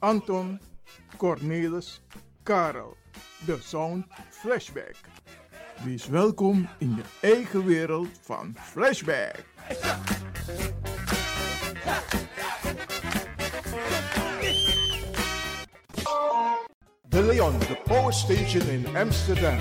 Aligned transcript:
Anton, 0.00 0.60
Cornelis, 1.16 2.00
Karel. 2.42 2.96
De 3.46 3.58
Sound 3.60 4.06
Flashback. 4.30 4.96
Wees 5.84 6.06
welkom 6.06 6.68
in 6.78 6.96
je 6.96 7.02
eigen 7.20 7.64
wereld 7.64 8.08
van 8.20 8.54
Flashback. 8.58 9.44
De 17.08 17.22
Leon, 17.22 17.58
the 17.58 17.80
power 17.84 18.12
station 18.12 18.68
in 18.68 18.96
Amsterdam. 18.96 19.58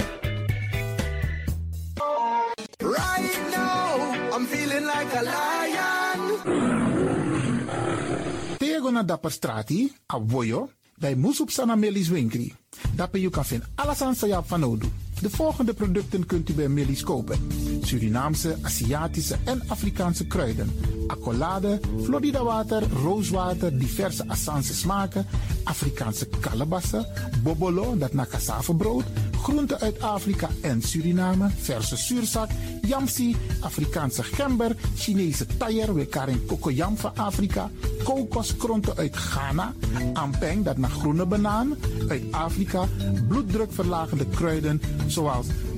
Tego 8.89 9.01
na 9.01 9.07
dapper 9.07 9.31
strati, 9.31 9.93
a 10.13 10.19
voyo, 10.19 10.69
bij 10.97 11.15
Moesop 11.15 11.51
Sana 11.51 11.75
Melis 11.75 12.07
Winkri. 12.07 12.55
Dapper 12.95 13.19
you 13.19 13.31
kan 13.31 13.45
vinden 13.45 13.67
alles 13.75 14.01
aan 14.01 14.15
Sayap 14.15 14.47
van. 14.47 14.79
De 15.21 15.29
volgende 15.29 15.73
producten 15.73 16.25
kunt 16.25 16.49
u 16.49 16.53
bij 16.53 16.67
Melis 16.67 17.03
kopen. 17.03 17.37
Surinaamse, 17.83 18.57
Aziatische 18.61 19.37
en 19.43 19.61
Afrikaanse 19.67 20.27
kruiden. 20.27 20.71
Accolade, 21.07 21.79
Florida 22.03 22.43
water, 22.43 22.83
rooswater, 23.03 23.77
diverse 23.77 24.23
Assange 24.27 24.73
smaken. 24.73 25.25
Afrikaanse 25.63 26.27
kalebassen, 26.39 27.05
bobolo, 27.43 27.97
dat 27.97 28.13
na 28.13 28.25
cassavebrood. 28.25 29.03
Groenten 29.41 29.79
uit 29.79 30.01
Afrika 30.01 30.49
en 30.61 30.81
Suriname, 30.81 31.49
verse 31.57 31.97
zuurzak, 31.97 32.49
yamsi, 32.81 33.35
Afrikaanse 33.59 34.23
gember, 34.23 34.75
Chinese 34.95 35.45
taier, 35.57 35.93
wekaring 35.93 36.45
kokoyam 36.45 36.97
van 36.97 37.15
Afrika, 37.15 37.69
kokoskronten 38.03 38.97
uit 38.97 39.15
Ghana, 39.15 39.73
ampeng, 40.13 40.63
dat 40.65 40.77
naar 40.77 40.89
groene 40.89 41.25
banaan, 41.25 41.75
uit 42.07 42.23
Afrika, 42.31 42.87
bloeddrukverlagende 43.27 44.25
kruiden 44.25 44.81
zoals 45.07 45.47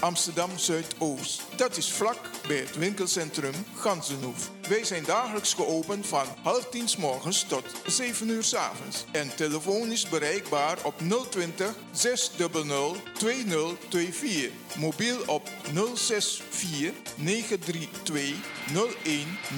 Amsterdam 0.00 0.58
Zuidoost. 0.58 1.42
Dat 1.56 1.76
is 1.76 1.92
vlak 1.92 2.18
bij 2.46 2.56
het 2.56 2.76
winkelcentrum 2.76 3.54
Gansenhoef. 3.76 4.50
Wij 4.68 4.84
zijn 4.84 5.04
dagelijks 5.04 5.54
geopend 5.54 6.06
van 6.06 6.26
half 6.42 6.68
tien 6.68 6.88
s 6.88 6.96
morgens 6.96 7.42
tot 7.42 7.64
7 7.86 8.28
uur 8.28 8.42
s 8.42 8.54
avonds. 8.54 9.04
En 9.12 9.36
telefonisch 9.36 10.08
bereikbaar 10.08 10.78
op 10.82 10.94
020 11.30 11.74
600 11.92 12.98
2024. 13.14 14.76
Mobiel 14.76 15.18
op 15.26 15.48
064 15.94 16.92
932 17.16 18.34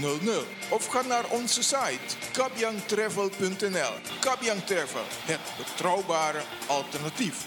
0100. 0.01 0.47
Of 0.71 0.87
ga 0.87 1.03
naar 1.03 1.25
onze 1.31 1.63
site 1.63 2.17
kabyangtravel.nl. 2.33 3.93
Kabyang 4.21 4.65
Travel, 4.65 5.05
het 5.25 5.41
betrouwbare 5.57 6.41
alternatief. 6.67 7.45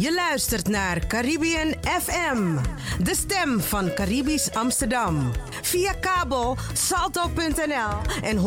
Je 0.00 0.14
luistert 0.14 0.68
naar 0.68 1.06
Caribbean 1.06 1.74
FM, 1.82 2.56
de 3.02 3.14
stem 3.14 3.60
van 3.60 3.94
Caribisch 3.94 4.54
Amsterdam. 4.54 5.30
Via 5.62 5.92
kabel 5.92 6.56
salto.nl 6.72 8.22
en 8.22 8.36
107.9 8.36 8.42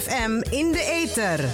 FM 0.00 0.42
in 0.50 0.72
de 0.72 0.82
ether. 1.02 1.44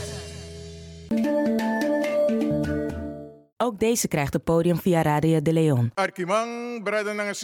Ook 3.56 3.78
deze 3.78 4.08
krijgt 4.08 4.32
het 4.32 4.44
podium 4.44 4.76
via 4.76 5.02
Radio 5.02 5.42
De 5.42 5.52
Leon. 5.52 5.90
Arkimang, 5.94 6.82
Braden 6.82 7.20
en 7.20 7.34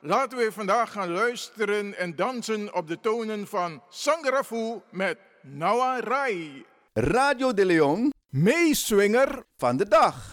Laten 0.00 0.38
we 0.38 0.52
vandaag 0.52 0.92
gaan 0.92 1.10
luisteren 1.10 1.98
en 1.98 2.16
dansen 2.16 2.74
op 2.74 2.88
de 2.88 3.00
tonen 3.00 3.46
van 3.46 3.82
Sangrafu 3.88 4.80
met 4.90 5.18
Nawa 5.42 6.00
Rai. 6.00 6.64
Radio 6.92 7.52
De 7.52 7.66
Leon 7.66 8.12
meeswinger 8.32 9.44
van 9.56 9.76
de 9.76 9.88
dag. 9.88 10.32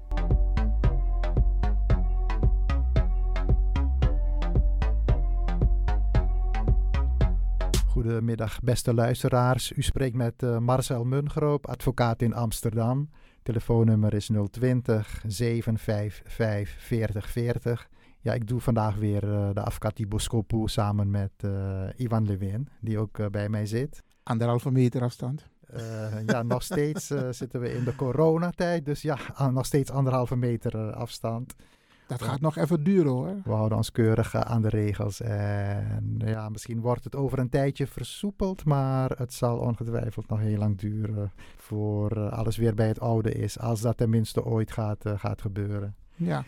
Goedemiddag, 7.91 8.59
beste 8.59 8.93
luisteraars. 8.93 9.71
U 9.71 9.81
spreekt 9.81 10.15
met 10.15 10.43
uh, 10.43 10.57
Marcel 10.57 11.03
Mungroop, 11.03 11.67
advocaat 11.67 12.21
in 12.21 12.33
Amsterdam. 12.33 13.09
Telefoonnummer 13.43 14.13
is 14.13 14.29
020 14.51 15.23
755 15.27 16.73
4040. 16.77 17.89
Ja, 18.19 18.33
ik 18.33 18.47
doe 18.47 18.59
vandaag 18.59 18.95
weer 18.95 19.23
uh, 19.23 19.49
de 19.53 19.61
Afkati 19.61 20.07
Boskopu 20.07 20.67
samen 20.67 21.09
met 21.09 21.31
uh, 21.45 21.87
Ivan 21.95 22.25
Lewin, 22.25 22.67
die 22.79 22.99
ook 22.99 23.31
bij 23.31 23.49
mij 23.49 23.65
zit. 23.65 24.03
Anderhalve 24.23 24.71
meter 24.71 25.01
afstand. 25.01 25.49
Ja, 26.25 26.43
nog 26.43 26.63
steeds 26.63 27.11
zitten 27.29 27.61
we 27.61 27.73
in 27.73 27.83
de 27.83 27.95
coronatijd, 27.95 28.85
dus 28.85 29.01
ja, 29.01 29.17
nog 29.51 29.65
steeds 29.65 29.91
anderhalve 29.91 30.35
meter 30.35 30.93
afstand. 30.93 31.55
Dat 32.07 32.21
gaat 32.21 32.41
nog 32.41 32.57
even 32.57 32.83
duren 32.83 33.11
hoor. 33.11 33.35
We 33.43 33.51
houden 33.51 33.77
ons 33.77 33.91
keurig 33.91 34.35
aan 34.35 34.61
de 34.61 34.69
regels. 34.69 35.21
En 35.21 36.21
ja, 36.25 36.49
misschien 36.49 36.79
wordt 36.79 37.03
het 37.03 37.15
over 37.15 37.39
een 37.39 37.49
tijdje 37.49 37.87
versoepeld, 37.87 38.65
maar 38.65 39.09
het 39.09 39.33
zal 39.33 39.57
ongetwijfeld 39.57 40.27
nog 40.27 40.39
heel 40.39 40.57
lang 40.57 40.77
duren 40.77 41.31
voor 41.57 42.29
alles 42.29 42.57
weer 42.57 42.73
bij 42.73 42.87
het 42.87 42.99
oude 42.99 43.31
is. 43.31 43.59
Als 43.59 43.81
dat 43.81 43.97
tenminste 43.97 44.45
ooit 44.45 44.71
gaat, 44.71 45.03
gaat 45.15 45.41
gebeuren. 45.41 45.95
Ja. 46.15 46.43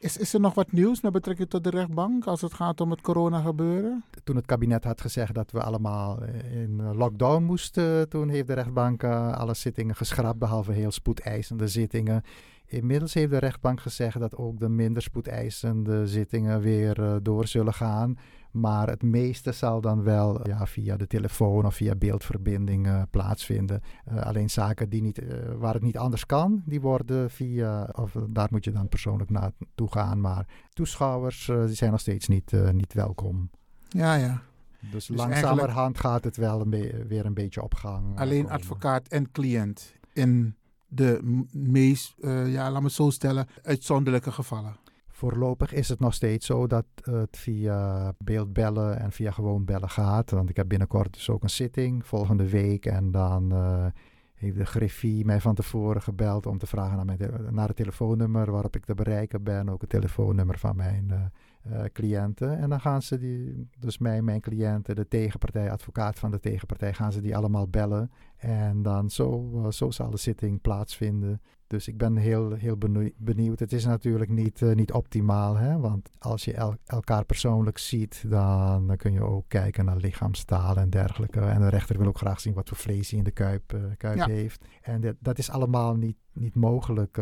Is, 0.00 0.16
is 0.16 0.34
er 0.34 0.40
nog 0.40 0.54
wat 0.54 0.72
nieuws 0.72 1.00
met 1.00 1.12
betrekking 1.12 1.48
tot 1.48 1.64
de 1.64 1.70
rechtbank 1.70 2.26
als 2.26 2.40
het 2.40 2.54
gaat 2.54 2.80
om 2.80 2.90
het 2.90 3.00
corona 3.00 3.40
gebeuren? 3.40 4.04
Toen 4.24 4.36
het 4.36 4.46
kabinet 4.46 4.84
had 4.84 5.00
gezegd 5.00 5.34
dat 5.34 5.50
we 5.50 5.62
allemaal 5.62 6.22
in 6.52 6.94
lockdown 6.96 7.42
moesten, 7.42 8.08
toen 8.08 8.28
heeft 8.28 8.46
de 8.46 8.52
rechtbank 8.52 9.04
alle 9.04 9.54
zittingen 9.54 9.94
geschrapt, 9.94 10.38
behalve 10.38 10.72
heel 10.72 10.90
spoedeisende 10.90 11.68
zittingen. 11.68 12.22
Inmiddels 12.66 13.14
heeft 13.14 13.30
de 13.30 13.38
rechtbank 13.38 13.80
gezegd 13.80 14.18
dat 14.18 14.36
ook 14.36 14.58
de 14.58 14.68
minder 14.68 15.02
spoedeisende 15.02 16.06
zittingen 16.06 16.60
weer 16.60 17.00
uh, 17.00 17.16
door 17.22 17.46
zullen 17.46 17.74
gaan. 17.74 18.18
Maar 18.50 18.88
het 18.88 19.02
meeste 19.02 19.52
zal 19.52 19.80
dan 19.80 20.02
wel 20.02 20.48
ja, 20.48 20.66
via 20.66 20.96
de 20.96 21.06
telefoon 21.06 21.66
of 21.66 21.74
via 21.74 21.94
beeldverbinding 21.94 22.86
uh, 22.86 23.02
plaatsvinden. 23.10 23.80
Uh, 24.12 24.22
alleen 24.22 24.50
zaken 24.50 24.88
die 24.88 25.02
niet, 25.02 25.22
waar 25.58 25.74
het 25.74 25.82
niet 25.82 25.98
anders 25.98 26.26
kan, 26.26 26.62
die 26.64 26.80
worden 26.80 27.30
via, 27.30 27.88
of 27.92 28.16
daar 28.28 28.48
moet 28.50 28.64
je 28.64 28.72
dan 28.72 28.88
persoonlijk 28.88 29.30
naartoe 29.30 29.92
gaan. 29.92 30.20
Maar 30.20 30.46
toeschouwers 30.72 31.46
die 31.46 31.74
zijn 31.74 31.90
nog 31.90 32.00
steeds 32.00 32.28
niet, 32.28 32.52
niet 32.72 32.92
welkom. 32.92 33.50
Ja, 33.88 34.14
ja. 34.14 34.42
Dus, 34.90 35.06
dus 35.06 35.16
langzamerhand 35.16 35.98
gaat 35.98 36.24
het 36.24 36.36
wel 36.36 36.60
een 36.60 36.70
weer 37.08 37.26
een 37.26 37.34
beetje 37.34 37.62
op 37.62 37.74
gang. 37.74 38.18
Alleen 38.18 38.42
komen. 38.42 38.58
advocaat 38.58 39.08
en 39.08 39.30
cliënt 39.30 39.94
in 40.12 40.54
de 40.86 41.44
meest, 41.52 42.14
ja, 42.46 42.70
laat 42.70 42.82
me 42.82 42.90
zo 42.90 43.10
stellen, 43.10 43.46
uitzonderlijke 43.62 44.32
gevallen. 44.32 44.76
Voorlopig 45.18 45.72
is 45.72 45.88
het 45.88 46.00
nog 46.00 46.14
steeds 46.14 46.46
zo 46.46 46.66
dat 46.66 46.84
het 47.02 47.36
via 47.36 48.12
beeldbellen 48.18 48.98
en 48.98 49.12
via 49.12 49.30
gewoon 49.30 49.64
bellen 49.64 49.90
gaat. 49.90 50.30
Want 50.30 50.50
ik 50.50 50.56
heb 50.56 50.68
binnenkort 50.68 51.12
dus 51.12 51.30
ook 51.30 51.42
een 51.42 51.50
zitting 51.50 52.06
volgende 52.06 52.48
week. 52.48 52.86
En 52.86 53.10
dan 53.10 53.52
uh, 53.52 53.86
heeft 54.34 54.56
de 54.56 54.66
griffie 54.66 55.24
mij 55.24 55.40
van 55.40 55.54
tevoren 55.54 56.02
gebeld 56.02 56.46
om 56.46 56.58
te 56.58 56.66
vragen 56.66 56.96
naar, 56.96 57.04
mijn 57.04 57.54
naar 57.54 57.66
het 57.66 57.76
telefoonnummer 57.76 58.50
waarop 58.50 58.76
ik 58.76 58.84
te 58.84 58.94
bereiken 58.94 59.42
ben. 59.42 59.68
Ook 59.68 59.80
het 59.80 59.90
telefoonnummer 59.90 60.58
van 60.58 60.76
mijn 60.76 61.08
uh, 61.10 61.72
uh, 61.72 61.84
cliënten. 61.92 62.58
En 62.58 62.70
dan 62.70 62.80
gaan 62.80 63.02
ze 63.02 63.18
die, 63.18 63.68
dus 63.78 63.98
mij, 63.98 64.22
mijn 64.22 64.40
cliënten, 64.40 64.96
de 64.96 65.08
tegenpartij, 65.08 65.70
advocaat 65.70 66.18
van 66.18 66.30
de 66.30 66.40
tegenpartij, 66.40 66.94
gaan 66.94 67.12
ze 67.12 67.20
die 67.20 67.36
allemaal 67.36 67.68
bellen. 67.68 68.10
En 68.36 68.82
dan 68.82 69.10
zo, 69.10 69.66
zo 69.70 69.90
zal 69.90 70.10
de 70.10 70.16
zitting 70.16 70.60
plaatsvinden. 70.60 71.40
Dus 71.68 71.88
ik 71.88 71.96
ben 71.96 72.16
heel, 72.16 72.52
heel 72.52 72.76
benieuwd. 73.16 73.58
Het 73.58 73.72
is 73.72 73.84
natuurlijk 73.84 74.30
niet, 74.30 74.60
uh, 74.60 74.74
niet 74.74 74.92
optimaal, 74.92 75.56
hè? 75.56 75.78
want 75.78 76.10
als 76.18 76.44
je 76.44 76.54
el 76.54 76.76
elkaar 76.86 77.24
persoonlijk 77.24 77.78
ziet, 77.78 78.24
dan, 78.28 78.86
dan, 78.86 78.96
kun 78.96 79.12
je 79.12 79.22
ook 79.22 79.44
kijken 79.48 79.84
naar 79.84 79.96
lichaamstaal 79.96 80.76
en 80.76 80.90
dergelijke. 80.90 81.40
En 81.40 81.60
de 81.60 81.68
rechter 81.68 81.98
wil 81.98 82.06
ook 82.06 82.18
graag 82.18 82.40
zien 82.40 82.54
wat 82.54 82.68
voor 82.68 82.76
vlees 82.76 83.10
hij 83.10 83.18
in 83.18 83.24
de 83.24 83.30
kuip, 83.30 83.78
kuip 83.96 84.16
ja. 84.16 84.26
heeft. 84.26 84.64
En 84.82 85.00
dit, 85.00 85.16
dat 85.18 85.38
is 85.38 85.50
allemaal 85.50 85.94
niet, 85.94 86.16
niet 86.32 86.54
mogelijk 86.54 87.20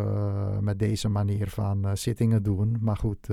met 0.61 0.79
deze 0.79 1.09
manier 1.09 1.49
van 1.49 1.97
zittingen 1.97 2.43
doen. 2.43 2.77
Maar 2.81 2.97
goed, 2.97 3.29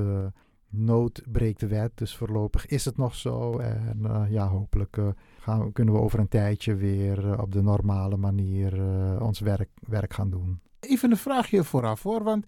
nood 0.70 1.22
breekt 1.32 1.60
de 1.60 1.68
wet. 1.68 1.92
Dus 1.96 2.16
voorlopig 2.16 2.66
is 2.66 2.86
het 2.86 2.98
nog 2.98 3.16
zo. 3.16 3.58
En 3.58 4.28
ja, 4.30 4.48
hopelijk 4.48 4.98
gaan, 5.40 5.72
kunnen 5.72 5.94
we 5.94 6.00
over 6.00 6.20
een 6.20 6.28
tijdje 6.28 6.76
weer 6.76 7.42
op 7.42 7.52
de 7.52 7.62
normale 7.62 8.18
manier 8.18 8.82
ons 9.22 9.40
werk, 9.40 9.70
werk 9.88 10.14
gaan 10.14 10.30
doen. 10.30 10.62
Even 10.84 11.12
een 11.12 11.18
vraagje 11.18 11.64
vooraf 11.64 12.04
hoor. 12.04 12.24
Want 12.24 12.46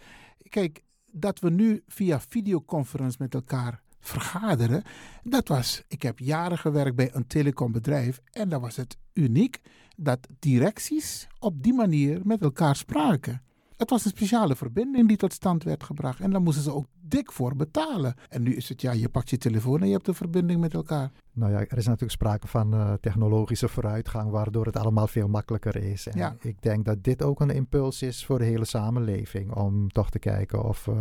kijk, 0.50 0.84
dat 1.12 1.39
we 1.39 1.50
nu 1.50 1.84
via 1.88 2.20
videoconference 2.20 3.18
met 3.20 3.34
elkaar 3.34 3.82
vergaderen. 4.00 4.84
Dat 5.24 5.48
was, 5.48 5.84
ik 5.88 6.01
heb 6.01 6.20
jaren 6.20 6.58
gewerkt 6.58 6.96
bij 6.96 7.10
een 7.13 7.27
telecombedrijf. 7.27 8.22
En 8.32 8.50
dan 8.50 8.62
was 8.62 8.75
het 8.75 8.98
uniek 9.13 9.62
dat 9.96 10.27
directies 10.39 11.27
op 11.39 11.63
die 11.63 11.74
manier 11.74 12.22
met 12.24 12.42
elkaar 12.42 12.75
spraken. 12.75 13.42
Het 13.77 13.89
was 13.89 14.06
een 14.06 14.12
speciale 14.12 14.56
verbinding 14.56 15.08
die 15.08 15.18
tot 15.18 15.34
stand 15.34 15.63
werd 15.63 15.84
gebracht. 15.84 16.20
En 16.20 16.32
daar 16.32 16.42
moesten 16.42 16.63
ze 16.63 16.74
ook 16.74 16.88
dik 17.10 17.32
voor 17.32 17.56
betalen. 17.56 18.16
En 18.30 18.42
nu 18.42 18.56
is 18.56 18.70
het 18.70 18.82
ja, 18.82 18.92
je 18.92 19.10
pakt 19.10 19.30
je 19.30 19.38
telefoon 19.38 19.82
en 19.82 19.88
je 19.88 19.94
hebt 19.94 20.08
een 20.08 20.14
verbinding 20.14 20.60
met 20.60 20.74
elkaar. 20.74 21.12
Nou 21.34 21.52
ja, 21.52 21.60
er 21.60 21.78
is 21.78 21.86
natuurlijk 21.86 22.12
sprake 22.12 22.48
van 22.48 22.74
uh, 22.74 22.94
technologische 22.94 23.68
vooruitgang, 23.68 24.32
waardoor 24.32 24.66
het 24.66 24.78
allemaal 24.78 25.08
veel 25.08 25.28
makkelijker 25.28 25.76
is. 25.76 26.08
En 26.08 26.18
ja. 26.18 26.36
ik 26.40 26.62
denk 26.62 26.86
dat 26.86 27.04
dit 27.04 27.24
ook 27.24 27.40
een 27.40 27.50
impuls 27.50 28.02
is 28.02 28.26
voor 28.26 28.40
de 28.40 28.46
hele 28.46 28.66
samenleving. 28.66 29.54
Om 29.54 29.90
toch 29.92 30.10
te 30.10 30.20
kijken 30.20 30.64
of 30.64 30.88
uh, 30.88 30.96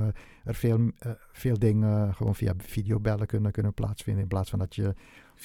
er 0.45 0.55
veel, 0.55 0.79
uh, 0.79 0.91
veel 1.33 1.59
dingen 1.59 2.15
gewoon 2.15 2.35
via 2.35 2.53
videobellen 2.57 3.27
kunnen, 3.27 3.53
kunnen 3.53 3.75
plaatsvinden. 3.75 4.23
In 4.23 4.29
plaats 4.29 4.51
van 4.51 4.59
dat 4.59 4.75
je 4.75 4.95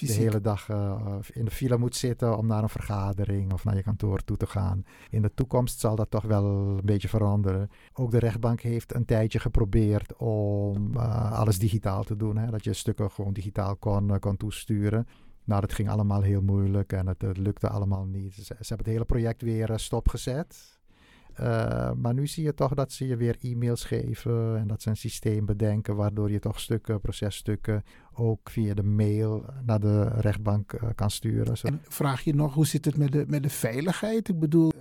De 0.08 0.14
hele 0.14 0.42
dag 0.42 0.70
uh, 0.70 1.16
in 1.34 1.46
de 1.46 1.52
file 1.52 1.78
moet 1.78 1.96
zitten 1.96 2.38
om 2.38 2.48
naar 2.48 2.64
een 2.64 2.70
vergadering 2.70 3.54
of 3.54 3.64
naar 3.64 3.76
je 3.76 3.84
kantoor 3.84 4.24
toe 4.24 4.38
te 4.38 4.48
gaan. 4.48 4.84
In 5.10 5.22
de 5.22 5.34
toekomst 5.34 5.80
zal 5.80 5.96
dat 5.96 6.12
toch 6.12 6.24
wel 6.24 6.46
een 6.46 6.86
beetje 6.86 7.08
veranderen. 7.08 7.70
Ook 7.94 8.12
de 8.12 8.20
rechtbank 8.20 8.62
heeft 8.62 8.96
een 8.96 9.06
tijdje 9.06 9.40
geprobeerd 9.40 10.16
om 10.16 10.96
uh, 10.96 11.32
alles 11.32 11.60
digitaal 11.60 12.04
te 12.04 12.16
doen. 12.16 12.38
Hè? 12.38 12.52
Dat 12.52 12.64
je 12.64 12.74
stukken 12.74 13.12
gewoon 13.12 13.34
digitaal 13.34 13.76
kon, 13.76 14.10
uh, 14.10 14.34
toesturen. 14.38 15.08
Nou, 15.44 15.62
dat 15.62 15.74
ging 15.74 15.90
allemaal 15.90 16.22
heel 16.22 16.42
moeilijk 16.42 16.94
en 16.94 17.08
het, 17.08 17.22
het 17.22 17.38
lukte 17.38 17.70
allemaal 17.70 18.06
niet. 18.06 18.34
Ze, 18.34 18.42
ze, 18.44 18.54
hebben 18.58 18.78
het 18.78 18.94
hele 18.96 19.06
project 19.06 19.42
weer 19.42 19.72
stopgezet. 19.76 20.79
Uh, 21.40 21.92
maar 21.92 22.14
nu 22.14 22.28
zie 22.28 22.44
je 22.44 22.54
toch 22.54 22.74
dat 22.74 22.92
ze 22.92 23.08
je 23.08 23.16
weer 23.16 23.38
e-mails 23.42 23.84
geven 23.84 24.58
en 24.58 24.68
dat 24.68 24.82
ze 24.82 24.90
een 24.90 24.98
systeem 24.98 25.46
bedenken 25.46 25.96
waardoor 25.96 26.32
je 26.32 26.40
toch 26.40 26.60
stukken, 26.60 27.02
processtukken 27.02 27.84
ook 28.14 28.50
via 28.50 28.74
de 28.74 28.84
mail 28.84 29.46
naar 29.66 29.80
de 29.80 30.04
rechtbank 30.04 30.74
uh, 30.74 30.90
kan 30.96 31.12
sturen. 31.12 31.56
En 31.64 31.82
vraag 31.88 32.22
je 32.22 32.36
nog, 32.36 32.54
hoe 32.54 32.66
zit 32.66 32.86
het 32.86 32.98
met 32.98 33.12
de, 33.12 33.26
met 33.28 33.44
de 33.44 33.50
veiligheid? 33.50 34.30
Ik 34.30 34.40
bedoel, 34.40 34.72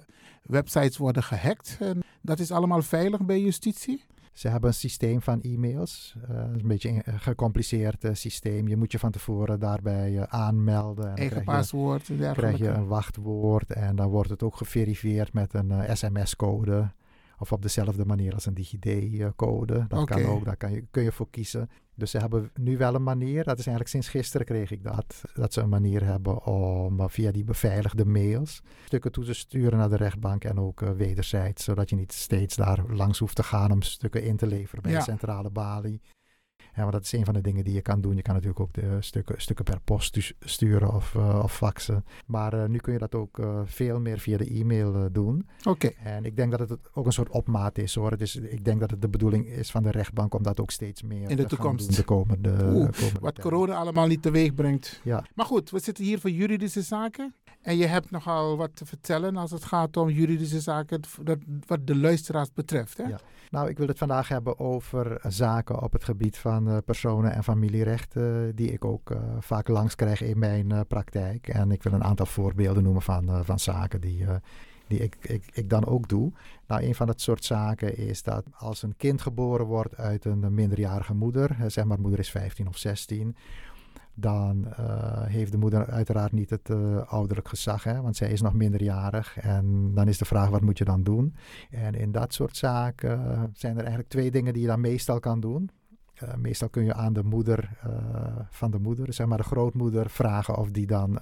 websites 0.43 0.97
worden 0.97 1.23
gehackt 1.23 1.77
en 1.81 2.03
dat 2.23 2.39
is 2.39 2.51
allemaal 2.51 2.83
veilig 2.83 3.25
bij 3.25 3.41
justitie? 3.41 4.05
Ze 4.39 4.49
hebben 4.49 4.71
een 4.71 4.77
systeem 4.77 5.23
van 5.23 5.41
e-mails. 5.41 6.15
Uh, 6.31 6.37
een 6.37 6.69
beetje 6.69 7.03
een 7.05 7.21
gecompliceerd 7.21 8.05
uh, 8.05 8.11
systeem. 8.15 8.69
Je 8.69 8.77
moet 8.77 8.93
je 8.93 8.99
van 8.99 9.11
tevoren 9.11 9.61
daarbij 9.61 10.13
uh, 10.13 10.23
aanmelden. 10.23 11.11
En 11.11 11.17
Eigen 11.17 11.45
paswoord. 11.45 12.19
Dan 12.19 12.33
krijg 12.33 12.59
je 12.59 12.69
een 12.69 12.87
wachtwoord 12.87 13.73
en 13.73 13.97
dan 13.97 14.09
wordt 14.09 14.31
het 14.31 14.43
ook 14.43 14.57
geverifieerd 14.57 15.33
met 15.33 15.55
een 15.55 15.97
sms-code. 15.97 16.93
Of 17.39 17.53
op 17.53 17.63
dezelfde 17.63 18.05
manier 18.05 18.35
als 18.35 18.47
een 18.47 18.55
DigiD-code. 18.55 19.87
Dat 19.89 20.01
okay. 20.01 20.23
kan 20.23 20.33
ook, 20.33 20.45
daar 20.45 20.57
kan 20.57 20.73
je, 20.73 20.85
kun 20.91 21.03
je 21.03 21.13
voor 21.13 21.31
kiezen. 21.31 21.71
Dus 21.99 22.11
ze 22.11 22.19
hebben 22.19 22.51
nu 22.55 22.77
wel 22.77 22.95
een 22.95 23.03
manier, 23.03 23.45
dat 23.45 23.59
is 23.59 23.67
eigenlijk 23.67 23.89
sinds 23.89 24.09
gisteren 24.09 24.47
kreeg 24.47 24.71
ik 24.71 24.83
dat, 24.83 25.23
dat 25.35 25.53
ze 25.53 25.61
een 25.61 25.69
manier 25.69 26.05
hebben 26.05 26.45
om 26.47 27.11
via 27.11 27.31
die 27.31 27.45
beveiligde 27.45 28.05
mails 28.05 28.63
stukken 28.85 29.13
toe 29.13 29.25
te 29.25 29.33
sturen 29.33 29.79
naar 29.79 29.89
de 29.89 29.97
rechtbank 29.97 30.45
en 30.45 30.59
ook 30.59 30.81
uh, 30.81 30.91
wederzijds, 30.91 31.65
zodat 31.65 31.91
je 31.91 31.97
niet 31.97 32.13
steeds 32.13 32.57
daar 32.57 32.85
langs 32.89 33.19
hoeft 33.19 33.37
te 33.37 33.43
gaan 33.43 33.71
om 33.71 33.83
stukken 33.83 34.23
in 34.23 34.37
te 34.37 34.47
leveren 34.47 34.83
bij 34.83 34.93
ja. 34.93 34.99
de 34.99 35.05
centrale 35.05 35.51
balie. 35.51 36.01
Ja, 36.79 36.85
maar 36.85 36.93
dat 36.93 37.05
is 37.05 37.13
een 37.13 37.25
van 37.25 37.35
de 37.35 37.41
dingen 37.41 37.65
die 37.65 37.75
je 37.75 37.83
kan 37.83 38.01
doen. 38.01 38.17
Je 38.17 38.23
kan 38.23 38.35
natuurlijk 38.35 38.61
ook 38.61 38.73
de 38.73 38.97
stukken, 39.01 39.41
stukken 39.41 39.65
per 39.65 39.81
post 39.85 40.35
sturen 40.41 40.95
of, 40.95 41.15
uh, 41.15 41.41
of 41.43 41.57
faxen. 41.57 42.05
Maar 42.27 42.55
uh, 42.55 42.65
nu 42.65 42.79
kun 42.79 42.93
je 42.93 42.99
dat 42.99 43.15
ook 43.15 43.39
uh, 43.39 43.61
veel 43.65 44.01
meer 44.01 44.19
via 44.19 44.37
de 44.37 44.47
e-mail 44.47 45.13
doen. 45.13 45.49
Oké. 45.59 45.69
Okay. 45.69 45.97
En 46.05 46.25
ik 46.25 46.37
denk 46.37 46.51
dat 46.51 46.69
het 46.69 46.79
ook 46.93 47.07
een 47.07 47.13
soort 47.13 47.29
opmaat 47.29 47.79
is 47.79 47.95
hoor. 47.95 48.17
Dus 48.17 48.37
ik 48.37 48.65
denk 48.65 48.81
dat 48.81 48.91
het 48.91 49.03
de 49.03 49.09
bedoeling 49.09 49.47
is 49.47 49.71
van 49.71 49.83
de 49.83 49.91
rechtbank 49.91 50.35
om 50.35 50.43
dat 50.43 50.61
ook 50.61 50.71
steeds 50.71 51.03
meer 51.03 51.31
in 51.31 51.37
de 51.37 51.45
toekomst 51.45 51.87
doen, 51.87 51.97
de 51.97 52.05
komende, 52.05 52.51
Oeh, 52.51 52.91
komende 52.91 53.21
Wat 53.21 53.35
tijd. 53.35 53.47
corona 53.47 53.75
allemaal 53.75 54.07
niet 54.07 54.23
teweeg 54.23 54.55
brengt. 54.55 55.01
Ja. 55.05 55.25
Maar 55.35 55.47
goed, 55.47 55.71
we 55.71 55.79
zitten 55.79 56.05
hier 56.05 56.19
voor 56.19 56.31
juridische 56.31 56.83
zaken. 56.83 57.35
En 57.63 57.77
je 57.77 57.87
hebt 57.87 58.11
nogal 58.11 58.57
wat 58.57 58.77
te 58.77 58.87
vertellen 58.87 59.37
als 59.37 59.51
het 59.51 59.65
gaat 59.65 59.97
om 59.97 60.09
juridische 60.09 60.61
zaken, 60.61 61.01
dat, 61.23 61.39
wat 61.67 61.87
de 61.87 61.97
luisteraars 61.97 62.53
betreft. 62.53 62.97
Hè? 62.97 63.03
Ja. 63.03 63.21
Nou, 63.51 63.69
ik 63.69 63.79
wil 63.79 63.87
het 63.87 63.99
vandaag 63.99 64.29
hebben 64.29 64.59
over 64.59 65.21
zaken 65.29 65.83
op 65.83 65.93
het 65.93 66.05
gebied 66.05 66.39
van 66.39 66.69
uh, 66.69 66.77
personen- 66.85 67.33
en 67.33 67.45
familierechten, 67.45 68.47
uh, 68.47 68.53
die 68.55 68.73
ik 68.73 68.85
ook 68.85 69.11
uh, 69.11 69.19
vaak 69.39 69.69
langs 69.69 69.95
krijg 69.95 70.23
in 70.23 70.39
mijn 70.39 70.87
praktijk. 70.87 71.49
En 71.49 71.71
ik 71.71 71.83
wil 71.83 71.93
een 71.93 72.05
aantal 72.05 72.27
voorbeelden 72.27 72.83
noemen 72.83 73.03
van, 73.03 73.45
van 73.45 73.59
zaken 73.59 74.01
die, 74.01 74.25
die 74.87 74.99
ik, 74.99 75.17
ik, 75.21 75.45
ik 75.53 75.71
dan 75.71 75.87
ook 75.87 76.09
doe. 76.09 76.33
Nou, 76.67 76.83
een 76.83 76.95
van 76.95 77.07
dat 77.07 77.21
soort 77.21 77.45
zaken 77.45 77.97
is 77.97 78.23
dat 78.23 78.45
als 78.57 78.83
een 78.83 78.97
kind 78.97 79.23
geboren 79.23 79.67
wordt 79.67 79.97
uit 79.97 80.25
een 80.25 80.55
minderjarige 80.55 81.15
moeder, 81.15 81.57
zeg 81.67 81.85
maar 81.85 82.01
moeder 82.01 82.19
is 82.19 82.31
15 82.31 82.69
of 82.69 82.77
16, 82.77 83.37
dan 84.21 84.67
uh, 84.67 85.23
heeft 85.23 85.53
de 85.53 85.59
moeder 85.59 85.87
uiteraard 85.87 86.33
niet 86.33 86.51
het 86.51 86.69
uh, 86.69 87.03
ouderlijk 87.07 87.49
gezag, 87.49 87.85
hè, 87.85 88.01
want 88.01 88.17
zij 88.17 88.31
is 88.31 88.41
nog 88.41 88.53
minderjarig. 88.53 89.39
En 89.39 89.95
dan 89.95 90.09
is 90.09 90.19
de 90.19 90.25
vraag, 90.25 90.49
wat 90.49 90.63
moet 90.63 90.79
je 90.79 90.85
dan 90.85 91.03
doen? 91.03 91.35
En 91.71 91.95
in 91.95 92.13
dat 92.13 92.35
soort 92.35 92.57
zaken 92.57 93.21
uh, 93.21 93.43
zijn 93.53 93.73
er 93.73 93.81
eigenlijk 93.81 94.09
twee 94.09 94.31
dingen 94.31 94.53
die 94.53 94.63
je 94.63 94.69
dan 94.69 94.81
meestal 94.81 95.21
kan 95.21 95.41
doen. 95.41 95.71
meestal 96.37 96.69
kun 96.69 96.85
je 96.85 96.95
aan 96.95 97.13
de 97.13 97.25
moeder 97.25 97.79
van 98.51 98.71
de 98.71 98.79
moeder, 98.79 99.13
zeg 99.13 99.27
maar 99.27 99.39
de 99.39 99.45
grootmoeder, 99.45 100.11
vragen 100.11 100.57
of 100.57 100.71
die 100.71 100.87
dan 100.87 101.19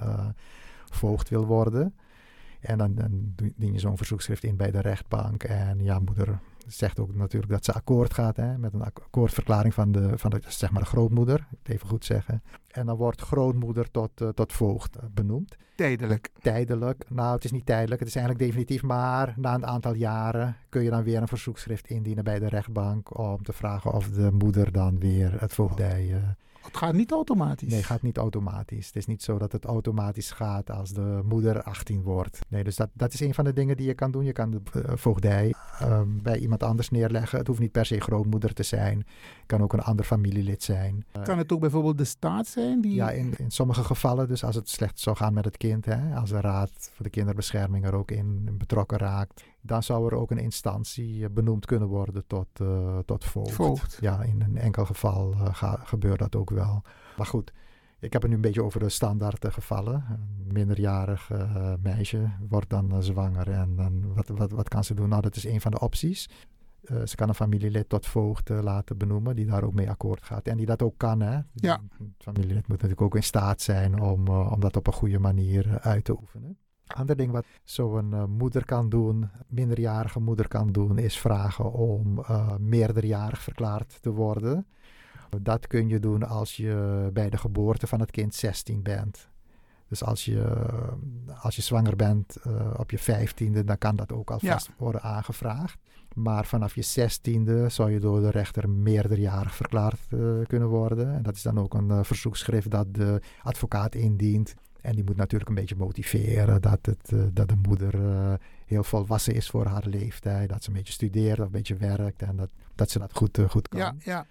voogd 0.90 1.28
wil 1.28 1.46
worden. 1.46 1.94
En 2.60 2.78
dan, 2.78 2.94
dan 2.94 3.34
dien 3.56 3.72
je 3.72 3.78
zo'n 3.78 3.96
verzoekschrift 3.96 4.44
in 4.44 4.56
bij 4.56 4.70
de 4.70 4.80
rechtbank. 4.80 5.42
En 5.42 5.82
ja, 5.82 5.98
moeder 5.98 6.38
zegt 6.66 6.98
ook 6.98 7.14
natuurlijk 7.14 7.52
dat 7.52 7.64
ze 7.64 7.72
akkoord 7.72 8.14
gaat 8.14 8.36
hè, 8.36 8.58
met 8.58 8.74
een 8.74 8.82
akkoordverklaring 8.82 9.74
van 9.74 9.92
de, 9.92 10.18
van 10.18 10.30
de, 10.30 10.40
zeg 10.48 10.70
maar 10.70 10.82
de 10.82 10.88
grootmoeder, 10.88 11.48
even 11.62 11.88
goed 11.88 12.04
zeggen. 12.04 12.42
En 12.70 12.86
dan 12.86 12.96
wordt 12.96 13.20
grootmoeder 13.20 13.90
tot, 13.90 14.20
uh, 14.20 14.28
tot 14.28 14.52
voogd 14.52 14.96
benoemd. 15.14 15.56
Tijdelijk. 15.76 16.30
Tijdelijk. 16.40 17.04
Nou, 17.08 17.34
het 17.34 17.44
is 17.44 17.52
niet 17.52 17.66
tijdelijk, 17.66 18.00
het 18.00 18.08
is 18.08 18.16
eigenlijk 18.16 18.46
definitief, 18.46 18.82
maar 18.82 19.34
na 19.36 19.54
een 19.54 19.66
aantal 19.66 19.94
jaren 19.94 20.56
kun 20.68 20.82
je 20.82 20.90
dan 20.90 21.02
weer 21.02 21.20
een 21.20 21.28
verzoekschrift 21.28 21.88
indienen 21.88 22.24
bij 22.24 22.38
de 22.38 22.48
rechtbank 22.48 23.18
om 23.18 23.42
te 23.42 23.52
vragen 23.52 23.92
of 23.92 24.08
de 24.08 24.32
moeder 24.32 24.72
dan 24.72 24.98
weer 24.98 25.40
het 25.40 25.52
voogdij... 25.52 26.36
Het 26.76 26.84
gaat 26.84 26.94
niet 26.94 27.12
automatisch. 27.12 27.68
Nee, 27.68 27.76
het 27.76 27.86
gaat 27.86 28.02
niet 28.02 28.16
automatisch. 28.16 28.86
Het 28.86 28.96
is 28.96 29.06
niet 29.06 29.22
zo 29.22 29.38
dat 29.38 29.52
het 29.52 29.64
automatisch 29.64 30.30
gaat 30.30 30.70
als 30.70 30.92
de 30.92 31.20
moeder 31.24 31.62
18 31.62 32.02
wordt. 32.02 32.38
Nee, 32.48 32.64
dus 32.64 32.76
dat, 32.76 32.88
dat 32.92 33.12
is 33.12 33.20
een 33.20 33.34
van 33.34 33.44
de 33.44 33.52
dingen 33.52 33.76
die 33.76 33.86
je 33.86 33.94
kan 33.94 34.10
doen. 34.10 34.24
Je 34.24 34.32
kan 34.32 34.50
de 34.50 34.60
uh, 34.76 34.82
voogdij 34.94 35.54
uh, 35.82 36.00
bij 36.06 36.38
iemand 36.38 36.62
anders 36.62 36.90
neerleggen. 36.90 37.38
Het 37.38 37.46
hoeft 37.46 37.60
niet 37.60 37.72
per 37.72 37.86
se 37.86 38.00
grootmoeder 38.00 38.54
te 38.54 38.62
zijn. 38.62 38.98
Het 38.98 39.46
kan 39.46 39.62
ook 39.62 39.72
een 39.72 39.80
ander 39.80 40.04
familielid 40.04 40.62
zijn. 40.62 41.04
Uh, 41.16 41.22
kan 41.22 41.38
het 41.38 41.52
ook 41.52 41.60
bijvoorbeeld 41.60 41.98
de 41.98 42.04
staat 42.04 42.46
zijn? 42.46 42.80
Die... 42.80 42.94
Ja, 42.94 43.10
in, 43.10 43.34
in 43.36 43.50
sommige 43.50 43.84
gevallen. 43.84 44.28
Dus 44.28 44.44
als 44.44 44.54
het 44.54 44.68
slecht 44.68 45.00
zou 45.00 45.16
gaan 45.16 45.34
met 45.34 45.44
het 45.44 45.56
kind. 45.56 45.84
Hè, 45.84 46.14
als 46.14 46.30
de 46.30 46.40
Raad 46.40 46.90
voor 46.94 47.04
de 47.04 47.10
Kinderbescherming 47.10 47.86
er 47.86 47.94
ook 47.94 48.10
in 48.10 48.48
betrokken 48.58 48.98
raakt. 48.98 49.44
Dan 49.66 49.82
zou 49.82 50.06
er 50.06 50.16
ook 50.16 50.30
een 50.30 50.38
instantie 50.38 51.30
benoemd 51.30 51.66
kunnen 51.66 51.88
worden 51.88 52.26
tot, 52.26 52.48
uh, 52.62 52.98
tot 52.98 53.24
voogd. 53.24 53.52
voogd. 53.52 53.98
Ja, 54.00 54.22
in 54.22 54.40
een 54.42 54.56
enkel 54.56 54.84
geval 54.84 55.32
uh, 55.32 55.54
ga, 55.54 55.80
gebeurt 55.84 56.18
dat 56.18 56.36
ook 56.36 56.50
wel. 56.50 56.82
Maar 57.16 57.26
goed, 57.26 57.52
ik 57.98 58.12
heb 58.12 58.22
het 58.22 58.30
nu 58.30 58.36
een 58.36 58.42
beetje 58.42 58.62
over 58.62 58.80
de 58.80 58.88
standaard 58.88 59.46
gevallen. 59.48 60.04
Een 60.08 60.52
minderjarig 60.52 61.30
meisje 61.82 62.30
wordt 62.48 62.70
dan 62.70 63.02
zwanger 63.02 63.50
en 63.50 63.76
dan, 63.76 64.14
wat, 64.14 64.28
wat, 64.28 64.50
wat 64.50 64.68
kan 64.68 64.84
ze 64.84 64.94
doen? 64.94 65.08
Nou, 65.08 65.22
dat 65.22 65.36
is 65.36 65.44
een 65.44 65.60
van 65.60 65.70
de 65.70 65.80
opties. 65.80 66.28
ze 67.04 67.14
kan 67.14 67.28
een 67.28 67.34
familielid 67.34 67.88
tot 67.88 68.06
voogd 68.06 68.48
laten 68.48 68.96
benoemen 68.96 69.36
die 69.36 69.46
daar 69.46 69.64
ook 69.64 69.74
mee 69.74 69.90
akkoord 69.90 70.22
gaat. 70.22 70.46
En 70.46 70.56
die 70.56 70.66
dat 70.66 70.82
ook 70.82 70.98
kan. 70.98 71.20
Hè? 71.20 71.38
Ja. 71.52 71.80
Het 71.98 72.08
familielid 72.18 72.68
moet 72.68 72.76
natuurlijk 72.76 73.02
ook 73.02 73.16
in 73.16 73.22
staat 73.22 73.60
zijn 73.60 74.00
om, 74.00 74.28
om 74.28 74.60
dat 74.60 74.76
op 74.76 74.86
een 74.86 74.92
goede 74.92 75.18
manier 75.18 75.78
uit 75.80 76.04
te 76.04 76.18
oefenen. 76.20 76.58
Ander 76.86 77.16
ding 77.16 77.32
wat 77.32 77.44
zo'n 77.64 78.10
uh, 78.12 78.24
moeder 78.24 78.64
kan 78.64 78.88
doen, 78.88 79.30
minderjarige 79.48 80.20
moeder 80.20 80.48
kan 80.48 80.72
doen, 80.72 80.98
is 80.98 81.18
vragen 81.18 81.72
om 81.72 82.18
uh, 82.18 82.56
meerderjarig 82.56 83.42
verklaard 83.42 83.98
te 84.02 84.10
worden. 84.10 84.66
Dat 85.42 85.66
kun 85.66 85.88
je 85.88 86.00
doen 86.00 86.22
als 86.22 86.56
je 86.56 87.08
bij 87.12 87.30
de 87.30 87.36
geboorte 87.36 87.86
van 87.86 88.00
het 88.00 88.10
kind 88.10 88.34
16 88.34 88.82
bent. 88.82 89.28
Dus 89.88 90.04
als 90.04 90.24
je, 90.24 90.66
als 91.40 91.56
je 91.56 91.62
zwanger 91.62 91.96
bent 91.96 92.36
uh, 92.46 92.70
op 92.76 92.90
je 92.90 92.98
15e, 92.98 93.64
dan 93.64 93.78
kan 93.78 93.96
dat 93.96 94.12
ook 94.12 94.30
alvast 94.30 94.66
ja. 94.66 94.72
worden 94.78 95.02
aangevraagd. 95.02 95.78
Maar 96.14 96.46
vanaf 96.46 96.74
je 96.74 97.10
16e 97.10 97.66
zou 97.66 97.90
je 97.90 98.00
door 98.00 98.20
de 98.20 98.30
rechter 98.30 98.68
meerderjarig 98.68 99.54
verklaard 99.54 100.00
kunnen 100.46 100.68
worden. 100.68 101.14
En 101.14 101.22
dat 101.22 101.34
is 101.34 101.42
dan 101.42 101.58
ook 101.58 101.74
een 101.74 102.04
verzoekschrift 102.04 102.70
dat 102.70 102.94
de 102.94 103.20
advocaat 103.42 103.94
indient. 103.94 104.54
En 104.86 104.94
die 104.94 105.04
moet 105.04 105.16
natuurlijk 105.16 105.50
een 105.50 105.56
beetje 105.56 105.76
motiveren 105.76 106.60
dat, 106.62 106.86
het, 106.86 107.10
uh, 107.12 107.22
dat 107.32 107.48
de 107.48 107.56
moeder 107.68 107.94
uh, 107.94 108.32
heel 108.66 108.84
volwassen 108.84 109.34
is 109.34 109.48
voor 109.48 109.66
haar 109.66 109.86
leeftijd. 109.86 110.48
Dat 110.48 110.62
ze 110.62 110.68
een 110.68 110.76
beetje 110.76 110.92
studeert 110.92 111.38
of 111.38 111.44
een 111.44 111.50
beetje 111.50 111.76
werkt 111.76 112.22
en 112.22 112.36
dat, 112.36 112.48
dat 112.74 112.90
ze 112.90 112.98
dat 112.98 113.12
goed, 113.14 113.38
uh, 113.38 113.48
goed 113.48 113.68
kan. 113.68 113.80
Ja, 113.80 113.94
ja. 113.98 114.26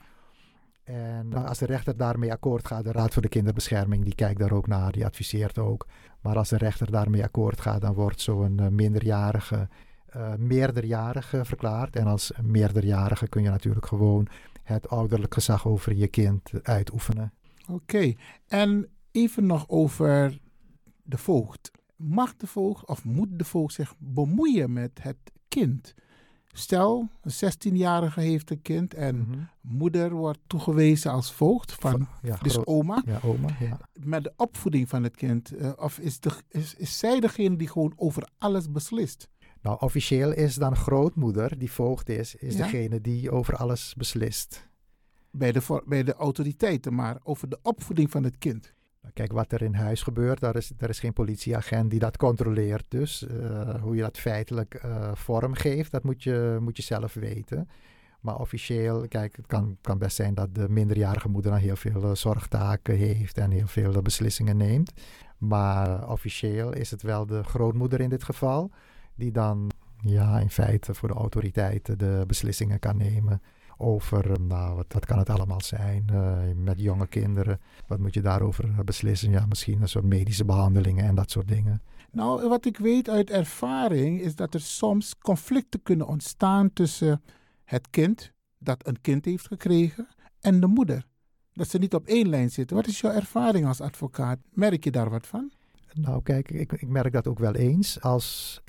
En 0.84 1.34
als 1.34 1.58
de 1.58 1.66
rechter 1.66 1.98
daarmee 1.98 2.32
akkoord 2.32 2.68
gaat, 2.68 2.84
de 2.84 2.92
Raad 2.92 3.14
voor 3.14 3.22
de 3.22 3.28
Kinderbescherming, 3.28 4.04
die 4.04 4.16
kijkt 4.16 4.40
daar 4.40 4.52
ook 4.52 4.68
naar, 4.68 4.92
die 4.92 5.06
adviseert 5.06 5.58
ook. 5.58 5.88
Maar 6.22 6.38
als 6.38 6.50
de 6.50 6.58
rechter 6.58 6.92
daarmee 6.92 7.24
akkoord 7.24 7.62
gaat, 7.62 7.82
dan 7.82 7.94
wordt 7.94 8.22
zo'n 8.22 8.76
minderjarige 8.76 9.68
meerderjarige 10.38 11.46
verklaard. 11.46 11.96
En 11.96 12.06
als 12.06 12.32
meerderjarige 12.42 13.28
kun 13.28 13.44
je 13.44 13.50
natuurlijk 13.50 13.86
gewoon 13.86 14.28
het 14.64 14.90
ouderlijk 14.90 15.34
gezag 15.34 15.68
over 15.68 15.96
je 15.96 16.08
kind 16.08 16.52
uitoefenen. 16.64 17.34
Oké, 17.62 17.74
okay. 17.74 18.18
en 18.48 18.88
even 19.12 19.46
nog 19.46 19.66
over 19.68 20.40
de 21.06 21.18
voogd. 21.18 21.72
Mag 21.96 22.36
de 22.36 22.48
voogd 22.48 22.88
of 22.88 23.04
moet 23.04 23.28
de 23.32 23.46
voogd 23.46 23.74
zich 23.74 23.94
bemoeien 23.98 24.74
met 24.74 24.92
het 25.02 25.18
kind? 25.48 25.94
Stel, 26.58 27.10
een 27.22 27.32
16-jarige 27.32 28.20
heeft 28.22 28.52
een 28.52 28.62
kind 28.62 28.94
en 28.94 29.16
Mhm. 29.18 29.40
moeder 29.62 30.12
wordt 30.12 30.40
toegewezen 30.48 31.12
als 31.12 31.32
voogd 31.34 31.74
van 31.74 32.08
ja, 32.22 32.38
dus 32.42 32.66
oma. 32.66 33.02
Ja, 33.06 33.20
oma. 33.24 33.48
Ja. 33.60 33.80
Met 33.94 34.24
de 34.24 34.34
opvoeding 34.38 34.90
van 34.90 35.04
het 35.04 35.16
kind. 35.16 35.52
eh, 35.56 35.72
of 35.78 36.00
is, 36.00 36.20
de, 36.20 36.32
is, 36.50 36.76
is 36.76 36.98
zij 37.00 37.20
degene 37.20 37.56
die 37.56 37.68
gewoon 37.68 37.94
over 37.96 38.28
alles 38.38 38.72
beslist? 38.72 39.30
Nou, 39.62 39.78
officieel 39.80 40.32
is 40.34 40.56
dan 40.56 40.76
grootmoeder, 40.76 41.58
die 41.60 41.72
voogd 41.72 42.10
is, 42.10 42.36
is 42.36 42.56
degene 42.56 43.02
die 43.02 43.32
over 43.32 43.56
alles 43.56 43.94
beslist. 43.98 44.68
Bij 45.32 45.52
de, 45.52 45.82
bij 45.86 46.04
de 46.04 46.14
autoriteiten, 46.14 46.94
maar 46.96 47.18
over 47.24 47.50
de 47.50 47.60
opvoeding 47.62 48.12
van 48.12 48.24
het 48.24 48.38
kind. 48.38 48.74
Nou, 49.06 49.18
Kijk, 49.18 49.32
wat 49.32 49.52
er 49.52 49.62
in 49.62 49.74
huis 49.74 50.02
gebeurt, 50.02 50.40
daar 50.40 50.56
is, 50.56 50.72
daar 50.78 50.90
is 50.90 51.00
geen 51.00 51.14
politieagent 51.14 51.90
die 51.90 52.00
dat 52.00 52.18
controleert. 52.18 52.86
Dus 52.88 53.28
eh, 53.28 53.82
hoe 53.82 53.96
je 53.96 54.02
dat 54.02 54.18
feitelijk 54.18 54.74
eh, 54.74 55.12
vormgeeft, 55.14 55.92
dat 55.92 56.04
moet 56.04 56.24
je, 56.24 56.58
moet 56.62 56.78
je 56.78 56.84
zelf 56.84 57.14
weten. 57.14 57.70
Maar 58.22 58.40
officieel, 58.40 59.08
kijk, 59.08 59.36
het 59.36 59.46
kan, 59.46 59.78
kan 59.82 59.98
best 59.98 60.16
zijn 60.16 60.34
dat 60.34 60.56
de 60.56 60.70
minderjarige 60.70 61.30
moeder 61.30 61.52
dan 61.52 61.60
heel 61.60 61.76
veel 61.76 62.04
eh, 62.04 62.16
zorgtaken 62.16 62.96
heeft 62.96 63.38
en 63.38 63.52
heel 63.52 63.68
veel 63.68 64.02
beslissingen 64.02 64.58
neemt. 64.58 64.92
Maar 65.38 66.10
officieel 66.10 66.74
is 66.74 66.92
het 66.92 67.02
wel 67.02 67.26
de 67.26 67.44
grootmoeder 67.44 68.02
in 68.02 68.10
dit 68.10 68.24
geval, 68.24 68.72
die 69.16 69.32
dan 69.32 69.72
ja, 70.02 70.40
in 70.40 70.50
feite 70.50 70.94
voor 70.94 71.08
de 71.08 71.14
autoriteiten 71.14 71.98
de 71.98 72.24
beslissingen 72.28 72.80
kan 72.80 72.98
nemen 72.98 73.42
over, 73.78 74.32
eh, 74.32 74.38
nou, 74.38 74.76
wat, 74.76 74.94
wat 74.94 75.06
kan 75.06 75.18
het 75.18 75.30
allemaal 75.30 75.62
zijn 75.62 76.10
eh, 76.12 76.38
met 76.56 76.80
jonge 76.80 77.08
kinderen. 77.08 77.60
Wat 77.88 78.00
moet 78.00 78.14
je 78.14 78.22
daarover 78.22 78.70
eh, 78.70 78.80
beslissen? 78.80 79.32
Ja, 79.32 79.46
misschien 79.46 79.82
een 79.82 79.90
soort 79.90 80.06
medische 80.06 80.46
behandelingen 80.46 81.06
en 81.06 81.16
dat 81.16 81.32
soort 81.32 81.48
dingen. 81.48 81.82
Nou, 82.12 82.50
wat 82.50 82.66
ik 82.66 82.78
weet 82.78 83.10
uit 83.10 83.30
ervaring 83.30 84.22
is 84.22 84.36
dat 84.36 84.54
er 84.54 84.62
soms 84.62 85.18
conflicten 85.18 85.84
kunnen 85.84 86.08
ontstaan 86.08 86.74
tussen 86.74 87.22
het 87.64 87.90
kind 87.90 88.34
dat 88.58 88.88
een 88.88 89.02
kind 89.02 89.26
heeft 89.26 89.48
gekregen 89.48 90.08
en 90.40 90.60
de 90.60 90.68
moeder. 90.68 91.06
Dat 91.54 91.70
ze 91.70 91.78
niet 91.78 91.94
op 91.94 92.08
één 92.08 92.30
lijn 92.30 92.52
zitten. 92.52 92.76
Wat 92.76 92.88
is 92.88 93.02
jouw 93.02 93.12
ervaring 93.12 93.66
als 93.66 93.82
advocaat? 93.82 94.40
Merk 94.52 94.84
je 94.84 94.92
daar 94.92 95.10
wat 95.10 95.28
van? 95.28 95.52
Nou, 95.94 96.22
kijk, 96.24 96.52
ik, 96.52 96.72
ik 96.72 96.88
merk 96.88 97.14
dat 97.14 97.28
ook 97.28 97.40
wel 97.40 97.56
eens. 97.56 98.02
Als, 98.02 98.62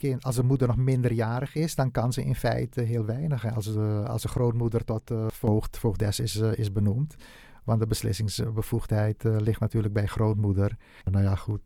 kind, 0.00 0.24
als 0.24 0.36
een 0.36 0.46
moeder 0.46 0.66
nog 0.66 0.76
minderjarig 0.76 1.54
is, 1.54 1.74
dan 1.74 1.90
kan 1.90 2.12
ze 2.12 2.24
in 2.24 2.34
feite 2.34 2.80
heel 2.80 3.04
weinig. 3.04 3.54
Als 3.54 3.72
de, 3.72 4.04
als 4.06 4.22
de 4.22 4.28
grootmoeder 4.28 4.84
tot 4.84 5.10
eh, 5.10 5.26
voogd, 5.28 5.78
voogdes 5.78 6.20
is, 6.20 6.40
eh, 6.40 6.58
is 6.58 6.72
benoemd. 6.72 7.16
Want 7.64 7.80
de 7.80 7.86
beslissingsbevoegdheid 7.86 9.24
eh, 9.24 9.36
ligt 9.38 9.60
natuurlijk 9.60 9.94
bij 9.94 10.06
grootmoeder. 10.06 10.76
Nou 11.04 11.24
ja, 11.24 11.34
goed. 11.34 11.60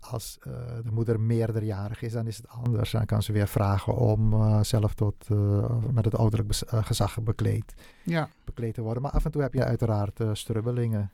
Als 0.00 0.38
uh, 0.46 0.52
de 0.82 0.90
moeder 0.92 1.20
meerderjarig 1.20 2.02
is, 2.02 2.12
dan 2.12 2.26
is 2.26 2.36
het 2.36 2.48
anders. 2.48 2.90
Dan 2.90 3.06
kan 3.06 3.22
ze 3.22 3.32
weer 3.32 3.48
vragen 3.48 3.94
om 3.94 4.32
uh, 4.32 4.62
zelf 4.62 4.94
tot, 4.94 5.28
uh, 5.32 5.76
met 5.92 6.04
het 6.04 6.14
ouderlijk 6.14 6.54
gezag 6.66 7.22
bekleed, 7.22 7.74
ja. 8.04 8.28
bekleed 8.44 8.74
te 8.74 8.82
worden. 8.82 9.02
Maar 9.02 9.12
af 9.12 9.24
en 9.24 9.30
toe 9.30 9.42
heb 9.42 9.54
je 9.54 9.64
uiteraard 9.64 10.20
strubbelingen. 10.32 11.12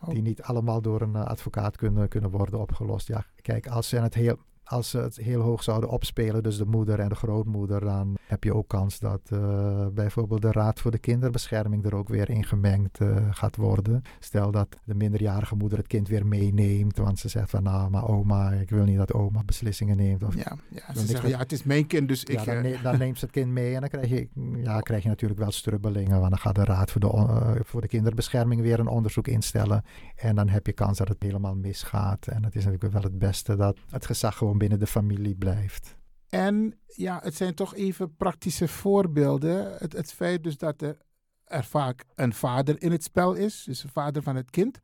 Oh. 0.00 0.08
Die 0.08 0.22
niet 0.22 0.42
allemaal 0.42 0.82
door 0.82 1.00
een 1.00 1.16
advocaat 1.16 1.76
kunnen, 1.76 2.08
kunnen 2.08 2.30
worden 2.30 2.60
opgelost. 2.60 3.08
Ja, 3.08 3.24
kijk, 3.42 3.66
als 3.66 3.88
ze 3.88 3.96
het 3.96 4.14
heel 4.14 4.38
als 4.68 4.90
ze 4.90 4.98
het 4.98 5.16
heel 5.16 5.40
hoog 5.40 5.62
zouden 5.62 5.90
opspelen, 5.90 6.42
dus 6.42 6.56
de 6.56 6.64
moeder 6.64 7.00
en 7.00 7.08
de 7.08 7.14
grootmoeder, 7.14 7.80
dan 7.80 8.16
heb 8.26 8.44
je 8.44 8.54
ook 8.54 8.68
kans 8.68 8.98
dat 8.98 9.20
uh, 9.32 9.86
bijvoorbeeld 9.86 10.42
de 10.42 10.52
Raad 10.52 10.80
voor 10.80 10.90
de 10.90 10.98
Kinderbescherming 10.98 11.84
er 11.84 11.94
ook 11.94 12.08
weer 12.08 12.30
in 12.30 12.44
gemengd 12.44 13.00
uh, 13.00 13.16
gaat 13.30 13.56
worden. 13.56 14.02
Stel 14.18 14.50
dat 14.50 14.76
de 14.84 14.94
minderjarige 14.94 15.54
moeder 15.54 15.78
het 15.78 15.86
kind 15.86 16.08
weer 16.08 16.26
meeneemt, 16.26 16.96
want 16.96 17.18
ze 17.18 17.28
zegt 17.28 17.50
van 17.50 17.62
nou, 17.62 17.90
maar 17.90 18.08
oma, 18.08 18.50
ik 18.50 18.70
wil 18.70 18.84
niet 18.84 18.96
dat 18.96 19.12
oma 19.12 19.42
beslissingen 19.44 19.96
neemt. 19.96 20.22
Of, 20.22 20.34
ja, 20.34 20.56
ja 20.68 20.94
ze 20.94 21.06
zeggen 21.06 21.28
ja, 21.28 21.38
het 21.38 21.52
is 21.52 21.62
mijn 21.62 21.86
kind, 21.86 22.08
dus 22.08 22.22
ja, 22.22 22.40
ik... 22.40 22.46
Dan, 22.46 22.62
ne 22.62 22.78
dan, 22.82 22.98
neemt 22.98 23.18
ze 23.18 23.24
het 23.24 23.34
kind 23.34 23.50
mee 23.50 23.74
en 23.74 23.80
dan 23.80 23.88
krijg 23.88 24.08
je, 24.08 24.28
ja, 24.62 24.80
krijg 24.80 25.02
je 25.02 25.08
natuurlijk 25.08 25.40
wel 25.40 25.50
strubbelingen, 25.50 26.18
want 26.18 26.30
dan 26.30 26.38
gaat 26.38 26.54
de 26.54 26.64
Raad 26.64 26.90
voor 26.90 27.00
de, 27.00 27.06
uh, 27.06 27.50
voor 27.62 27.80
de 27.80 27.88
Kinderbescherming 27.88 28.60
weer 28.60 28.80
een 28.80 28.88
onderzoek 28.88 29.26
instellen 29.26 29.84
en 30.16 30.34
dan 30.34 30.48
heb 30.48 30.66
je 30.66 30.72
kans 30.72 30.98
dat 30.98 31.08
het 31.08 31.22
helemaal 31.22 31.54
misgaat. 31.54 32.26
En 32.26 32.44
het 32.44 32.54
is 32.54 32.64
natuurlijk 32.64 32.92
wel 32.92 33.02
het 33.02 33.18
beste 33.18 33.56
dat 33.56 33.78
het 33.90 34.06
gezag 34.06 34.36
gewoon 34.36 34.57
binnen 34.58 34.78
de 34.78 34.86
familie 34.86 35.36
blijft. 35.36 35.96
En 36.28 36.78
ja, 36.86 37.20
het 37.22 37.34
zijn 37.34 37.54
toch 37.54 37.74
even 37.74 38.16
praktische 38.16 38.68
voorbeelden. 38.68 39.76
Het, 39.78 39.92
het 39.92 40.12
feit 40.12 40.42
dus 40.42 40.56
dat 40.56 40.82
er, 40.82 40.98
vaak 41.46 42.04
een 42.14 42.32
vader 42.32 42.82
in 42.82 42.92
het 42.92 43.02
spel 43.02 43.34
is, 43.34 43.64
dus 43.64 43.80
de 43.80 43.88
vader 43.88 44.22
van 44.22 44.36
het 44.36 44.50
kind. 44.50 44.80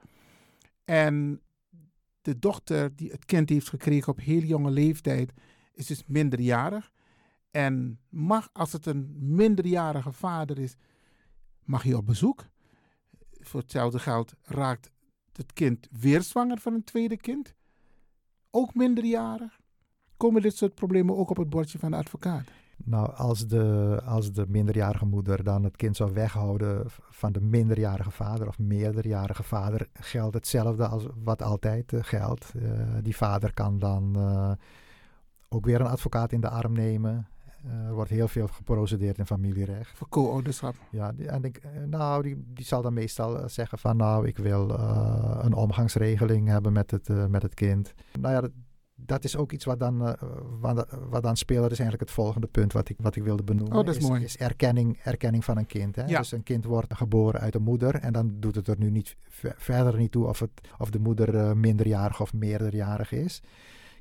En 0.84 1.42
de 2.22 2.38
dochter 2.38 2.96
die 2.96 3.10
het 3.10 3.24
kind 3.24 3.48
heeft 3.48 3.68
gekregen 3.68 4.12
op 4.12 4.20
heel 4.20 4.40
jonge 4.40 4.70
leeftijd, 4.70 5.32
is 5.72 5.86
dus 5.86 6.06
minderjarig. 6.06 6.92
En 7.50 8.00
mag, 8.08 8.48
als 8.52 8.72
het 8.72 8.86
een 8.86 9.14
minderjarige 9.34 10.12
vader 10.12 10.58
is, 10.58 10.76
mag 11.64 11.82
hij 11.82 11.94
op 11.94 12.06
bezoek. 12.06 12.46
Voor 13.40 13.60
hetzelfde 13.60 13.98
geld 13.98 14.34
raakt 14.42 14.90
het 15.32 15.52
kind 15.52 15.88
weer 15.90 16.22
zwanger 16.22 16.58
van 16.58 16.74
een 16.74 16.84
tweede 16.84 17.16
kind. 17.16 17.54
Ook 18.50 18.74
minderjarig 18.74 19.60
komen 20.16 20.42
dit 20.42 20.56
soort 20.56 20.74
problemen 20.74 21.16
ook 21.16 21.30
op 21.30 21.36
het 21.36 21.50
bordje 21.50 21.78
van 21.78 21.90
de 21.90 21.96
advocaat? 21.96 22.44
Nou, 22.76 23.14
als 23.14 23.46
de, 23.46 24.00
als 24.04 24.32
de 24.32 24.44
minderjarige 24.48 25.06
moeder 25.06 25.44
dan 25.44 25.64
het 25.64 25.76
kind 25.76 25.96
zou 25.96 26.12
weghouden 26.12 26.84
van 27.10 27.32
de 27.32 27.40
minderjarige 27.40 28.10
vader 28.10 28.48
of 28.48 28.58
meerderjarige 28.58 29.42
vader, 29.42 29.88
geldt 29.92 30.34
hetzelfde 30.34 30.86
als 30.86 31.06
wat 31.24 31.42
altijd 31.42 31.92
uh, 31.92 32.00
geldt. 32.02 32.52
Uh, 32.56 32.62
die 33.02 33.16
vader 33.16 33.54
kan 33.54 33.78
dan 33.78 34.14
uh, 34.16 34.50
ook 35.48 35.64
weer 35.64 35.80
een 35.80 35.86
advocaat 35.86 36.32
in 36.32 36.40
de 36.40 36.48
arm 36.48 36.72
nemen. 36.72 37.26
er 37.86 37.94
wordt 37.94 38.10
heel 38.10 38.28
veel 38.28 38.46
geprocedeerd 38.46 39.18
in 39.18 39.26
familierecht. 39.26 39.96
Voor 39.96 40.08
co-ouderschap? 40.08 40.74
Ja, 40.90 41.12
en 41.26 41.44
ik, 41.44 41.62
nou, 41.86 42.22
die, 42.22 42.44
die 42.46 42.64
zal 42.64 42.82
dan 42.82 42.94
meestal 42.94 43.48
zeggen 43.48 43.78
van 43.78 43.96
nou, 43.96 44.26
ik 44.26 44.38
wil 44.38 44.70
een 45.40 45.54
omgangsregeling 45.54 46.48
hebben 46.48 46.72
met 46.72 46.90
het, 46.90 47.28
met 47.30 47.42
het 47.42 47.54
kind. 47.54 47.94
Nou 48.20 48.34
ja, 48.34 48.40
dat, 48.40 48.50
dat 48.94 49.24
is 49.24 49.36
ook 49.36 49.52
iets 49.52 49.64
wat 49.64 49.78
dan, 49.78 50.02
uh, 50.02 50.12
wat, 50.60 50.86
wat, 51.08 51.22
dan 51.22 51.36
speelt. 51.36 51.62
Dat 51.62 51.70
is 51.70 51.78
eigenlijk 51.78 52.08
het 52.08 52.18
volgende 52.18 52.46
punt 52.46 52.72
wat 52.72 52.88
ik, 52.88 52.96
wat 53.00 53.16
ik 53.16 53.22
wilde 53.22 53.42
benoemen. 53.42 53.78
Oh, 53.78 53.84
dat 53.84 53.96
is, 53.96 54.02
is 54.02 54.08
mooi. 54.08 54.24
Is 54.24 54.36
erkenning, 54.36 54.98
erkenning 55.02 55.44
van 55.44 55.58
een 55.58 55.66
kind. 55.66 55.96
Hè? 55.96 56.04
Ja. 56.04 56.18
Dus 56.18 56.32
een 56.32 56.42
kind 56.42 56.64
wordt 56.64 56.94
geboren 56.94 57.40
uit 57.40 57.54
een 57.54 57.62
moeder. 57.62 57.94
En 57.94 58.12
dan 58.12 58.36
doet 58.38 58.54
het 58.54 58.68
er 58.68 58.78
nu 58.78 58.90
niet 58.90 59.16
verder 59.56 59.96
niet 59.96 60.12
toe 60.12 60.26
of, 60.26 60.38
het, 60.38 60.50
of 60.78 60.90
de 60.90 60.98
moeder 60.98 61.34
uh, 61.34 61.52
minderjarig 61.52 62.20
of 62.20 62.32
meerderjarig 62.32 63.12
is. 63.12 63.42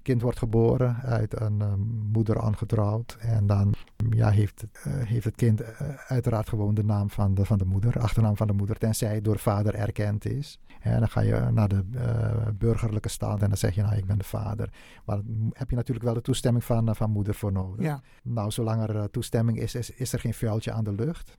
Kind 0.03 0.21
wordt 0.21 0.37
geboren 0.37 0.95
uit 0.95 1.41
een 1.41 1.59
uh, 1.61 1.73
moeder 2.11 2.41
aangetrouwd. 2.41 3.17
En 3.19 3.47
dan 3.47 3.73
ja, 4.09 4.29
heeft, 4.29 4.61
het, 4.61 4.85
heeft 5.07 5.25
het 5.25 5.35
kind 5.35 5.61
uiteraard 6.07 6.49
gewoon 6.49 6.73
de 6.73 6.83
naam 6.83 7.09
van 7.09 7.33
de, 7.33 7.45
van 7.45 7.57
de 7.57 7.65
moeder, 7.65 7.99
achternaam 7.99 8.37
van 8.37 8.47
de 8.47 8.53
moeder, 8.53 8.77
tenzij 8.77 9.21
door 9.21 9.39
vader 9.39 9.75
erkend 9.75 10.25
is. 10.25 10.59
En 10.79 10.99
dan 10.99 11.09
ga 11.09 11.21
je 11.21 11.49
naar 11.51 11.67
de 11.67 11.83
uh, 11.95 12.47
burgerlijke 12.57 13.09
staat 13.09 13.41
en 13.41 13.47
dan 13.47 13.57
zeg 13.57 13.75
je, 13.75 13.81
nou, 13.81 13.95
ik 13.95 14.05
ben 14.05 14.17
de 14.17 14.23
vader. 14.23 14.69
Maar 15.05 15.19
heb 15.51 15.69
je 15.69 15.75
natuurlijk 15.75 16.05
wel 16.05 16.13
de 16.13 16.21
toestemming 16.21 16.63
van, 16.63 16.95
van 16.95 17.09
moeder 17.09 17.33
voor 17.33 17.51
nodig. 17.51 17.85
Ja. 17.85 18.01
Nou, 18.23 18.51
zolang 18.51 18.89
er 18.89 19.09
toestemming 19.09 19.59
is, 19.59 19.75
is, 19.75 19.89
is, 19.89 20.13
er 20.13 20.19
geen 20.19 20.33
vuiltje 20.33 20.71
aan 20.71 20.83
de 20.83 20.93
lucht. 20.93 21.37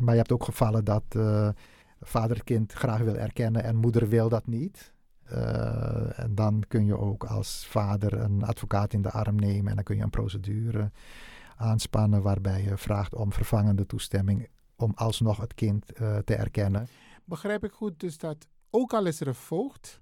Maar 0.00 0.12
je 0.12 0.20
hebt 0.20 0.32
ook 0.32 0.44
gevallen 0.44 0.84
dat 0.84 1.04
vader 2.00 2.36
het 2.36 2.44
kind 2.44 2.72
graag 2.72 3.00
wil 3.00 3.16
erkennen 3.16 3.64
en 3.64 3.76
moeder 3.76 4.08
wil 4.08 4.28
dat 4.28 4.46
niet. 4.46 4.92
En 6.14 6.34
dan 6.34 6.62
kun 6.68 6.86
je 6.86 6.98
ook 6.98 7.24
als 7.24 7.66
vader 7.66 8.12
een 8.12 8.42
advocaat 8.42 8.92
in 8.92 9.02
de 9.02 9.10
arm 9.10 9.36
nemen 9.36 9.70
en 9.70 9.74
dan 9.74 9.84
kun 9.84 9.96
je 9.96 10.02
een 10.02 10.10
procedure 10.10 10.90
aanspannen 11.56 12.22
waarbij 12.22 12.62
je 12.62 12.76
vraagt 12.76 13.14
om 13.14 13.32
vervangende 13.32 13.86
toestemming 13.86 14.48
om 14.76 14.92
alsnog 14.94 15.36
het 15.40 15.54
kind 15.54 15.86
te 16.24 16.34
erkennen. 16.34 16.88
Begrijp 17.24 17.64
ik 17.64 17.72
goed 17.72 18.00
dus 18.00 18.18
dat 18.18 18.48
ook 18.70 18.92
al 18.92 19.06
is 19.06 19.20
er 19.20 19.26
een 19.26 19.34
voogd, 19.34 20.00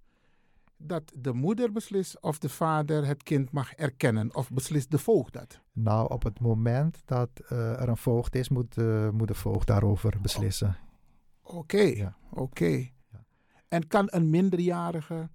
dat 0.77 1.13
de 1.17 1.33
moeder 1.33 1.73
beslist 1.73 2.21
of 2.21 2.39
de 2.39 2.49
vader 2.49 3.07
het 3.07 3.23
kind 3.23 3.53
mag 3.53 3.75
erkennen. 3.75 4.35
Of 4.35 4.51
beslist 4.51 4.91
de 4.91 4.99
voogd 4.99 5.33
dat? 5.33 5.61
Nou, 5.73 6.11
op 6.13 6.23
het 6.23 6.41
moment 6.41 7.03
dat 7.05 7.31
uh, 7.53 7.81
er 7.81 7.89
een 7.89 7.97
voogd 7.97 8.35
is, 8.35 8.49
moet, 8.49 8.77
uh, 8.77 9.11
moet 9.11 9.29
de 9.29 9.35
voogd 9.35 9.67
daarover 9.67 10.21
beslissen. 10.21 10.77
Oké, 11.43 11.57
okay, 11.57 11.97
ja. 11.97 12.17
oké. 12.31 12.43
Okay. 12.43 12.93
En 13.71 13.87
kan 13.87 14.09
een 14.11 14.31
minderjarige 14.31 15.29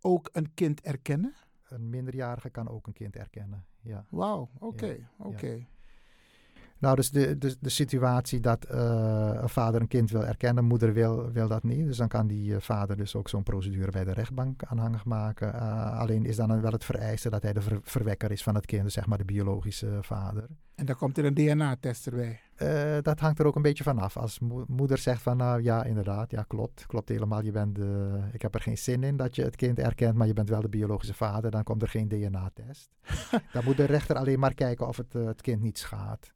ook 0.00 0.28
een 0.32 0.54
kind 0.54 0.80
erkennen? 0.80 1.34
Een 1.68 1.90
minderjarige 1.90 2.50
kan 2.50 2.68
ook 2.68 2.86
een 2.86 2.92
kind 2.92 3.16
erkennen, 3.16 3.66
ja. 3.80 4.04
Wauw, 4.10 4.50
oké, 4.54 4.64
okay, 4.64 5.06
ja. 5.18 5.24
oké. 5.24 5.66
Nou, 6.84 6.96
dus 6.96 7.10
de, 7.10 7.38
de, 7.38 7.56
de 7.60 7.68
situatie 7.68 8.40
dat 8.40 8.66
uh, 8.70 9.30
een 9.34 9.48
vader 9.48 9.80
een 9.80 9.88
kind 9.88 10.10
wil 10.10 10.24
erkennen, 10.24 10.64
moeder 10.64 10.92
wil, 10.92 11.32
wil 11.32 11.48
dat 11.48 11.62
niet. 11.62 11.86
Dus 11.86 11.96
dan 11.96 12.08
kan 12.08 12.26
die 12.26 12.50
uh, 12.50 12.60
vader 12.60 12.96
dus 12.96 13.14
ook 13.14 13.28
zo'n 13.28 13.42
procedure 13.42 13.90
bij 13.90 14.04
de 14.04 14.12
rechtbank 14.12 14.62
aanhangig 14.64 15.04
maken. 15.04 15.54
Uh, 15.54 15.98
alleen 15.98 16.24
is 16.24 16.36
dan 16.36 16.60
wel 16.60 16.72
het 16.72 16.84
vereiste 16.84 17.30
dat 17.30 17.42
hij 17.42 17.52
de 17.52 17.60
ver, 17.60 17.78
verwekker 17.82 18.30
is 18.30 18.42
van 18.42 18.54
het 18.54 18.66
kind, 18.66 18.82
dus 18.82 18.92
zeg 18.92 19.06
maar 19.06 19.18
de 19.18 19.24
biologische 19.24 19.98
vader. 20.00 20.46
En 20.74 20.86
dan 20.86 20.96
komt 20.96 21.18
er 21.18 21.24
een 21.24 21.34
DNA-test 21.34 22.06
erbij? 22.06 22.40
dat 23.02 23.20
hangt 23.20 23.38
er 23.38 23.46
ook 23.46 23.56
een 23.56 23.62
beetje 23.62 23.84
van 23.84 23.98
af. 23.98 24.16
Als 24.16 24.38
mo 24.38 24.64
moeder 24.68 24.98
zegt 24.98 25.22
van 25.22 25.36
nou 25.36 25.62
ja, 25.62 25.84
inderdaad, 25.84 26.30
ja 26.30 26.44
klopt, 26.48 26.86
klopt 26.86 27.08
helemaal. 27.08 27.42
Je 27.42 27.50
bent 27.50 27.74
de, 27.74 28.20
ik 28.32 28.42
heb 28.42 28.54
er 28.54 28.60
geen 28.60 28.78
zin 28.78 29.02
in 29.02 29.16
dat 29.16 29.36
je 29.36 29.42
het 29.42 29.56
kind 29.56 29.78
erkent, 29.78 30.14
maar 30.16 30.26
je 30.26 30.32
bent 30.32 30.48
wel 30.48 30.60
de 30.60 30.68
biologische 30.68 31.14
vader, 31.14 31.50
dan 31.50 31.62
komt 31.62 31.82
er 31.82 31.88
geen 31.88 32.08
DNA-test. 32.08 32.90
dan 33.52 33.64
moet 33.64 33.76
de 33.76 33.84
rechter 33.84 34.16
alleen 34.16 34.38
maar 34.38 34.54
kijken 34.54 34.88
of 34.88 34.96
het 34.96 35.12
het 35.12 35.40
kind 35.40 35.62
niet 35.62 35.78
schaadt. 35.78 36.32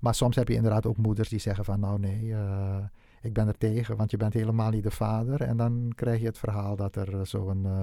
Maar 0.00 0.14
soms 0.14 0.36
heb 0.36 0.48
je 0.48 0.54
inderdaad 0.54 0.86
ook 0.86 0.96
moeders 0.96 1.28
die 1.28 1.38
zeggen 1.38 1.64
van 1.64 1.80
nou 1.80 1.98
nee, 1.98 2.24
uh, 2.24 2.76
ik 3.22 3.32
ben 3.32 3.48
er 3.48 3.58
tegen, 3.58 3.96
want 3.96 4.10
je 4.10 4.16
bent 4.16 4.32
helemaal 4.32 4.70
niet 4.70 4.82
de 4.82 4.90
vader. 4.90 5.42
En 5.42 5.56
dan 5.56 5.92
krijg 5.94 6.20
je 6.20 6.26
het 6.26 6.38
verhaal 6.38 6.76
dat 6.76 6.96
er 6.96 7.14
uh, 7.14 7.20
zo'n... 7.24 7.64
Uh, 7.64 7.82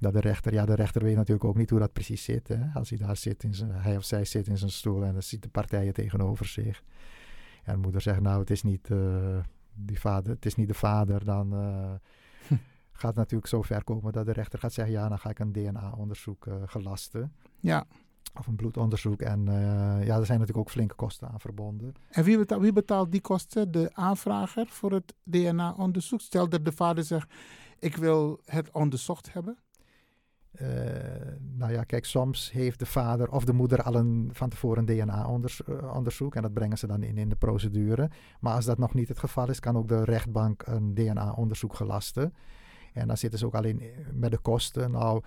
dat 0.00 0.12
de 0.12 0.20
rechter, 0.20 0.52
ja 0.52 0.64
de 0.64 0.74
rechter 0.74 1.02
weet 1.02 1.16
natuurlijk 1.16 1.44
ook 1.44 1.56
niet 1.56 1.70
hoe 1.70 1.78
dat 1.78 1.92
precies 1.92 2.24
zit. 2.24 2.48
Hè? 2.48 2.64
Als 2.74 2.88
hij 2.88 2.98
daar 2.98 3.16
zit, 3.16 3.42
in 3.42 3.54
zijn, 3.54 3.70
hij 3.70 3.96
of 3.96 4.04
zij 4.04 4.24
zit 4.24 4.46
in 4.46 4.58
zijn 4.58 4.70
stoel 4.70 5.04
en 5.04 5.12
dan 5.12 5.22
ziet 5.22 5.42
de 5.42 5.48
partijen 5.48 5.92
tegenover 5.92 6.46
zich. 6.46 6.82
En 7.64 7.74
de 7.74 7.80
moeder 7.80 8.00
zegt 8.00 8.20
nou 8.20 8.40
het 8.40 8.50
is 8.50 8.62
niet, 8.62 8.88
die 9.74 10.00
vader, 10.00 10.32
het 10.32 10.46
is 10.46 10.54
niet 10.54 10.68
de 10.68 10.74
vader, 10.74 11.24
dan 11.24 11.50
gaat 12.92 13.10
het 13.10 13.16
natuurlijk 13.16 13.48
zo 13.48 13.62
ver 13.62 13.84
komen 13.84 14.12
dat 14.12 14.26
de 14.26 14.32
rechter 14.32 14.58
gaat 14.58 14.72
zeggen 14.72 14.94
ja 14.94 15.08
dan 15.08 15.18
ga 15.18 15.30
ik 15.30 15.38
een 15.38 15.52
DNA-onderzoek 15.52 16.46
gelasten. 16.66 17.32
Ja 17.60 17.86
of 18.38 18.46
een 18.46 18.56
bloedonderzoek. 18.56 19.20
En 19.20 19.46
uh, 19.46 19.54
ja, 20.06 20.16
er 20.16 20.26
zijn 20.26 20.38
natuurlijk 20.38 20.58
ook 20.58 20.70
flinke 20.70 20.94
kosten 20.94 21.28
aan 21.28 21.40
verbonden. 21.40 21.94
En 22.10 22.24
wie 22.24 22.38
betaalt, 22.38 22.62
wie 22.62 22.72
betaalt 22.72 23.12
die 23.12 23.20
kosten? 23.20 23.70
De 23.70 23.90
aanvrager 23.92 24.66
voor 24.66 24.92
het 24.92 25.14
DNA-onderzoek? 25.22 26.20
Stel 26.20 26.48
dat 26.48 26.64
de 26.64 26.72
vader 26.72 27.04
zegt, 27.04 27.32
ik 27.78 27.96
wil 27.96 28.40
het 28.44 28.70
onderzocht 28.70 29.32
hebben. 29.32 29.58
Uh, 30.60 30.68
nou 31.40 31.72
ja, 31.72 31.82
kijk, 31.84 32.04
soms 32.04 32.52
heeft 32.52 32.78
de 32.78 32.86
vader 32.86 33.30
of 33.30 33.44
de 33.44 33.52
moeder 33.52 33.82
al 33.82 33.94
een, 33.94 34.30
van 34.32 34.48
tevoren 34.48 34.88
een 34.88 35.06
DNA-onderzoek 35.06 36.34
en 36.34 36.42
dat 36.42 36.52
brengen 36.52 36.78
ze 36.78 36.86
dan 36.86 37.02
in 37.02 37.18
in 37.18 37.28
de 37.28 37.36
procedure. 37.36 38.10
Maar 38.40 38.54
als 38.54 38.64
dat 38.64 38.78
nog 38.78 38.94
niet 38.94 39.08
het 39.08 39.18
geval 39.18 39.48
is, 39.48 39.60
kan 39.60 39.76
ook 39.76 39.88
de 39.88 40.04
rechtbank 40.04 40.62
een 40.66 40.94
DNA-onderzoek 40.94 41.74
gelasten. 41.74 42.34
En 42.92 43.06
dan 43.06 43.16
zitten 43.16 43.38
ze 43.38 43.46
ook 43.46 43.54
alleen 43.54 43.82
met 44.12 44.30
de 44.30 44.38
kosten. 44.38 44.90
Nou, 44.90 45.22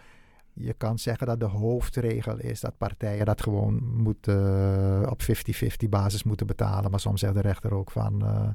je 0.54 0.74
kan 0.74 1.00
zeggen 1.00 1.28
dat 1.28 1.40
de 1.40 1.46
hoofdregel 1.46 2.38
is 2.38 2.60
dat 2.60 2.78
partijen 2.78 3.26
dat 3.26 3.42
gewoon 3.42 3.84
moeten, 3.84 5.02
uh, 5.02 5.12
op 5.12 5.22
50-50 5.22 5.90
basis 5.90 6.24
moeten 6.24 6.48
betalen. 6.48 6.92
Maar 6.92 7.00
soms 7.00 7.20
zegt 7.20 7.34
de 7.34 7.42
rechter 7.42 7.74
ook 7.74 7.92
van, 7.92 8.24
uh, 8.24 8.50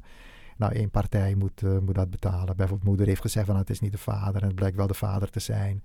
nou 0.57 0.73
één 0.73 0.89
partij 0.89 1.35
moet, 1.35 1.61
uh, 1.61 1.77
moet 1.77 1.95
dat 1.95 2.09
betalen. 2.09 2.55
Bijvoorbeeld 2.55 2.87
moeder 2.87 3.07
heeft 3.07 3.21
gezegd 3.21 3.45
van 3.45 3.55
nou, 3.55 3.67
het 3.67 3.75
is 3.75 3.81
niet 3.81 3.91
de 3.91 3.97
vader 3.97 4.41
en 4.41 4.47
het 4.47 4.55
blijkt 4.55 4.77
wel 4.77 4.87
de 4.87 4.93
vader 4.93 5.29
te 5.29 5.39
zijn. 5.39 5.83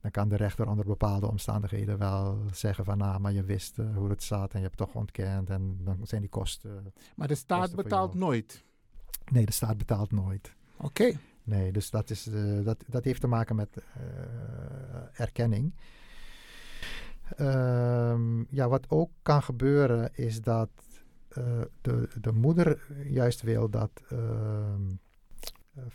Dan 0.00 0.10
kan 0.10 0.28
de 0.28 0.36
rechter 0.36 0.68
onder 0.68 0.84
bepaalde 0.84 1.28
omstandigheden 1.28 1.98
wel 1.98 2.38
zeggen 2.50 2.84
van 2.84 2.98
nou, 2.98 3.20
maar 3.20 3.32
je 3.32 3.44
wist 3.44 3.76
hoe 3.94 4.08
het 4.08 4.22
zat 4.22 4.52
en 4.52 4.58
je 4.58 4.64
hebt 4.64 4.76
toch 4.76 4.94
ontkend 4.94 5.50
en 5.50 5.78
dan 5.84 5.98
zijn 6.02 6.20
die 6.20 6.30
kosten. 6.30 6.92
Maar 7.16 7.28
de 7.28 7.34
staat 7.34 7.74
betaalt 7.74 8.14
nooit? 8.14 8.64
Nee, 9.32 9.46
de 9.46 9.52
staat 9.52 9.78
betaalt 9.78 10.12
nooit. 10.12 10.54
Oké. 10.76 10.86
Okay. 10.86 11.18
Nee, 11.44 11.72
dus 11.72 11.90
dat, 11.90 12.10
is, 12.10 12.26
uh, 12.26 12.64
dat, 12.64 12.84
dat 12.86 13.04
heeft 13.04 13.20
te 13.20 13.26
maken 13.26 13.56
met 13.56 13.76
uh, 13.76 15.20
erkenning. 15.20 15.74
Um, 17.38 18.46
ja, 18.50 18.68
wat 18.68 18.90
ook 18.90 19.10
kan 19.22 19.42
gebeuren 19.42 20.10
is 20.14 20.40
dat 20.40 20.70
uh, 21.38 21.60
de, 21.80 22.08
de 22.20 22.32
moeder 22.32 22.86
juist 23.06 23.42
wil 23.42 23.70
dat 23.70 23.90
ehm, 24.08 24.90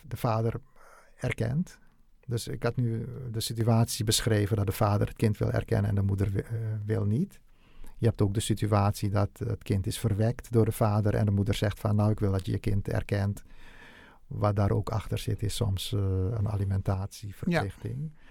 de 0.08 0.18
vader 0.18 0.54
erkent. 1.16 1.80
Dus 2.26 2.48
ik 2.48 2.64
had 2.64 2.76
nu 2.76 3.08
de 3.32 3.40
situatie 3.40 4.06
beschreven 4.06 4.56
dat 4.56 4.66
de 4.66 4.72
vader 4.72 5.08
het 5.08 5.16
kind 5.16 5.38
wil 5.38 5.52
erkennen 5.52 5.90
en 5.90 5.96
de 5.96 6.02
moeder 6.02 6.46
wil 6.86 7.06
niet. 7.06 7.40
Je 7.98 8.06
hebt 8.06 8.22
ook 8.22 8.34
de 8.34 8.40
situatie 8.40 9.10
dat 9.10 9.30
het 9.38 9.64
kind 9.64 9.88
is 9.88 10.00
verwekt 10.00 10.52
door 10.52 10.66
de 10.66 10.72
vader 10.72 11.16
en 11.16 11.26
de 11.26 11.32
moeder 11.32 11.54
zegt 11.54 11.80
van 11.80 11.96
nou 11.96 12.12
ik 12.12 12.20
wil 12.20 12.32
dat 12.32 12.46
je 12.46 12.52
je 12.52 12.60
kind 12.60 12.88
erkent. 12.88 13.44
Wat 14.28 14.56
daar 14.56 14.72
ook 14.72 14.90
achter 14.90 15.18
zit 15.18 15.44
is 15.44 15.56
soms 15.56 15.92
uh, 15.92 16.02
een 16.32 16.50
alimentatieverplichting. 16.50 18.12
Ja. 18.13 18.22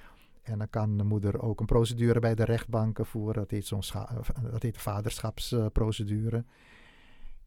En 0.42 0.58
dan 0.58 0.70
kan 0.70 0.96
de 0.96 1.04
moeder 1.04 1.42
ook 1.42 1.60
een 1.60 1.66
procedure 1.66 2.20
bij 2.20 2.34
de 2.34 2.44
rechtbanken 2.44 3.06
voeren. 3.06 3.34
Dat 3.34 3.50
heet, 3.50 3.66
soms 3.66 3.92
dat 4.50 4.62
heet 4.62 4.74
de 4.74 4.80
vaderschapsprocedure. 4.80 6.44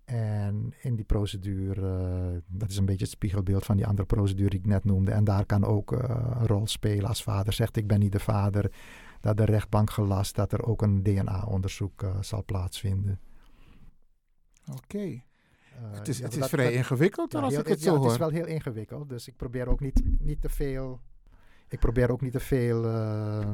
En 0.10 0.74
in 0.82 0.96
die 0.96 1.06
procedure, 1.06 2.44
dat 2.48 2.70
is 2.70 2.78
een 2.78 2.86
beetje 2.86 3.04
het 3.04 3.14
spiegelbeeld 3.14 3.66
van 3.66 3.76
die 3.76 3.88
andere 3.88 4.08
procedure 4.08 4.50
die 4.50 4.60
ik 4.60 4.66
net 4.66 4.86
noemde. 4.86 5.12
En 5.12 5.24
daar 5.24 5.46
kan 5.46 5.64
ook 5.64 5.92
uh, 5.92 6.00
een 6.40 6.48
rol 6.48 6.68
spelen 6.68 7.08
als 7.08 7.24
vader 7.24 7.54
zegt 7.54 7.76
ik 7.76 7.88
ben 7.88 8.00
niet 8.00 8.12
de 8.12 8.20
vader. 8.20 8.72
Dat 9.22 9.38
de 9.38 9.46
rechtbank 9.46 9.90
gelast 9.90 10.36
dat 10.36 10.52
er 10.52 10.64
ook 10.66 10.82
een 10.82 11.04
DNA-onderzoek 11.04 12.04
uh, 12.04 12.22
zal 12.22 12.44
plaatsvinden. 12.46 13.20
Oké. 14.68 14.78
Okay. 14.78 15.24
Uh, 15.82 15.98
het 15.98 16.08
is, 16.08 16.18
ja, 16.18 16.24
het 16.24 16.34
is 16.34 16.40
dat, 16.40 16.50
vrij 16.50 16.66
dat, 16.66 16.74
ingewikkeld 16.74 17.32
ja, 17.32 17.40
als 17.40 17.52
heel, 17.54 17.62
ik 17.62 17.68
het 17.68 17.82
zo 17.82 17.96
hoor. 17.96 18.04
Het 18.04 18.12
is 18.12 18.18
wel 18.18 18.30
heel 18.30 18.46
ingewikkeld. 18.46 19.10
Dus 19.10 19.28
ik 19.28 19.36
probeer 19.36 19.68
ook 19.68 19.80
niet, 19.80 20.02
niet 20.20 20.42
te 20.42 20.50
veel... 20.50 21.00
Ik 21.68 21.80
probeer 21.80 22.12
ook 22.12 22.22
niet 22.22 22.32
te 22.32 22.40
veel 22.40 22.86
uh, 22.86 23.52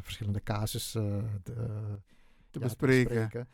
verschillende 0.00 0.42
casussen 0.42 1.40
te, 1.42 1.52
te, 2.50 2.58
bespreken. 2.58 3.08
Te 3.08 3.14
bespreken. 3.14 3.48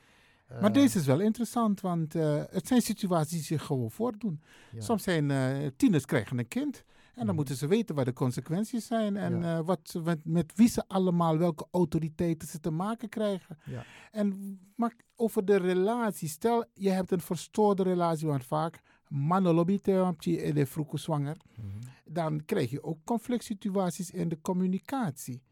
Maar 0.61 0.73
deze 0.73 0.99
is 0.99 1.07
wel 1.07 1.21
interessant, 1.21 1.81
want 1.81 2.13
het 2.13 2.67
zijn 2.67 2.81
situaties 2.81 3.31
die 3.31 3.43
zich 3.43 3.65
gewoon 3.65 3.91
voordoen. 3.91 4.41
Soms 4.79 5.03
zijn 5.03 5.33
tieners 5.77 6.05
krijgen 6.05 6.39
een 6.39 6.49
kind. 6.49 6.85
En 7.19 7.27
dan 7.27 7.35
moeten 7.35 7.57
ze 7.57 7.67
weten 7.67 7.95
wat 7.95 8.05
de 8.05 8.13
consequenties 8.13 8.87
zijn 8.87 9.17
en 9.17 9.41
ja. 9.41 9.59
uh, 9.59 9.65
wat, 9.65 9.95
met, 10.05 10.19
met, 10.25 10.53
wie 10.55 10.69
ze 10.69 10.85
allemaal, 10.87 11.39
welke 11.39 11.67
autoriteiten 11.71 12.49
ze 12.49 12.61
te 12.61 12.71
maken 12.71 13.09
krijgen. 13.09 13.59
Ja. 13.65 13.85
En 14.11 14.59
maar 14.75 14.95
over 15.17 15.45
de 15.45 15.57
relatie, 15.57 16.29
stel 16.29 16.65
je 16.75 16.91
hebt 16.91 17.11
een 17.11 17.21
verstoorde 17.21 17.83
relatie, 17.83 18.27
want 18.27 18.45
vaak 18.45 18.81
mannen 19.09 19.55
lobbyten 19.55 20.17
in 20.21 20.55
de 20.55 20.67
vroege 20.67 20.99
zwanger, 20.99 21.37
mm 21.57 21.71
-hmm. 21.71 21.81
dan 22.05 22.45
krijg 22.45 22.71
je 22.71 22.83
ook 22.83 22.99
conflict 23.05 23.45
situaties 23.45 24.11
in 24.11 24.29
de 24.29 24.41
communicatie. 24.41 25.43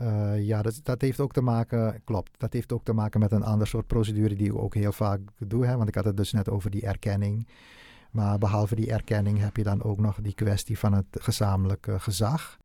Uh, 0.00 0.42
ja, 0.46 0.62
dat, 0.62 0.80
dat, 0.82 1.00
heeft 1.00 1.20
ook 1.20 1.32
te 1.32 1.40
maken, 1.40 2.00
klopt, 2.04 2.38
dat 2.38 2.52
heeft 2.52 2.72
ook 2.72 2.84
te 2.84 2.92
maken 2.92 3.20
met 3.20 3.32
een 3.32 3.42
ander 3.42 3.66
soort 3.66 3.86
procedure 3.86 4.34
die 4.34 4.46
ik 4.46 4.58
ook 4.58 4.74
heel 4.74 4.92
vaak 4.92 5.20
doe. 5.38 5.66
Hè, 5.66 5.76
want 5.76 5.88
ik 5.88 5.94
had 5.94 6.04
het 6.04 6.16
dus 6.16 6.32
net 6.32 6.50
over 6.50 6.70
die 6.70 6.82
erkenning. 6.82 7.48
Maar 8.10 8.38
behalve 8.38 8.74
die 8.74 8.90
erkenning 8.90 9.38
heb 9.38 9.56
je 9.56 9.62
dan 9.62 9.82
ook 9.82 9.98
nog 9.98 10.20
die 10.20 10.34
kwestie 10.34 10.78
van 10.78 10.92
het 10.92 11.06
gezamenlijke 11.10 12.00
gezag. 12.00 12.58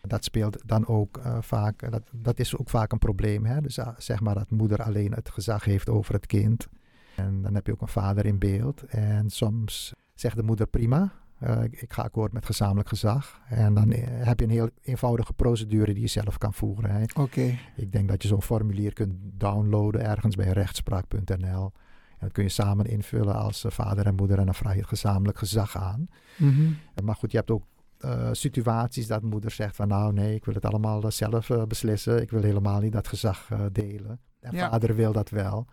Dat 0.00 0.24
speelt 0.24 0.62
dan 0.66 0.86
ook 0.86 1.18
uh, 1.18 1.36
vaak, 1.40 1.90
dat, 1.90 2.02
dat 2.12 2.38
is 2.38 2.56
ook 2.56 2.70
vaak 2.70 2.92
een 2.92 2.98
probleem. 2.98 3.44
Hè? 3.44 3.60
Dus 3.60 3.78
uh, 3.78 3.88
zeg 3.98 4.20
maar 4.20 4.34
dat 4.34 4.50
moeder 4.50 4.82
alleen 4.82 5.12
het 5.12 5.30
gezag 5.30 5.64
heeft 5.64 5.88
over 5.88 6.14
het 6.14 6.26
kind. 6.26 6.68
En 7.16 7.42
dan 7.42 7.54
heb 7.54 7.66
je 7.66 7.72
ook 7.72 7.80
een 7.80 7.88
vader 7.88 8.26
in 8.26 8.38
beeld. 8.38 8.82
En 8.82 9.30
soms 9.30 9.94
zegt 10.14 10.36
de 10.36 10.42
moeder 10.42 10.66
prima, 10.66 11.12
uh, 11.42 11.62
ik, 11.62 11.80
ik, 11.82 11.92
ga 11.92 12.02
akkoord 12.02 12.32
met 12.32 12.46
gezamenlijk 12.46 12.88
gezag. 12.88 13.40
En 13.48 13.74
dan 13.74 13.92
heb 13.92 14.38
je 14.38 14.44
een 14.44 14.52
heel 14.52 14.70
eenvoudige 14.82 15.32
procedure 15.32 15.92
die 15.92 16.02
je 16.02 16.08
zelf 16.08 16.38
kan 16.38 16.54
voeren. 16.54 17.06
Oké. 17.16 17.58
Ik 17.76 17.92
denk 17.92 18.08
dat 18.08 18.22
je 18.22 18.28
zo'n 18.28 18.42
formulier 18.42 18.92
kunt 18.92 19.14
downloaden 19.20 20.04
ergens 20.04 20.36
bij 20.36 20.50
rechtspraak.nl. 20.50 21.72
Dat 22.18 22.32
kun 22.32 22.42
je 22.42 22.48
samen 22.48 22.86
invullen 22.86 23.34
als 23.34 23.64
uh, 23.64 23.72
vader 23.72 24.06
en 24.06 24.14
moeder 24.14 24.38
en 24.38 24.44
dan 24.44 24.54
vraag 24.54 24.72
je 24.72 24.78
het 24.78 24.88
gezamenlijk 24.88 25.38
gezag 25.38 25.76
aan. 25.76 26.08
Mm 26.36 26.54
-hmm. 26.54 26.76
Maar 27.04 27.14
goed, 27.14 27.30
je 27.30 27.36
hebt 27.36 27.50
ook 27.50 27.64
uh, 28.00 28.28
situaties 28.32 29.06
dat 29.06 29.22
moeder 29.22 29.50
zegt 29.50 29.76
van 29.76 29.88
nou 29.88 30.12
nee, 30.12 30.34
ik 30.34 30.44
wil 30.44 30.54
het 30.54 30.64
allemaal 30.64 31.04
uh, 31.04 31.10
zelf 31.10 31.50
beslissen. 31.68 32.22
Ik 32.22 32.30
wil 32.30 32.42
helemaal 32.42 32.80
niet 32.80 32.92
dat 32.92 33.08
gezag 33.08 33.48
delen. 33.72 34.20
En 34.40 34.54
ja. 34.54 34.70
vader 34.70 34.94
wil 34.94 35.12
dat 35.12 35.30
wel. 35.30 35.66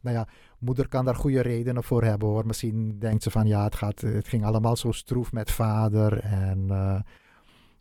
Nou 0.00 0.16
ja, 0.16 0.28
moeder 0.58 0.88
kan 0.88 1.04
daar 1.04 1.14
goede 1.14 1.40
redenen 1.40 1.84
voor 1.84 2.02
hebben 2.02 2.28
hoor. 2.28 2.46
Misschien 2.46 2.98
denkt 2.98 3.22
ze 3.22 3.30
van 3.30 3.46
ja, 3.46 3.64
het, 3.64 3.74
gaat, 3.74 4.00
het 4.00 4.28
ging 4.28 4.44
allemaal 4.44 4.76
zo 4.76 4.92
stroef 4.92 5.32
met 5.32 5.50
vader 5.50 6.20
en 6.20 6.66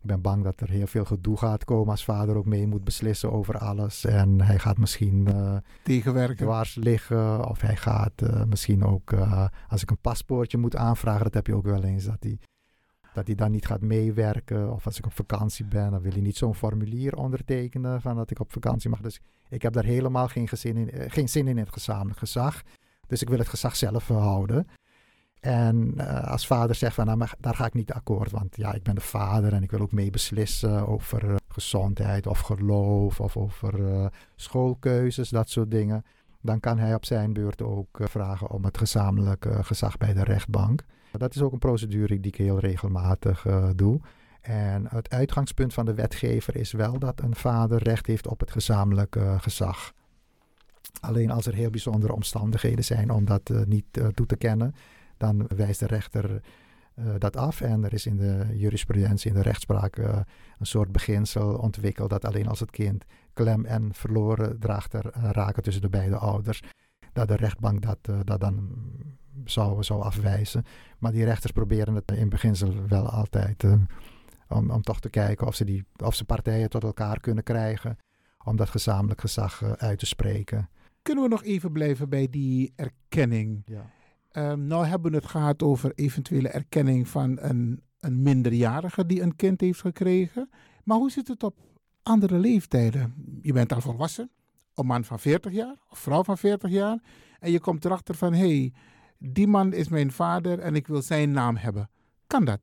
ik 0.03 0.09
ben 0.09 0.21
bang 0.21 0.43
dat 0.43 0.61
er 0.61 0.69
heel 0.69 0.87
veel 0.87 1.05
gedoe 1.05 1.37
gaat 1.37 1.63
komen 1.63 1.91
als 1.91 2.03
vader 2.03 2.35
ook 2.35 2.45
mee 2.45 2.67
moet 2.67 2.83
beslissen 2.83 3.31
over 3.31 3.57
alles. 3.57 4.05
En 4.05 4.41
hij 4.41 4.59
gaat 4.59 4.77
misschien 4.77 5.27
uh, 5.29 5.57
tegenwerken. 5.83 6.45
dwars 6.45 6.75
liggen. 6.75 7.49
Of 7.49 7.61
hij 7.61 7.75
gaat 7.75 8.21
uh, 8.23 8.43
misschien 8.43 8.83
ook, 8.83 9.11
uh, 9.11 9.47
als 9.67 9.81
ik 9.81 9.89
een 9.89 10.01
paspoortje 10.01 10.57
moet 10.57 10.75
aanvragen, 10.75 11.23
dat 11.23 11.33
heb 11.33 11.47
je 11.47 11.55
ook 11.55 11.65
wel 11.65 11.83
eens, 11.83 12.05
dat 12.05 12.17
hij, 12.19 12.39
dat 13.13 13.27
hij 13.27 13.35
dan 13.35 13.51
niet 13.51 13.65
gaat 13.65 13.81
meewerken. 13.81 14.73
Of 14.73 14.85
als 14.85 14.97
ik 14.97 15.05
op 15.05 15.13
vakantie 15.13 15.65
ben, 15.65 15.91
dan 15.91 16.01
wil 16.01 16.11
hij 16.11 16.21
niet 16.21 16.37
zo'n 16.37 16.55
formulier 16.55 17.15
ondertekenen 17.15 18.01
van 18.01 18.15
dat 18.15 18.31
ik 18.31 18.39
op 18.39 18.51
vakantie 18.51 18.89
mag. 18.89 19.01
Dus 19.01 19.21
ik 19.49 19.61
heb 19.61 19.73
daar 19.73 19.83
helemaal 19.83 20.27
geen, 20.27 20.47
gezin 20.47 20.77
in, 20.77 21.11
geen 21.11 21.29
zin 21.29 21.47
in, 21.47 21.57
in 21.57 21.63
het 21.63 21.73
gezamenlijk 21.73 22.19
gezag. 22.19 22.61
Dus 23.07 23.21
ik 23.21 23.29
wil 23.29 23.39
het 23.39 23.49
gezag 23.49 23.75
zelf 23.75 24.07
houden. 24.07 24.67
En 25.43 25.93
uh, 25.97 26.27
als 26.27 26.47
vader 26.47 26.75
zegt 26.75 26.95
van, 26.95 27.05
nou, 27.05 27.17
maar 27.17 27.33
daar 27.39 27.55
ga 27.55 27.65
ik 27.65 27.73
niet 27.73 27.93
akkoord, 27.93 28.31
want 28.31 28.55
ja, 28.55 28.73
ik 28.73 28.83
ben 28.83 28.95
de 28.95 29.01
vader 29.01 29.53
en 29.53 29.63
ik 29.63 29.71
wil 29.71 29.79
ook 29.79 29.91
mee 29.91 30.09
beslissen 30.09 30.87
over 30.87 31.23
uh, 31.23 31.35
gezondheid 31.47 32.27
of 32.27 32.39
geloof 32.39 33.19
of 33.19 33.37
over 33.37 33.79
uh, 33.79 34.05
schoolkeuzes, 34.35 35.29
dat 35.29 35.49
soort 35.49 35.71
dingen. 35.71 36.05
Dan 36.41 36.59
kan 36.59 36.77
hij 36.77 36.95
op 36.95 37.05
zijn 37.05 37.33
beurt 37.33 37.61
ook 37.61 37.99
vragen 38.01 38.49
om 38.49 38.63
het 38.63 38.77
gezamenlijke 38.77 39.63
gezag 39.63 39.97
bij 39.97 40.13
de 40.13 40.23
rechtbank. 40.23 40.83
Dat 41.11 41.35
is 41.35 41.41
ook 41.41 41.51
een 41.51 41.59
procedure 41.59 42.19
die 42.19 42.31
ik 42.31 42.37
heel 42.37 42.59
regelmatig 42.59 43.45
doe. 43.75 43.99
En 44.41 44.85
het 44.89 45.09
uitgangspunt 45.09 45.73
van 45.73 45.85
de 45.85 45.93
wetgever 45.93 46.55
is 46.55 46.71
wel 46.71 46.99
dat 46.99 47.21
een 47.21 47.35
vader 47.35 47.83
recht 47.83 48.05
heeft 48.07 48.27
op 48.27 48.39
het 48.39 48.51
gezamenlijke 48.51 49.35
gezag. 49.39 49.93
Alleen 50.99 51.31
als 51.31 51.45
er 51.45 51.53
heel 51.53 51.69
bijzondere 51.69 52.13
omstandigheden 52.13 52.83
zijn 52.83 53.11
om 53.11 53.25
dat 53.25 53.51
niet 53.65 53.85
toe 54.13 54.25
te 54.25 54.35
kennen, 54.35 54.75
dan 55.23 55.47
wijst 55.55 55.79
de 55.79 55.87
rechter 55.87 56.41
uh, 56.95 57.13
dat 57.17 57.37
af. 57.37 57.61
En 57.61 57.83
er 57.83 57.93
is 57.93 58.05
in 58.05 58.17
de 58.17 58.47
jurisprudentie, 58.53 59.29
in 59.29 59.35
de 59.35 59.41
rechtspraak, 59.41 59.97
uh, 59.97 60.19
een 60.59 60.65
soort 60.65 60.91
beginsel 60.91 61.57
ontwikkeld 61.57 62.09
dat 62.09 62.25
alleen 62.25 62.47
als 62.47 62.59
het 62.59 62.71
kind 62.71 63.05
klem 63.33 63.65
en 63.65 63.93
verloren 63.93 64.59
draagt 64.59 64.93
er 64.93 65.05
uh, 65.17 65.29
raken 65.31 65.63
tussen 65.63 65.81
de 65.81 65.89
beide 65.89 66.17
ouders, 66.17 66.61
dat 67.13 67.27
de 67.27 67.35
rechtbank 67.35 67.81
dat, 67.81 68.25
dat 68.25 68.39
dan 68.39 68.69
zou, 69.45 69.83
zou 69.83 70.01
afwijzen. 70.01 70.63
Maar 70.99 71.11
die 71.11 71.25
rechters 71.25 71.51
proberen 71.51 71.95
het 71.95 72.11
in 72.11 72.29
beginsel 72.29 72.87
wel 72.87 73.09
altijd 73.09 73.63
om, 74.47 74.71
om 74.71 74.81
toch 74.81 74.99
te 74.99 75.09
kijken 75.09 75.47
of 75.47 75.55
ze, 75.55 75.65
die, 75.65 75.85
of 75.97 76.15
ze 76.15 76.25
partijen 76.25 76.69
tot 76.69 76.83
elkaar 76.83 77.19
kunnen 77.19 77.43
krijgen 77.43 77.97
om 78.43 78.55
dat 78.55 78.69
gezamenlijk 78.69 79.21
gezag 79.21 79.63
uit 79.77 79.99
te 79.99 80.05
spreken. 80.05 80.69
Kunnen 81.01 81.23
we 81.23 81.29
nog 81.29 81.43
even 81.43 81.71
blijven 81.71 82.09
bij 82.09 82.27
die 82.29 82.73
erkenning? 82.75 83.61
Ja. 83.65 83.91
Um, 84.37 84.67
nou 84.67 84.85
hebben 84.85 85.11
we 85.11 85.17
het 85.17 85.25
gehad 85.25 85.63
over 85.63 85.91
eventuele 85.95 86.49
erkenning 86.49 87.07
van 87.07 87.37
een, 87.41 87.81
een 87.99 88.21
minderjarige 88.21 89.05
die 89.05 89.21
een 89.21 89.35
kind 89.35 89.61
heeft 89.61 89.81
gekregen. 89.81 90.49
Maar 90.83 90.97
hoe 90.97 91.11
zit 91.11 91.27
het 91.27 91.43
op 91.43 91.55
andere 92.03 92.37
leeftijden? 92.37 93.13
Je 93.41 93.53
bent 93.53 93.73
al 93.73 93.81
volwassen, 93.81 94.29
een 94.75 94.85
man 94.85 95.03
van 95.03 95.19
40 95.19 95.51
jaar 95.51 95.75
of 95.89 95.99
vrouw 95.99 96.23
van 96.23 96.37
40 96.37 96.69
jaar. 96.69 96.99
En 97.39 97.51
je 97.51 97.59
komt 97.59 97.85
erachter 97.85 98.15
van, 98.15 98.33
hé, 98.33 98.39
hey, 98.39 98.73
die 99.17 99.47
man 99.47 99.73
is 99.73 99.87
mijn 99.87 100.11
vader 100.11 100.59
en 100.59 100.75
ik 100.75 100.87
wil 100.87 101.01
zijn 101.01 101.31
naam 101.31 101.55
hebben. 101.55 101.89
Kan 102.27 102.45
dat? 102.45 102.59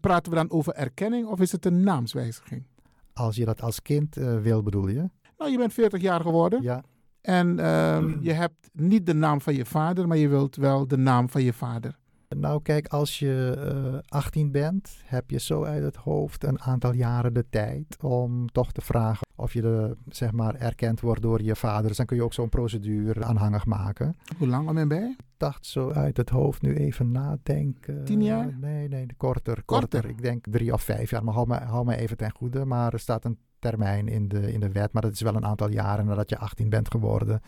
Praten 0.00 0.32
we 0.32 0.38
dan 0.38 0.50
over 0.50 0.72
erkenning 0.72 1.26
of 1.26 1.40
is 1.40 1.52
het 1.52 1.66
een 1.66 1.82
naamswijziging? 1.82 2.66
Als 3.12 3.36
je 3.36 3.44
dat 3.44 3.62
als 3.62 3.82
kind 3.82 4.16
uh, 4.16 4.40
wil, 4.40 4.62
bedoel 4.62 4.88
je? 4.88 5.10
Nou, 5.38 5.50
je 5.50 5.56
bent 5.56 5.72
40 5.72 6.00
jaar 6.00 6.20
geworden. 6.20 6.62
Ja. 6.62 6.84
En 7.28 7.66
um, 7.66 8.18
je 8.20 8.32
hebt 8.32 8.70
niet 8.72 9.06
de 9.06 9.14
naam 9.14 9.40
van 9.40 9.54
je 9.54 9.64
vader, 9.64 10.08
maar 10.08 10.16
je 10.16 10.28
wilt 10.28 10.56
wel 10.56 10.86
de 10.86 10.96
naam 10.96 11.28
van 11.28 11.42
je 11.42 11.52
vader. 11.52 11.98
Nou, 12.28 12.62
kijk, 12.62 12.86
als 12.86 13.18
je 13.18 13.54
uh, 13.58 13.94
eh, 13.94 14.00
18 14.08 14.50
bent, 14.50 14.96
heb 15.04 15.30
je 15.30 15.40
zo 15.40 15.64
uit 15.64 15.82
het 15.82 15.96
hoofd 15.96 16.44
een 16.44 16.60
aantal 16.60 16.92
jaren 16.92 17.34
de 17.34 17.44
tijd 17.50 17.96
om 18.02 18.46
toch 18.52 18.72
te 18.72 18.80
vragen 18.80 19.26
of 19.36 19.52
je 19.52 19.60
de, 19.60 19.96
zeg 20.08 20.32
maar, 20.32 20.54
erkend 20.54 21.00
wordt 21.00 21.22
door 21.22 21.42
je 21.42 21.56
vader. 21.56 21.88
Dus 21.88 21.96
dan 21.96 22.06
kun 22.06 22.16
je 22.16 22.22
ook 22.22 22.34
zo'n 22.34 22.48
procedure 22.48 23.24
aanhangig 23.24 23.66
maken. 23.66 24.16
Hoe 24.38 24.48
lang 24.48 24.66
ben 24.66 24.78
je 24.78 24.86
bij? 24.86 25.14
Ik 25.18 25.24
dacht 25.36 25.66
zo 25.66 25.90
uit 25.90 26.16
het 26.16 26.30
hoofd 26.30 26.62
nu 26.62 26.74
even 26.74 27.10
nadenken. 27.10 28.04
Tien 28.04 28.22
jaar? 28.22 28.56
Nee, 28.60 28.88
nee, 28.88 29.06
korter. 29.16 29.62
Korter? 29.64 30.08
Ik 30.08 30.22
denk 30.22 30.44
drie 30.50 30.72
of 30.72 30.82
vijf 30.82 31.10
jaar, 31.10 31.24
maar 31.24 31.34
hou 31.34 31.46
me, 31.46 31.56
hou 31.56 31.84
me 31.84 31.96
even 31.96 32.16
ten 32.16 32.32
goede. 32.32 32.64
Maar 32.64 32.92
er 32.92 32.98
staat 32.98 33.24
een 33.24 33.38
termijn 33.58 34.08
in 34.08 34.28
de, 34.28 34.52
in 34.52 34.60
de 34.60 34.72
wet, 34.72 34.92
maar 34.92 35.02
dat 35.02 35.12
is 35.12 35.20
wel 35.20 35.34
een 35.34 35.46
aantal 35.46 35.70
jaren 35.70 36.06
nadat 36.06 36.28
je 36.28 36.38
18 36.38 36.68
bent 36.68 36.90
geworden. 36.90 37.40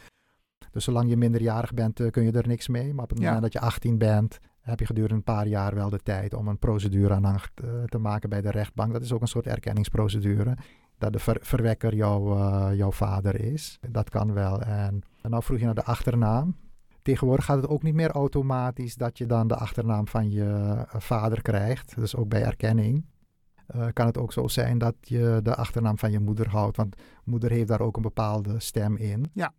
Dus 0.70 0.84
zolang 0.84 1.08
je 1.08 1.16
minderjarig 1.16 1.74
bent, 1.74 2.00
uh, 2.00 2.10
kun 2.10 2.22
je 2.22 2.32
er 2.32 2.48
niks 2.48 2.68
mee. 2.68 2.94
Maar 2.94 3.04
op 3.04 3.10
het 3.10 3.18
ja. 3.18 3.24
moment 3.24 3.42
dat 3.42 3.52
je 3.52 3.60
18 3.60 3.98
bent, 3.98 4.38
heb 4.60 4.78
je 4.78 4.86
gedurende 4.86 5.14
een 5.14 5.22
paar 5.22 5.46
jaar 5.46 5.74
wel 5.74 5.90
de 5.90 5.98
tijd 5.98 6.34
om 6.34 6.48
een 6.48 6.58
procedure 6.58 7.14
aan 7.14 7.38
te, 7.54 7.82
te 7.86 7.98
maken 7.98 8.28
bij 8.28 8.40
de 8.40 8.50
rechtbank. 8.50 8.92
Dat 8.92 9.02
is 9.02 9.12
ook 9.12 9.20
een 9.20 9.28
soort 9.28 9.46
erkenningsprocedure. 9.46 10.56
Dat 10.98 11.12
de 11.12 11.18
ver, 11.18 11.36
verwekker 11.40 11.94
jouw, 11.94 12.36
uh, 12.36 12.76
jouw 12.76 12.92
vader 12.92 13.40
is. 13.40 13.78
Dat 13.90 14.10
kan 14.10 14.32
wel. 14.32 14.60
En, 14.60 15.02
en 15.22 15.30
nou 15.30 15.42
vroeg 15.42 15.58
je 15.58 15.64
naar 15.64 15.74
de 15.74 15.84
achternaam. 15.84 16.56
Tegenwoordig 17.02 17.44
gaat 17.44 17.56
het 17.56 17.68
ook 17.68 17.82
niet 17.82 17.94
meer 17.94 18.10
automatisch 18.10 18.94
dat 18.94 19.18
je 19.18 19.26
dan 19.26 19.48
de 19.48 19.56
achternaam 19.56 20.06
van 20.06 20.30
je 20.30 20.84
vader 20.88 21.42
krijgt. 21.42 21.94
Dus 21.96 22.16
ook 22.16 22.28
bij 22.28 22.42
erkenning. 22.42 23.04
Uh, 23.74 23.86
kan 23.92 24.06
het 24.06 24.18
ook 24.18 24.32
zo 24.32 24.48
zijn 24.48 24.78
dat 24.78 24.94
je 25.00 25.40
de 25.42 25.54
achternaam 25.54 25.98
van 25.98 26.10
je 26.10 26.20
moeder 26.20 26.48
houdt. 26.48 26.76
Want 26.76 26.96
moeder 27.24 27.50
heeft 27.50 27.68
daar 27.68 27.80
ook 27.80 27.96
een 27.96 28.02
bepaalde 28.02 28.60
stem 28.60 28.96
in. 28.96 29.30
Ja. 29.34 29.54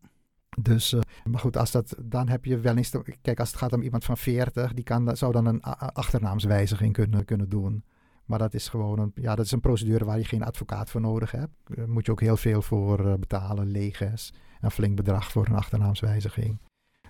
Dus, 0.59 0.93
uh, 0.93 1.01
maar 1.23 1.39
goed, 1.39 1.57
als 1.57 1.71
dat, 1.71 1.95
dan 2.03 2.29
heb 2.29 2.45
je 2.45 2.59
wel 2.59 2.77
eens. 2.77 2.89
Te, 2.89 3.15
kijk, 3.21 3.39
als 3.39 3.49
het 3.49 3.57
gaat 3.57 3.73
om 3.73 3.81
iemand 3.81 4.05
van 4.05 4.17
40, 4.17 4.73
die 4.73 4.83
kan, 4.83 5.17
zou 5.17 5.31
dan 5.31 5.45
een 5.45 5.61
achternaamswijziging 5.61 6.93
kunnen, 6.93 7.25
kunnen 7.25 7.49
doen. 7.49 7.83
Maar 8.25 8.39
dat 8.39 8.53
is 8.53 8.67
gewoon 8.67 8.99
een, 8.99 9.11
ja, 9.15 9.35
dat 9.35 9.45
is 9.45 9.51
een 9.51 9.59
procedure 9.59 10.05
waar 10.05 10.17
je 10.17 10.25
geen 10.25 10.43
advocaat 10.43 10.89
voor 10.89 11.01
nodig 11.01 11.31
hebt. 11.31 11.53
Daar 11.63 11.89
moet 11.89 12.05
je 12.05 12.11
ook 12.11 12.21
heel 12.21 12.37
veel 12.37 12.61
voor 12.61 13.19
betalen, 13.19 13.67
leges. 13.67 14.33
Een 14.61 14.71
flink 14.71 14.95
bedrag 14.95 15.31
voor 15.31 15.45
een 15.45 15.55
achternaamswijziging. 15.55 16.59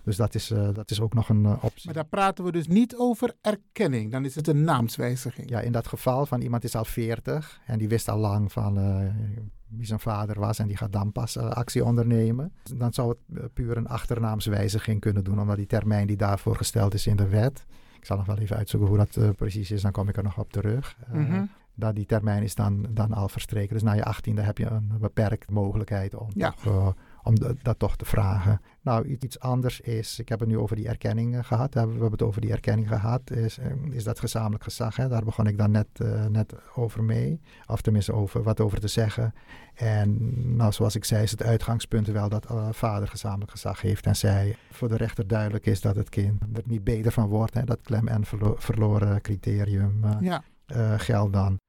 Dus 0.04 0.16
dat 0.16 0.36
is, 0.36 0.52
uh, 0.52 0.74
dat 0.74 0.92
is 0.92 1.02
ook 1.02 1.14
nog 1.14 1.30
een 1.30 1.44
uh, 1.44 1.64
optie. 1.64 1.86
Maar 1.86 1.94
daar 1.94 2.06
praten 2.06 2.44
we 2.44 2.52
dus 2.52 2.68
niet 2.68 2.96
over 2.96 3.34
erkenning. 3.42 4.12
Dan 4.12 4.26
is 4.26 4.36
het 4.36 4.48
een 4.48 4.64
naamswijziging. 4.64 5.50
Ja, 5.50 5.60
in 5.60 5.72
dat 5.72 5.88
geval 5.88 6.26
van 6.26 6.42
iemand 6.42 6.64
is 6.64 6.76
al 6.76 6.86
40 6.86 7.62
en 7.66 7.78
die 7.78 7.88
wist 7.88 8.10
al 8.10 8.18
lang 8.18 8.52
van 8.52 8.80
uh, 8.80 9.10
wie 9.68 9.86
zijn 9.86 10.00
vader 10.00 10.40
was 10.40 10.60
en 10.60 10.68
die 10.68 10.78
gaat 10.78 10.92
dan 10.92 11.12
pas 11.12 11.38
actie 11.38 11.86
ondernemen. 11.86 12.54
Dan 12.76 12.94
zou 12.94 13.16
het 13.34 13.54
puur 13.54 13.78
een 13.78 13.88
achternaamswijziging 13.88 15.00
kunnen 15.00 15.24
doen, 15.24 15.40
omdat 15.40 15.58
die 15.58 15.66
termijn 15.66 16.08
die 16.08 16.18
daarvoor 16.18 16.56
gesteld 16.56 16.94
is 16.94 17.08
in 17.08 17.16
de 17.16 17.28
wet. 17.28 17.66
Ik 17.98 18.06
zal 18.06 18.18
nog 18.18 18.26
wel 18.26 18.38
even 18.38 18.58
uitzoeken 18.58 18.90
hoe 18.90 18.98
dat 18.98 19.36
precies 19.36 19.72
is, 19.72 19.82
dan 19.82 19.92
kom 19.92 20.10
ik 20.10 20.18
er 20.18 20.24
nog 20.24 20.40
op 20.40 20.52
terug. 20.52 20.98
Mm 21.12 21.26
-hmm. 21.26 21.50
dat 21.76 21.96
die 21.96 22.06
termijn 22.06 22.44
is 22.44 22.56
dan, 22.56 22.86
dan 22.90 23.14
al 23.14 23.30
verstreken. 23.30 23.74
Dus 23.74 23.84
na 23.84 23.94
je 23.94 24.16
18e 24.16 24.44
heb 24.44 24.58
je 24.58 24.66
een 24.66 24.92
beperkte 25.00 25.54
mogelijkheid 25.54 26.16
om 26.16 26.30
ja. 26.34 26.54
toch, 26.64 26.96
om 27.24 27.36
dat 27.62 27.80
toch 27.80 27.98
te 27.98 28.06
vragen. 28.06 28.62
Nou, 28.82 29.06
iets 29.20 29.40
anders 29.40 29.82
is, 29.82 30.20
ik 30.20 30.30
heb 30.30 30.40
het 30.40 30.50
nu 30.50 30.58
over 30.58 30.76
die 30.76 30.88
erkenning 30.88 31.36
uh, 31.36 31.44
gehad. 31.44 31.74
We 31.74 31.80
hebben 31.80 32.12
het 32.12 32.22
over 32.22 32.42
die 32.42 32.52
erkenning 32.52 32.88
gehad. 32.88 33.32
Is, 33.32 33.60
uh, 33.60 33.66
is 33.96 34.04
dat 34.04 34.20
gezamenlijk 34.20 34.64
gezag? 34.64 34.96
Hè? 34.96 35.08
Daar 35.08 35.24
begon 35.24 35.48
ik 35.48 35.58
dan 35.58 35.72
net, 35.72 35.88
uh, 36.02 36.26
net 36.26 36.56
over 36.76 37.04
mee. 37.04 37.42
Of 37.68 37.82
tenminste 37.82 38.14
over, 38.14 38.44
wat 38.44 38.60
over 38.60 38.80
te 38.80 38.88
zeggen. 38.88 39.34
En 39.74 40.18
nou, 40.56 40.72
zoals 40.72 40.96
ik 40.96 41.06
zei, 41.06 41.24
is 41.24 41.32
het 41.32 41.44
uitgangspunt 41.44 42.08
wel 42.08 42.30
dat 42.30 42.46
vader 42.72 43.08
gezamenlijk 43.08 43.52
gezag 43.52 43.82
heeft. 43.82 44.06
En 44.06 44.16
zij 44.16 44.56
voor 44.72 44.88
de 44.88 44.98
rechter 44.98 45.28
duidelijk 45.28 45.66
is 45.66 45.82
dat 45.82 45.96
het 45.96 46.10
kind 46.10 46.42
er 46.54 46.64
niet 46.66 46.84
beter 46.84 47.12
van 47.12 47.28
wordt. 47.28 47.54
Hè? 47.54 47.64
Dat 47.64 47.82
klem 47.82 48.08
en 48.08 48.26
verlo 48.26 48.56
verloren 48.58 49.22
criterium 49.22 50.06
ja. 50.20 50.44
geldt 50.98 51.34
dan. 51.34 51.60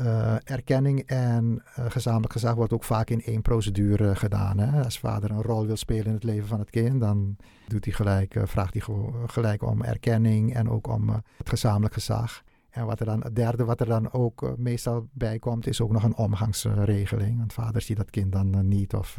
Uh, 0.00 0.34
erkenning 0.44 1.00
en 1.00 1.62
uh, 1.78 1.84
gezamenlijk 1.88 2.32
gezag 2.32 2.54
wordt 2.54 2.72
ook 2.72 2.84
vaak 2.84 3.10
in 3.10 3.22
één 3.22 3.42
procedure 3.42 4.14
gedaan. 4.14 4.58
Hè? 4.58 4.84
Als 4.84 4.98
vader 4.98 5.30
een 5.30 5.42
rol 5.42 5.66
wil 5.66 5.76
spelen 5.76 6.06
in 6.06 6.12
het 6.12 6.24
leven 6.24 6.48
van 6.48 6.58
het 6.58 6.70
kind, 6.70 7.00
dan 7.00 7.36
doet 7.68 7.84
hij 7.84 7.94
gelijk, 7.94 8.36
vraagt 8.44 8.74
hij 8.74 8.82
gelijk 9.26 9.62
om 9.62 9.82
erkenning 9.82 10.54
en 10.54 10.70
ook 10.70 10.86
om 10.86 11.08
het 11.36 11.48
gezamenlijk 11.48 11.94
gezag. 11.94 12.42
En 12.70 12.86
wat 12.86 13.00
er 13.00 13.06
dan, 13.06 13.22
het 13.22 13.36
derde 13.36 13.64
wat 13.64 13.80
er 13.80 13.86
dan 13.86 14.12
ook 14.12 14.54
meestal 14.56 15.08
bij 15.12 15.38
komt, 15.38 15.66
is 15.66 15.80
ook 15.80 15.92
nog 15.92 16.02
een 16.02 16.16
omgangsregeling. 16.16 17.38
Want 17.38 17.52
vader 17.52 17.82
ziet 17.82 17.96
dat 17.96 18.10
kind 18.10 18.32
dan 18.32 18.68
niet 18.68 18.94
of 18.94 19.18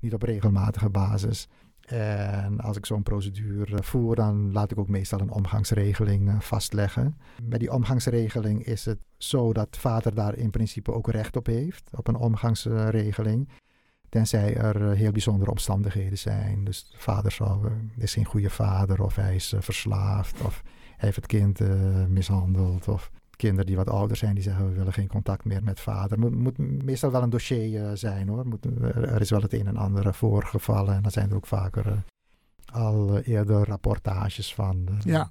niet 0.00 0.14
op 0.14 0.22
regelmatige 0.22 0.90
basis. 0.90 1.48
En 1.86 2.60
als 2.60 2.76
ik 2.76 2.86
zo'n 2.86 3.02
procedure 3.02 3.82
voer, 3.82 4.14
dan 4.14 4.52
laat 4.52 4.70
ik 4.70 4.78
ook 4.78 4.88
meestal 4.88 5.20
een 5.20 5.30
omgangsregeling 5.30 6.44
vastleggen. 6.44 7.16
Bij 7.42 7.58
die 7.58 7.72
omgangsregeling 7.72 8.64
is 8.64 8.84
het 8.84 8.98
zo 9.16 9.52
dat 9.52 9.76
vader 9.76 10.14
daar 10.14 10.36
in 10.36 10.50
principe 10.50 10.92
ook 10.92 11.10
recht 11.10 11.36
op 11.36 11.46
heeft, 11.46 11.90
op 11.92 12.08
een 12.08 12.16
omgangsregeling. 12.16 13.48
Tenzij 14.08 14.56
er 14.56 14.90
heel 14.90 15.12
bijzondere 15.12 15.50
omstandigheden 15.50 16.18
zijn. 16.18 16.64
Dus 16.64 16.90
de 16.90 16.98
vader 16.98 17.32
zal, 17.32 17.64
is 17.96 18.12
geen 18.12 18.24
goede 18.24 18.50
vader, 18.50 19.02
of 19.02 19.16
hij 19.16 19.34
is 19.34 19.54
verslaafd, 19.58 20.40
of 20.40 20.62
hij 20.64 20.72
heeft 20.96 21.16
het 21.16 21.26
kind 21.26 21.60
mishandeld, 22.08 22.88
of 22.88 23.10
kinderen 23.36 23.66
die 23.66 23.76
wat 23.76 23.90
ouder 23.90 24.16
zijn, 24.16 24.34
die 24.34 24.42
zeggen 24.42 24.68
we 24.68 24.74
willen 24.74 24.92
geen 24.92 25.08
contact 25.08 25.44
meer 25.44 25.62
met 25.62 25.80
vader. 25.80 26.18
Moet, 26.18 26.34
moet 26.34 26.58
meestal 26.84 27.10
wel 27.10 27.22
een 27.22 27.30
dossier 27.30 27.82
uh, 27.82 27.90
zijn 27.94 28.28
hoor. 28.28 28.46
Moet, 28.46 28.64
er 28.94 29.20
is 29.20 29.30
wel 29.30 29.42
het 29.42 29.52
een 29.52 29.66
en 29.66 29.76
ander 29.76 30.14
voorgevallen 30.14 30.94
en 30.94 31.02
dan 31.02 31.10
zijn 31.10 31.30
er 31.30 31.36
ook 31.36 31.46
vaker 31.46 31.86
uh, 31.86 31.92
al 32.72 33.18
eerder 33.18 33.68
rapportages 33.68 34.54
van 34.54 34.84
de, 34.84 34.92
ja. 35.04 35.30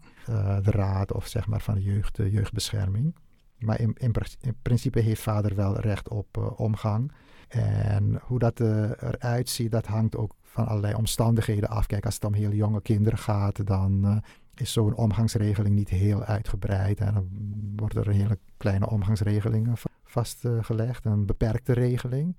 de, 0.62 0.72
raad 0.72 1.14
of 1.14 1.28
zeg 1.28 1.48
maar 1.48 1.62
van 1.62 1.74
de 1.74 1.82
jeugd, 1.82 2.18
jeugdbescherming. 2.18 3.16
Maar 3.58 3.80
in, 3.80 3.96
in, 3.98 4.14
in, 4.42 4.56
principe 4.62 5.00
heeft 5.00 5.22
vader 5.22 5.56
wel 5.56 5.80
recht 5.80 6.10
op 6.10 6.54
omgang. 6.58 7.12
En 7.48 8.20
hoe 8.24 8.40
dat 8.40 8.60
eruit 8.60 9.50
ziet, 9.50 9.72
dat 9.72 9.86
hangt 9.86 10.18
ook 10.18 10.36
van 10.42 10.68
allerlei 10.68 10.94
omstandigheden 10.94 11.70
af. 11.70 11.86
Kijk, 11.86 12.06
als 12.06 12.14
het 12.14 12.24
om 12.24 12.34
heel 12.34 12.52
jonge 12.52 12.82
kinderen 12.82 13.20
gaat, 13.20 13.68
dan 13.68 14.22
is 14.56 14.72
zo'n 14.72 14.96
omgangsregeling 14.96 15.76
niet 15.76 15.90
heel 15.90 16.24
uitgebreid. 16.24 17.00
En 17.00 17.14
dan 17.14 17.28
wordt 17.76 17.96
er 17.96 18.10
hele 18.10 18.38
kleine 18.58 18.90
omgangsregeling 18.90 19.70
vastgelegd, 20.04 21.06
een 21.06 21.26
beperkte 21.26 21.74
regeling. 21.74 22.38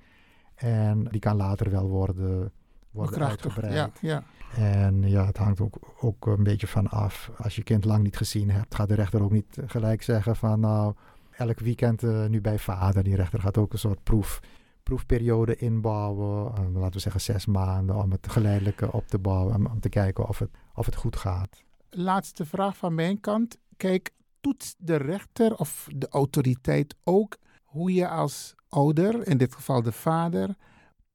En 0.55 1.05
die 1.05 1.21
kan 1.21 1.37
later 1.37 1.71
wel 1.71 1.89
worden, 1.89 2.53
worden 2.91 3.27
uitgebreid. 3.29 3.75
Ja, 3.75 3.91
ja. 4.01 4.23
En 4.57 5.09
ja, 5.09 5.27
het 5.27 5.37
hangt 5.37 5.61
ook, 5.61 5.79
ook 6.01 6.27
een 6.27 6.43
beetje 6.43 6.67
van 6.67 6.89
af. 6.89 7.31
Als 7.37 7.57
je 7.57 7.63
kind 7.63 7.85
lang 7.85 8.03
niet 8.03 8.17
gezien 8.17 8.51
hebt, 8.51 8.75
gaat 8.75 8.89
de 8.89 8.95
rechter 8.95 9.23
ook 9.23 9.33
niet 9.33 9.59
gelijk 9.67 10.03
zeggen 10.03 10.37
van 10.37 10.61
nou, 10.61 10.95
elk 11.31 11.59
weekend 11.59 12.03
uh, 12.03 12.27
nu 12.27 12.41
bij 12.41 12.59
vader. 12.59 13.03
Die 13.03 13.17
rechter 13.17 13.41
gaat 13.41 13.59
ook 13.59 13.73
een 13.73 13.79
soort 13.79 14.03
proef, 14.03 14.41
proefperiode 14.83 15.57
inbouwen. 15.57 16.53
Uh, 16.53 16.81
laten 16.81 16.93
we 16.93 16.99
zeggen 16.99 17.21
zes 17.21 17.47
maanden 17.47 17.97
om 17.97 18.11
het 18.11 18.29
geleidelijk 18.31 18.95
op 18.95 19.09
te 19.09 19.19
bouwen. 19.19 19.55
Om, 19.55 19.67
om 19.67 19.81
te 19.81 19.89
kijken 19.89 20.29
of 20.29 20.39
het, 20.39 20.51
of 20.75 20.87
het 20.87 20.97
goed 20.97 21.17
gaat 21.17 21.65
laatste 21.97 22.45
vraag 22.45 22.77
van 22.77 22.95
mijn 22.95 23.21
kant. 23.21 23.57
Kijk, 23.77 24.11
toetst 24.41 24.77
de 24.79 24.97
rechter 24.97 25.57
of 25.57 25.89
de 25.95 26.09
autoriteit 26.09 26.95
ook 27.05 27.37
hoe 27.63 27.93
je 27.93 28.09
als 28.09 28.55
ouder, 28.69 29.27
in 29.27 29.39
dit 29.39 29.55
geval 29.55 29.83
de 29.83 29.93
vader, 29.93 30.55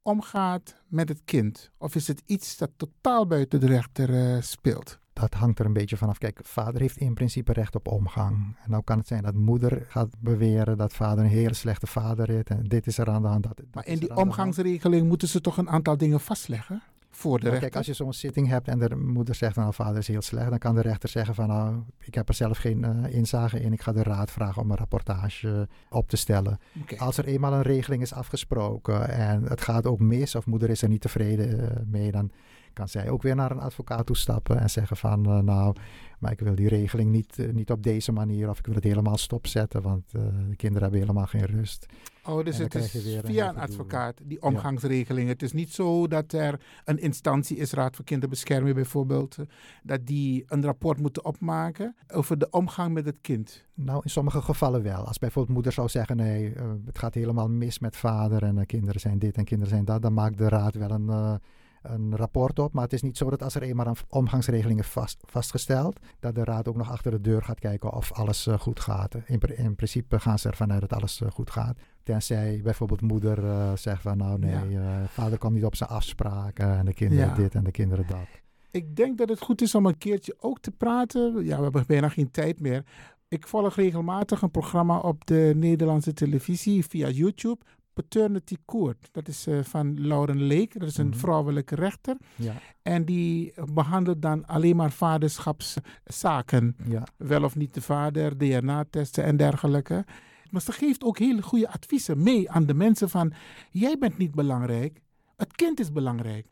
omgaat 0.01 0.75
met 0.87 1.09
het 1.09 1.21
kind? 1.25 1.71
Of 1.77 1.95
is 1.95 2.07
het 2.07 2.21
iets 2.25 2.57
dat 2.57 2.71
totaal 2.77 3.27
buiten 3.27 3.59
de 3.59 3.67
rechter 3.67 4.09
uh, 4.09 4.41
speelt? 4.41 4.99
Dat 5.13 5.33
hangt 5.33 5.59
er 5.59 5.65
een 5.65 5.73
beetje 5.73 5.97
vanaf. 5.97 6.17
Kijk, 6.17 6.39
vader 6.43 6.81
heeft 6.81 6.97
in 6.97 7.13
principe 7.13 7.53
recht 7.53 7.75
op 7.75 7.87
omgang. 7.87 8.57
En 8.63 8.69
nou 8.69 8.83
kan 8.83 8.97
het 8.97 9.07
zijn 9.07 9.23
dat 9.23 9.33
moeder 9.33 9.85
gaat 9.87 10.19
beweren 10.19 10.77
dat 10.77 10.93
vader 10.93 11.23
een 11.23 11.29
hele 11.29 11.53
slechte 11.53 11.87
vader 11.87 12.29
is. 12.29 12.43
En 12.43 12.63
dit 12.63 12.87
is 12.87 12.97
er 12.97 13.09
aan 13.09 13.21
de 13.21 13.27
hand. 13.27 13.43
Dat, 13.43 13.57
dat 13.57 13.65
maar 13.73 13.87
in 13.87 13.99
die 13.99 14.15
omgangsregeling 14.15 15.07
moeten 15.07 15.27
ze 15.27 15.41
toch 15.41 15.57
een 15.57 15.69
aantal 15.69 15.97
dingen 15.97 16.19
vastleggen? 16.19 16.81
Voor 17.19 17.37
de 17.37 17.43
maar 17.43 17.51
rechter. 17.51 17.69
Kijk, 17.69 17.75
als 17.75 17.97
je 17.97 18.03
zo'n 18.03 18.13
zitting 18.13 18.47
hebt 18.47 18.67
en 18.67 18.79
de 18.79 18.95
moeder 18.95 19.35
zegt 19.35 19.53
van 19.53 19.63
nou, 19.63 19.75
vader 19.75 19.97
is 19.97 20.07
heel 20.07 20.21
slecht, 20.21 20.49
dan 20.49 20.59
kan 20.59 20.75
de 20.75 20.81
rechter 20.81 21.09
zeggen 21.09 21.35
van 21.35 21.47
nou, 21.47 21.75
ik 21.99 22.15
heb 22.15 22.27
er 22.27 22.33
zelf 22.33 22.57
geen 22.57 22.83
uh, 22.83 23.13
inzage 23.13 23.59
in, 23.59 23.73
ik 23.73 23.81
ga 23.81 23.91
de 23.91 24.03
raad 24.03 24.31
vragen 24.31 24.61
om 24.61 24.71
een 24.71 24.77
rapportage 24.77 25.67
op 25.89 26.09
te 26.09 26.17
stellen. 26.17 26.59
Okay. 26.81 26.99
Als 26.99 27.17
er 27.17 27.25
eenmaal 27.25 27.53
een 27.53 27.61
regeling 27.61 28.01
is 28.01 28.13
afgesproken 28.13 29.09
en 29.09 29.43
het 29.43 29.61
gaat 29.61 29.85
ook 29.85 29.99
mis 29.99 30.35
of 30.35 30.45
moeder 30.45 30.69
is 30.69 30.81
er 30.81 30.89
niet 30.89 31.01
tevreden 31.01 31.59
uh, 31.59 31.67
mee, 31.85 32.11
dan 32.11 32.31
kan 32.73 32.87
zij 32.87 33.09
ook 33.09 33.21
weer 33.21 33.35
naar 33.35 33.51
een 33.51 33.59
advocaat 33.59 34.05
toestappen 34.05 34.59
en 34.59 34.69
zeggen 34.69 34.97
van 34.97 35.29
uh, 35.29 35.39
nou, 35.39 35.75
maar 36.19 36.31
ik 36.31 36.39
wil 36.39 36.55
die 36.55 36.67
regeling 36.67 37.11
niet, 37.11 37.37
niet 37.53 37.71
op 37.71 37.83
deze 37.83 38.11
manier 38.11 38.49
of 38.49 38.59
ik 38.59 38.65
wil 38.65 38.75
het 38.75 38.83
helemaal 38.83 39.17
stopzetten, 39.17 39.81
want 39.81 40.11
de 40.11 40.55
kinderen 40.55 40.81
hebben 40.81 40.99
helemaal 40.99 41.25
geen 41.25 41.45
rust. 41.45 41.85
Oh, 42.29 42.45
dus 42.45 42.57
het 42.57 42.75
is 42.75 42.91
via 43.23 43.49
een 43.49 43.57
advocaat, 43.57 44.21
die 44.23 44.41
omgangsregeling. 44.41 45.27
Ja. 45.27 45.33
Het 45.33 45.41
is 45.41 45.53
niet 45.53 45.73
zo 45.73 46.07
dat 46.07 46.33
er 46.33 46.61
een 46.85 46.99
instantie 46.99 47.57
is, 47.57 47.71
Raad 47.71 47.95
voor 47.95 48.05
Kinderbescherming 48.05 48.75
bijvoorbeeld, 48.75 49.37
dat 49.83 50.05
die 50.05 50.43
een 50.47 50.63
rapport 50.63 50.99
moeten 50.99 51.25
opmaken 51.25 51.95
over 52.07 52.37
de 52.37 52.49
omgang 52.49 52.93
met 52.93 53.05
het 53.05 53.17
kind. 53.21 53.65
Nou, 53.73 54.01
in 54.03 54.09
sommige 54.09 54.41
gevallen 54.41 54.83
wel. 54.83 55.07
Als 55.07 55.17
bijvoorbeeld 55.17 55.53
moeder 55.53 55.71
zou 55.71 55.87
zeggen, 55.87 56.15
nee, 56.15 56.53
uh, 56.53 56.63
het 56.85 56.97
gaat 56.97 57.13
helemaal 57.13 57.49
mis 57.49 57.79
met 57.79 57.95
vader 57.95 58.43
en 58.43 58.57
uh, 58.57 58.65
kinderen 58.65 59.01
zijn 59.01 59.19
dit 59.19 59.37
en 59.37 59.43
kinderen 59.43 59.73
zijn 59.73 59.85
dat, 59.85 60.01
dan 60.01 60.13
maakt 60.13 60.37
de 60.37 60.49
raad 60.49 60.75
wel 60.75 60.91
een... 60.91 61.07
Uh, 61.07 61.33
een 61.81 62.15
rapport 62.15 62.59
op. 62.59 62.73
Maar 62.73 62.83
het 62.83 62.93
is 62.93 63.01
niet 63.01 63.17
zo 63.17 63.29
dat 63.29 63.43
als 63.43 63.55
er 63.55 63.61
eenmaal 63.61 63.87
een 63.87 63.95
omgangsregeling 64.09 64.79
is 64.79 64.87
vast, 64.87 65.23
vastgesteld, 65.25 65.99
dat 66.19 66.35
de 66.35 66.43
raad 66.43 66.67
ook 66.67 66.75
nog 66.75 66.91
achter 66.91 67.11
de 67.11 67.21
deur 67.21 67.43
gaat 67.43 67.59
kijken 67.59 67.93
of 67.93 68.13
alles 68.13 68.47
uh, 68.47 68.59
goed 68.59 68.79
gaat. 68.79 69.15
In, 69.25 69.39
in, 69.57 69.75
principe 69.75 70.19
gaan 70.19 70.39
ze 70.39 70.49
ervan 70.49 70.71
uit 70.71 70.81
dat 70.81 70.93
alles 70.93 71.21
uh, 71.21 71.31
goed 71.31 71.49
gaat. 71.49 71.77
Tenzij 72.09 72.59
bijvoorbeeld 72.63 73.01
moeder 73.01 73.43
uh, 73.43 73.75
zegt 73.75 74.01
van 74.01 74.17
nou 74.17 74.39
nee, 74.39 74.69
ja. 74.69 75.05
vader 75.07 75.37
kwam 75.37 75.53
niet 75.53 75.65
op 75.65 75.75
zijn 75.75 75.89
afspraken 75.89 76.77
en 76.77 76.85
de 76.85 76.93
kinderen 76.93 77.27
ja. 77.27 77.33
dit 77.35 77.55
en 77.55 77.63
de 77.63 77.71
kinderen 77.71 78.05
dat. 78.07 78.27
Ik 78.71 78.95
denk 78.95 79.17
dat 79.17 79.29
het 79.29 79.41
goed 79.41 79.61
is 79.61 79.75
om 79.75 79.85
een 79.85 79.97
keertje 79.97 80.35
ook 80.39 80.59
te 80.59 80.71
praten. 80.71 81.43
Ja, 81.45 81.57
we 81.57 81.63
hebben 81.63 81.83
bijna 81.87 82.09
geen 82.09 82.31
tijd 82.31 82.59
meer. 82.59 82.83
Ik 83.27 83.47
volg 83.47 83.75
regelmatig 83.75 84.41
een 84.41 84.51
programma 84.51 84.97
op 84.97 85.25
de 85.25 85.53
Nederlandse 85.55 86.13
televisie 86.13 86.85
via 86.85 87.09
YouTube 87.09 87.57
Paternity 87.93 88.55
Court. 88.65 89.09
Dat 89.11 89.27
is 89.27 89.47
eh, 89.47 89.59
van 89.63 90.07
Lauren 90.07 90.47
Lake, 90.47 90.79
dat 90.79 90.87
is 90.87 90.97
een 90.97 91.07
Mhm. 91.07 91.17
vrouwelijke 91.17 91.75
rechter. 91.75 92.17
Ja, 92.35 92.53
En 92.81 93.05
die 93.05 93.53
behandelt 93.73 94.21
dan 94.21 94.45
alleen 94.45 94.75
maar 94.75 94.91
vaderschapszaken. 94.91 96.75
ja. 96.87 97.03
Wel 97.17 97.43
of 97.43 97.55
niet 97.55 97.73
de 97.73 97.81
vader, 97.81 98.37
DNA-testen 98.37 99.23
en 99.23 99.37
dergelijke. 99.37 100.05
Maar 100.51 100.61
ze 100.61 100.71
geeft 100.71 101.03
ook 101.03 101.17
hele 101.17 101.41
goede 101.41 101.69
adviezen 101.69 102.23
mee 102.23 102.49
aan 102.49 102.65
de 102.65 102.73
mensen 102.73 103.09
van... 103.09 103.33
jij 103.71 103.97
bent 103.97 104.17
niet 104.17 104.35
belangrijk, 104.35 105.01
het 105.35 105.55
kind 105.55 105.79
is 105.79 105.91
belangrijk. 105.91 106.47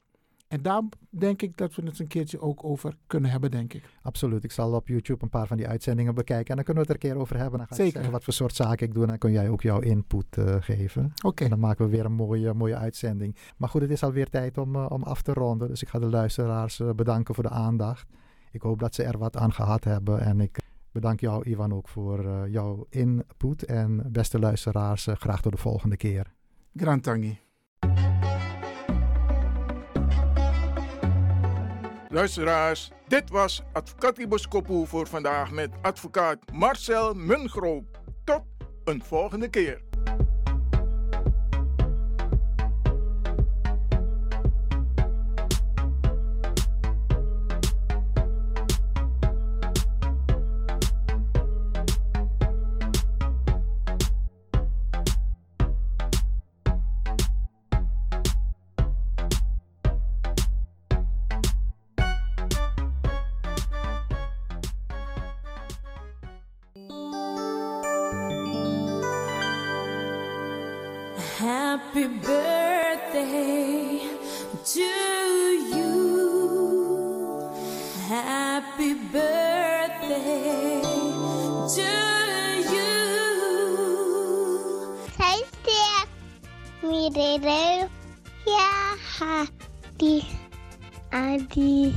En 0.48 0.62
daar 0.62 0.82
denk 1.10 1.42
ik 1.42 1.58
dat 1.58 1.76
we 1.76 1.82
het 1.86 2.00
een 2.00 2.08
keertje 2.08 2.42
ook 2.42 2.64
over 2.64 2.98
kunnen 3.08 3.32
hebben, 3.32 3.52
denk 3.52 3.74
ik. 3.74 3.84
Absoluut. 4.02 4.44
Ik 4.44 4.52
zal 4.52 4.74
op 4.74 4.88
YouTube 4.88 5.24
een 5.24 5.30
paar 5.30 5.48
van 5.48 5.58
die 5.58 5.68
uitzendingen 5.68 6.16
bekijken. 6.16 6.50
En 6.50 6.56
dan 6.56 6.64
kunnen 6.66 6.84
we 6.84 6.92
het 6.92 7.04
er 7.04 7.08
een 7.08 7.14
keer 7.14 7.22
over 7.22 7.38
hebben. 7.38 7.58
Dan 7.58 7.68
ga 7.68 7.74
ik 7.74 7.80
Zeker. 7.80 7.94
zeggen 7.94 8.12
wat 8.12 8.24
voor 8.24 8.34
soort 8.34 8.56
zaken 8.56 8.88
ik 8.88 8.94
doe. 8.94 9.04
En 9.04 9.10
dan 9.10 9.18
kun 9.18 9.32
jij 9.32 9.50
ook 9.50 9.62
jouw 9.62 9.80
input 9.80 10.38
eh, 10.38 10.56
geven. 10.60 11.14
Oké, 11.26 11.44
En 11.44 11.50
dan 11.50 11.60
maken 11.60 11.86
we 11.86 11.92
weer 11.92 12.06
een 12.06 12.14
mooie, 12.14 12.54
mooie 12.54 12.76
uitzending. 12.76 13.36
Maar 13.58 13.70
goed, 13.70 13.82
het 13.82 13.92
is 13.92 14.04
alweer 14.04 14.30
tijd 14.30 14.58
om, 14.58 14.76
eh, 14.76 14.86
om 14.90 15.04
af 15.04 15.22
te 15.22 15.34
ronden. 15.34 15.68
Dus 15.68 15.82
ik 15.82 15.88
ga 15.88 16.00
de 16.00 16.10
luisteraars 16.10 16.80
eh, 16.80 16.90
bedanken 16.90 17.36
voor 17.36 17.44
de 17.44 17.50
aandacht. 17.50 18.08
Ik 18.52 18.62
hoop 18.62 18.80
dat 18.80 18.96
ze 18.96 19.04
er 19.04 19.18
wat 19.18 19.38
aan 19.38 19.54
gehad 19.54 19.84
hebben. 19.84 20.20
En 20.20 20.40
ik 20.40 20.58
bedank 21.00 21.20
jou, 21.20 21.50
Ivan, 21.50 21.74
ook 21.74 21.88
voor 21.88 22.26
eh, 22.26 22.52
jouw 22.52 22.86
input. 22.90 23.64
En 23.64 24.12
beste 24.12 24.40
luisteraars, 24.40 25.08
eh, 25.08 25.16
graag 25.16 25.42
tot 25.42 25.52
de 25.52 25.58
volgende 25.58 25.98
keer. 25.98 26.34
Grantangi. 26.76 27.40
Luisteraars, 32.10 32.92
dit 33.08 33.30
was 33.30 33.64
Advocatibus 33.74 34.48
Kopu 34.48 34.86
voor 34.86 35.08
vandaag 35.08 35.52
met 35.52 35.70
advocaat 35.82 36.52
Marcel 36.52 37.14
Mungroop. 37.14 38.02
Tot 38.24 38.44
een 38.84 39.04
volgende 39.04 39.50
keer. 39.50 39.87
To 74.74 74.82
you. 75.74 75.94
Happy 78.08 78.94
birthday 79.14 80.82
to 81.76 81.92
you. 82.74 82.92
Hij 85.18 85.44
zegt, 85.66 86.08
mirereu, 86.82 87.88
ja, 88.46 88.96
hadi, 89.20 90.24
adi. 91.10 91.94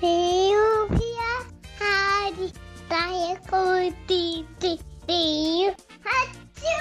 Eu, 0.00 0.86
ja, 0.90 1.34
hadi, 1.78 2.50
taia, 2.88 3.36
kuti, 3.50 4.44
ti, 4.58 4.78
ti, 5.06 5.70
hachu. 6.02 6.76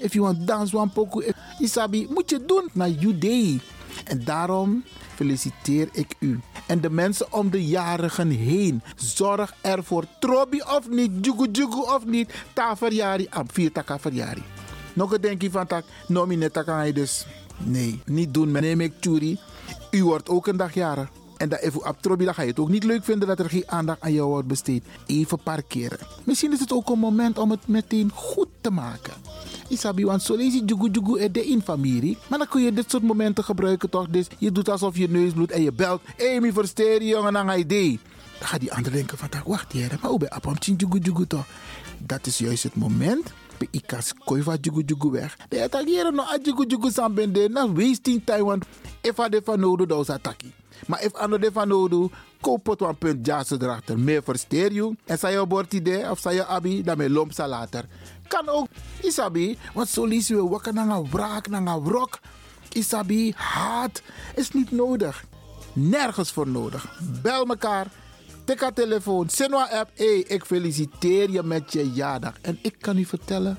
If 0.00 0.14
you 0.14 0.22
want 0.24 0.46
dance 0.46 0.72
one 0.76 0.90
poco, 0.90 1.20
if- 1.20 1.36
Isabi, 1.58 2.06
moet 2.10 2.30
je 2.30 2.44
doen 2.44 2.68
naar 2.72 2.90
day. 3.18 3.60
En 4.04 4.24
daarom 4.24 4.84
feliciteer 5.14 5.88
ik 5.92 6.14
u. 6.18 6.40
En 6.66 6.80
de 6.80 6.90
mensen 6.90 7.32
om 7.32 7.50
de 7.50 7.66
jarigen 7.66 8.30
heen. 8.30 8.82
Zorg 8.96 9.54
ervoor. 9.60 10.04
Trobi 10.20 10.60
of 10.60 10.88
niet, 10.88 11.10
jugu 11.24 11.48
jugu 11.52 11.80
of 11.80 12.06
niet. 12.06 12.34
Ta 12.52 12.76
verjari, 12.76 13.26
am 13.30 13.50
vier 13.50 13.72
taka. 13.72 13.98
Nog 14.92 15.12
een 15.12 15.20
denkje 15.20 15.50
van 15.50 15.66
tak, 15.66 15.84
nomi 16.06 16.36
net 16.36 16.52
tak 16.52 16.68
aan 16.68 16.86
je 16.86 16.92
dus. 16.92 17.26
Nee, 17.58 18.00
niet 18.04 18.34
doen. 18.34 18.50
Neem 18.50 18.80
ik 18.80 18.92
churi. 19.00 19.38
U 19.90 20.04
wordt 20.04 20.28
ook 20.28 20.46
een 20.46 20.56
dag 20.56 20.74
jarig. 20.74 21.17
En 21.38 21.48
dat 21.48 21.60
even 21.60 21.88
op 21.88 22.02
Trobi, 22.02 22.24
dan 22.24 22.34
ga 22.34 22.42
je 22.42 22.48
het 22.48 22.58
ook 22.58 22.68
niet 22.68 22.84
leuk 22.84 23.04
vinden 23.04 23.28
dat 23.28 23.38
er 23.38 23.50
geen 23.50 23.64
aandacht 23.66 24.00
aan 24.00 24.12
jou 24.12 24.28
wordt 24.28 24.48
besteed. 24.48 24.84
Even 25.06 25.38
parkeren. 25.42 25.98
Misschien 26.24 26.52
is 26.52 26.60
het 26.60 26.72
ook 26.72 26.88
een 26.88 26.98
moment 26.98 27.38
om 27.38 27.50
het 27.50 27.68
meteen 27.68 28.10
goed 28.14 28.48
te 28.60 28.70
maken. 28.70 29.12
Isabi, 29.68 30.04
want 30.04 30.22
zo 30.22 30.36
lees 30.36 30.54
je 30.54 30.64
jugu 30.64 30.90
jugu 30.90 31.20
er 31.20 31.32
de 31.32 31.46
in 31.46 31.62
familie. 31.62 32.18
Maar 32.28 32.38
dan 32.38 32.48
kun 32.48 32.62
je 32.62 32.72
dit 32.72 32.90
soort 32.90 33.02
momenten 33.02 33.44
gebruiken 33.44 33.90
toch? 33.90 34.08
Dus 34.08 34.26
je 34.38 34.52
doet 34.52 34.68
alsof 34.68 34.96
je 34.96 35.08
neus 35.08 35.32
bloedt 35.32 35.52
en 35.52 35.62
je 35.62 35.72
belt. 35.72 36.00
Mi 36.40 36.52
versteer 36.52 37.02
jongen, 37.02 37.32
dan 37.32 37.46
ga 37.46 37.52
je 37.52 37.58
idee. 37.64 38.00
Dan 38.38 38.48
gaat 38.48 38.60
die 38.60 38.72
ander 38.72 38.92
denken 38.92 39.18
van, 39.18 39.28
wacht 39.44 39.72
hier, 39.72 39.98
maar 40.00 40.10
hoe 40.10 40.18
ben 40.18 40.56
je 40.58 40.74
jugu 40.76 40.98
jugu 40.98 41.26
toch? 41.26 41.46
Dat 41.98 42.26
is 42.26 42.38
juist 42.38 42.62
het 42.62 42.74
moment. 42.74 43.32
Bij 43.58 43.68
ikas 43.70 44.14
koi 44.24 44.42
van 44.42 44.58
jugu 44.60 44.82
jugu 44.86 45.10
weg. 45.10 45.36
De 45.48 45.62
attackeren 45.62 46.14
no 46.14 46.22
a 46.22 46.38
jugu 46.42 46.66
jugu 46.66 46.90
san 46.90 47.14
bende. 47.14 47.48
Na 47.48 47.72
wasting 47.72 48.22
time, 48.24 48.44
want 48.44 48.64
if 49.00 49.18
a 49.18 49.28
de 49.28 49.40
van 49.44 49.60
nodig, 49.60 49.86
dan 49.86 50.00
is 50.00 50.10
attackie. 50.10 50.52
Maar 50.86 51.04
if 51.04 51.12
ander 51.12 51.40
de 51.40 51.50
van 51.52 52.10
koop 52.40 52.80
een 52.80 52.98
punt 52.98 53.26
jazz 53.26 53.50
erachter. 53.50 53.98
Meer 53.98 54.22
versteer 54.22 54.72
je. 54.72 54.96
En 55.04 55.18
zei 55.18 55.38
je 55.38 55.46
bord 55.46 55.72
idee 55.72 56.10
of 56.10 56.18
zei 56.18 56.34
je 56.34 56.46
abi, 56.46 56.82
dan 56.82 56.96
me 56.96 57.10
lomp 57.10 57.32
later. 57.36 57.84
Kan 58.28 58.48
ook, 58.48 58.66
isabi, 59.02 59.58
want 59.74 59.88
zo 59.88 60.04
lees 60.04 60.28
je 60.28 60.48
wakker 60.48 60.74
naar 60.74 60.88
een 60.88 61.10
wraak, 61.10 61.48
naar 61.48 61.66
een 61.66 61.84
wrok. 61.84 62.18
Isabi, 62.72 63.32
haat 63.36 64.02
is 64.34 64.50
niet 64.50 64.70
nodig. 64.70 65.24
Nergens 65.72 66.32
voor 66.32 66.48
nodig. 66.48 66.98
Bel 67.22 67.46
elkaar. 67.46 67.86
Tik 68.44 68.60
haar 68.60 68.72
telefoon. 68.72 69.28
Sinwa 69.28 69.68
app. 69.70 69.90
Hé, 69.94 70.24
ik 70.26 70.44
feliciteer 70.44 71.30
je 71.30 71.42
met 71.42 71.72
je 71.72 71.92
jaardag. 71.92 72.34
En 72.40 72.58
ik 72.62 72.74
kan 72.80 72.98
u 72.98 73.04
vertellen. 73.04 73.58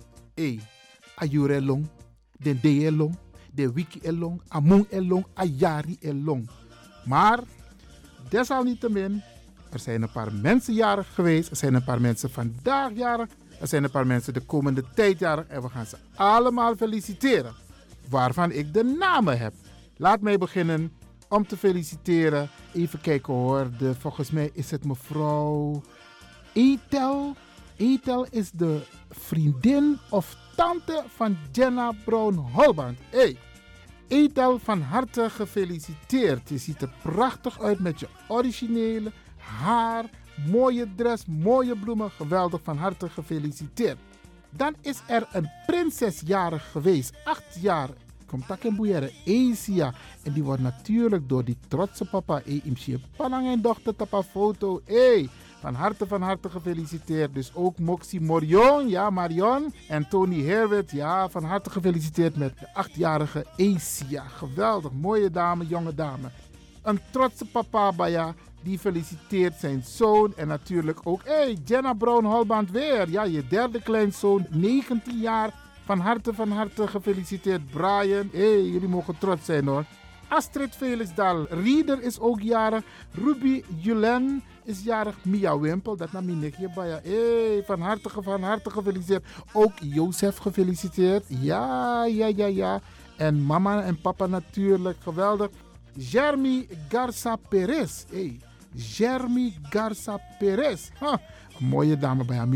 Hé, 0.33 0.59
ayure 1.15 1.61
long, 1.61 1.87
den 2.37 2.59
de 2.61 2.79
elong, 2.85 3.17
de 3.53 3.73
wiki 3.73 3.99
elong, 4.01 4.41
among 4.47 4.85
elong, 4.89 5.25
ayari 5.33 5.97
elong. 5.99 6.49
Maar, 7.05 7.39
desalniettemin, 8.29 9.21
er 9.71 9.79
zijn 9.79 10.01
een 10.01 10.11
paar 10.11 10.33
mensen 10.33 10.73
jarig 10.73 11.13
geweest. 11.13 11.49
Er 11.49 11.55
zijn 11.55 11.73
een 11.73 11.83
paar 11.83 12.01
mensen 12.01 12.29
vandaag 12.29 12.91
jarig. 12.93 13.29
Er 13.59 13.67
zijn 13.67 13.83
een 13.83 13.91
paar 13.91 14.07
mensen 14.07 14.33
de 14.33 14.39
komende 14.39 14.83
tijd 14.93 15.19
jarig. 15.19 15.47
En 15.47 15.61
we 15.61 15.69
gaan 15.69 15.85
ze 15.85 15.97
allemaal 16.15 16.75
feliciteren. 16.75 17.53
waarvan 18.09 18.51
ik 18.51 18.73
de 18.73 18.83
namen 18.83 19.37
heb. 19.37 19.53
Laat 19.97 20.21
mij 20.21 20.37
beginnen 20.37 20.91
om 21.29 21.47
te 21.47 21.57
feliciteren. 21.57 22.49
Even 22.73 23.01
kijken 23.01 23.33
hoor. 23.33 23.69
De, 23.77 23.95
volgens 23.95 24.31
mij 24.31 24.49
is 24.53 24.71
het 24.71 24.85
mevrouw 24.85 25.81
Etel. 26.53 27.35
Etel 27.75 28.25
is 28.29 28.51
de 28.51 28.81
vriendin 29.11 29.99
of 30.09 30.37
tante 30.55 31.03
van 31.07 31.37
Jenna 31.51 31.91
Brown 32.05 32.35
Holband. 32.35 32.97
Hey, 33.09 33.37
Etel, 34.07 34.59
van 34.59 34.81
harte 34.81 35.29
gefeliciteerd. 35.29 36.49
Je 36.49 36.57
ziet 36.57 36.81
er 36.81 36.93
prachtig 37.01 37.61
uit 37.61 37.79
met 37.79 37.99
je 37.99 38.07
originele 38.27 39.11
haar, 39.37 40.05
mooie 40.49 40.87
dress, 40.95 41.25
mooie 41.25 41.75
bloemen. 41.75 42.11
Geweldig, 42.11 42.61
van 42.63 42.77
harte 42.77 43.09
gefeliciteerd. 43.09 43.97
Dan 44.49 44.75
is 44.81 45.01
er 45.07 45.27
een 45.31 45.49
prinses 45.65 46.21
jarig 46.25 46.71
geweest, 46.71 47.13
acht 47.23 47.61
jaar. 47.61 47.89
Komt 48.25 48.47
tak 48.47 48.63
in 48.63 48.75
boeieren, 48.75 49.11
Asia. 49.27 49.93
En 50.23 50.33
die 50.33 50.43
wordt 50.43 50.61
natuurlijk 50.61 51.29
door 51.29 51.43
die 51.43 51.57
trotse 51.67 52.05
papa, 52.05 52.41
e 52.45 52.61
imsie 52.63 53.01
panang 53.15 53.47
en 53.47 53.61
dochter 53.61 53.95
tapa 53.95 54.23
foto. 54.23 54.81
Hey, 54.85 55.29
van 55.61 55.73
harte, 55.73 56.07
van 56.07 56.21
harte 56.21 56.49
gefeliciteerd. 56.49 57.33
Dus 57.33 57.51
ook 57.55 57.79
Moxie 57.79 58.21
Morion, 58.21 58.89
ja, 58.89 59.09
Marion. 59.09 59.73
En 59.87 60.07
Tony 60.09 60.43
Herwit, 60.43 60.91
ja, 60.91 61.29
van 61.29 61.43
harte 61.43 61.69
gefeliciteerd 61.69 62.35
met 62.35 62.59
de 62.59 62.73
achtjarige 62.73 63.45
Asia. 63.57 64.23
Geweldig, 64.23 64.91
mooie 64.91 65.31
dame, 65.31 65.67
jonge 65.67 65.95
dame. 65.95 66.29
Een 66.81 66.99
trotse 67.11 67.45
papa, 67.45 67.91
Baya, 67.91 68.33
die 68.63 68.79
feliciteert 68.79 69.55
zijn 69.59 69.83
zoon. 69.85 70.33
En 70.35 70.47
natuurlijk 70.47 70.99
ook, 71.03 71.21
hey, 71.23 71.57
Jenna 71.65 71.93
Brown 71.93 72.25
Holband 72.25 72.71
weer. 72.71 73.09
Ja, 73.09 73.23
je 73.23 73.47
derde 73.47 73.81
kleinzoon, 73.81 74.45
19 74.49 75.19
jaar. 75.19 75.53
Van 75.85 75.99
harte, 75.99 76.33
van 76.33 76.51
harte 76.51 76.87
gefeliciteerd, 76.87 77.69
Brian. 77.69 78.29
hey, 78.31 78.63
jullie 78.63 78.87
mogen 78.87 79.17
trots 79.17 79.45
zijn 79.45 79.67
hoor. 79.67 79.85
Astrid 80.31 80.75
Felixdal, 80.75 81.45
Rieder 81.49 82.01
is 82.01 82.19
ook 82.19 82.41
jarig. 82.41 82.83
Ruby 83.11 83.63
Julen 83.81 84.43
is 84.63 84.83
jarig. 84.83 85.15
Mia 85.23 85.59
Wimpel, 85.59 85.97
dat 85.97 86.11
nam 86.11 86.29
je 86.29 86.69
bij 86.75 86.99
hey, 87.03 87.63
van 87.65 87.81
harte, 87.81 88.09
van 88.09 88.43
harte 88.43 88.69
gefeliciteerd. 88.69 89.25
Ook 89.53 89.71
Jozef 89.79 90.37
gefeliciteerd. 90.37 91.25
Ja, 91.27 92.05
ja, 92.05 92.27
ja, 92.35 92.45
ja. 92.45 92.81
En 93.17 93.41
mama 93.41 93.83
en 93.83 94.01
papa 94.01 94.25
natuurlijk, 94.25 94.97
geweldig. 95.03 95.49
Jeremy 95.93 96.67
Garza 96.89 97.35
Perez. 97.49 98.05
Hey, 98.11 98.39
Jeremy 98.73 99.53
Garza 99.69 100.19
Perez. 100.39 100.89
Huh. 100.99 101.15
Mooie 101.61 101.97
dame 101.97 102.25
bij 102.25 102.37
haar. 102.37 102.47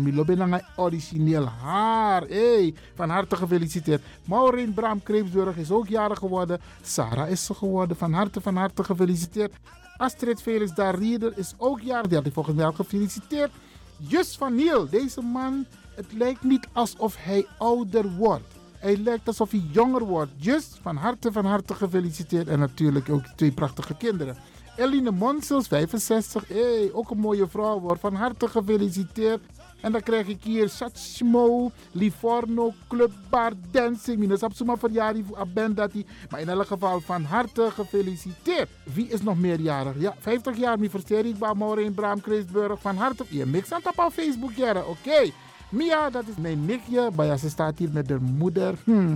Milobe 0.00 0.34
naar 0.36 0.68
origineel 0.76 1.46
haar. 1.46 2.22
Hey, 2.22 2.74
van 2.94 3.10
harte 3.10 3.36
gefeliciteerd. 3.36 4.02
Maureen 4.24 4.74
Bram 4.74 5.02
Kreepsburg 5.02 5.56
is 5.56 5.70
ook 5.70 5.88
jarig 5.88 6.18
geworden. 6.18 6.60
Sarah 6.82 7.30
is 7.30 7.44
ze 7.44 7.54
geworden. 7.54 7.96
Van 7.96 8.12
harte, 8.12 8.40
van 8.40 8.56
harte 8.56 8.84
gefeliciteerd. 8.84 9.52
Astrid 9.96 10.42
Felix 10.42 10.72
Rieder 10.74 11.38
is 11.38 11.54
ook 11.56 11.80
jarig. 11.80 12.06
Die 12.06 12.16
had 12.16 12.26
ik 12.26 12.32
volgens 12.32 12.56
mij 12.56 12.64
al 12.64 12.72
gefeliciteerd. 12.72 13.50
Jus 13.96 14.36
van 14.36 14.54
Niel. 14.54 14.88
Deze 14.90 15.20
man, 15.20 15.66
het 15.94 16.12
lijkt 16.12 16.42
niet 16.42 16.68
alsof 16.72 17.16
hij 17.18 17.46
ouder 17.58 18.10
wordt. 18.16 18.54
Hij 18.78 18.96
lijkt 18.96 19.26
alsof 19.26 19.50
hij 19.50 19.62
jonger 19.72 20.04
wordt. 20.04 20.30
Just 20.36 20.78
van 20.82 20.96
harte, 20.96 21.32
van 21.32 21.44
harte 21.44 21.74
gefeliciteerd. 21.74 22.48
En 22.48 22.58
natuurlijk 22.58 23.08
ook 23.08 23.24
twee 23.36 23.52
prachtige 23.52 23.94
kinderen. 23.96 24.36
Eline 24.76 25.10
Monsels, 25.10 25.68
65. 25.68 26.48
Hey, 26.48 26.90
ook 26.92 27.10
een 27.10 27.18
mooie 27.18 27.48
vrouw 27.48 27.80
wordt. 27.80 28.00
Van 28.00 28.14
harte 28.14 28.48
gefeliciteerd. 28.48 29.40
En 29.80 29.92
dan 29.92 30.02
krijg 30.02 30.26
ik 30.26 30.42
hier 30.42 30.68
Satchmo, 30.68 31.70
Livorno, 31.92 32.72
Club 32.88 33.12
Bar 33.30 33.52
Dancing. 33.70 34.18
Minus 34.18 34.42
zomaar 34.54 34.78
verjaardag 34.78 35.74
dat 35.74 35.92
Maar 36.30 36.40
in 36.40 36.48
elk 36.48 36.66
geval 36.66 37.00
van 37.00 37.24
harte 37.24 37.70
gefeliciteerd. 37.70 38.68
Wie 38.94 39.08
is 39.08 39.22
nog 39.22 39.38
meerjarig? 39.38 39.94
Ja, 39.98 40.14
50 40.18 40.56
jaar. 40.56 40.78
Mi 40.78 40.90
versterik 40.90 41.38
bij 41.38 41.54
Maureen 41.54 41.94
Braam 41.94 42.20
Kreesburg. 42.20 42.80
Van 42.80 42.96
harte. 42.96 43.24
Je 43.28 43.46
mix 43.46 43.72
aan 43.72 43.80
op 43.84 44.12
Facebook 44.12 44.52
jaren. 44.52 44.88
Oké. 44.88 45.30
Mia, 45.70 46.10
dat 46.10 46.24
is 46.28 46.36
mijn 46.36 46.64
nichtje. 46.64 47.10
Maar 47.14 47.38
ze 47.38 47.48
staat 47.48 47.78
hier 47.78 47.90
met 47.92 48.08
haar 48.08 48.22
moeder. 48.22 48.74
Hm. 48.84 49.14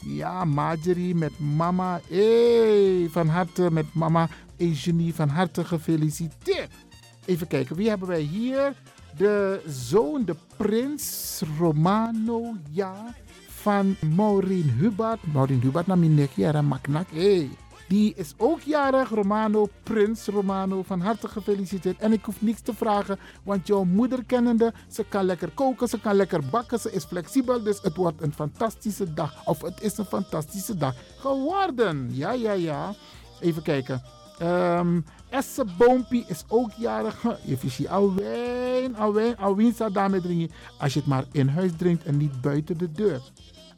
Ja, 0.00 0.44
Marjorie 0.44 1.14
met 1.14 1.38
mama. 1.38 2.00
Hey, 2.08 3.08
van 3.10 3.28
harte 3.28 3.70
met 3.70 3.94
mama 3.94 4.28
Eugenie. 4.56 5.14
Van 5.14 5.28
harte 5.28 5.64
gefeliciteerd. 5.64 6.70
Even 7.24 7.46
kijken, 7.46 7.76
wie 7.76 7.88
hebben 7.88 8.08
wij 8.08 8.20
hier? 8.20 8.74
De 9.16 9.62
zoon, 9.66 10.24
de 10.24 10.36
prins 10.56 11.42
Romano, 11.58 12.54
ja, 12.70 13.14
van 13.48 13.96
Maureen 14.16 14.70
Hubert. 14.78 15.32
Maureen 15.32 15.60
Hubert 15.60 15.86
mijn 15.86 16.14
nichtje, 16.14 16.46
en 16.46 16.64
Maknak. 16.64 17.06
Hey. 17.10 17.50
Die 17.88 18.14
is 18.14 18.34
ook 18.36 18.60
jarig, 18.60 19.08
Romano, 19.08 19.68
Prins 19.82 20.26
Romano. 20.26 20.82
Van 20.82 21.00
harte 21.00 21.28
gefeliciteerd. 21.28 21.98
En 21.98 22.12
ik 22.12 22.24
hoef 22.24 22.42
niks 22.42 22.60
te 22.60 22.74
vragen, 22.74 23.18
want 23.42 23.66
jouw 23.66 23.84
moeder 23.84 24.24
kennende, 24.24 24.72
ze 24.88 25.04
kan 25.08 25.24
lekker 25.24 25.50
koken, 25.54 25.88
ze 25.88 26.00
kan 26.00 26.14
lekker 26.14 26.40
bakken, 26.50 26.78
ze 26.78 26.92
is 26.92 27.04
flexibel. 27.04 27.62
Dus 27.62 27.82
het 27.82 27.96
wordt 27.96 28.22
een 28.22 28.32
fantastische 28.32 29.14
dag. 29.14 29.46
Of 29.46 29.62
het 29.62 29.80
is 29.80 29.98
een 29.98 30.04
fantastische 30.04 30.76
dag 30.76 30.94
geworden. 31.18 32.08
Ja, 32.12 32.32
ja, 32.32 32.52
ja. 32.52 32.94
Even 33.40 33.62
kijken. 33.62 34.02
Um, 34.42 35.04
Esse 35.28 35.64
Boompie 35.78 36.24
is 36.26 36.44
ook 36.48 36.70
jarig. 36.72 37.22
Je 37.44 37.56
visie 37.56 37.90
alwijn, 37.90 38.96
alwijn, 38.96 39.36
alwijn 39.36 39.72
staat 39.72 39.94
daarmee 39.94 40.20
drinken. 40.20 40.56
Als 40.78 40.92
je 40.92 40.98
het 40.98 41.08
maar 41.08 41.24
in 41.32 41.48
huis 41.48 41.70
drinkt 41.76 42.04
en 42.04 42.16
niet 42.16 42.40
buiten 42.40 42.78
de 42.78 42.92
deur. 42.92 43.20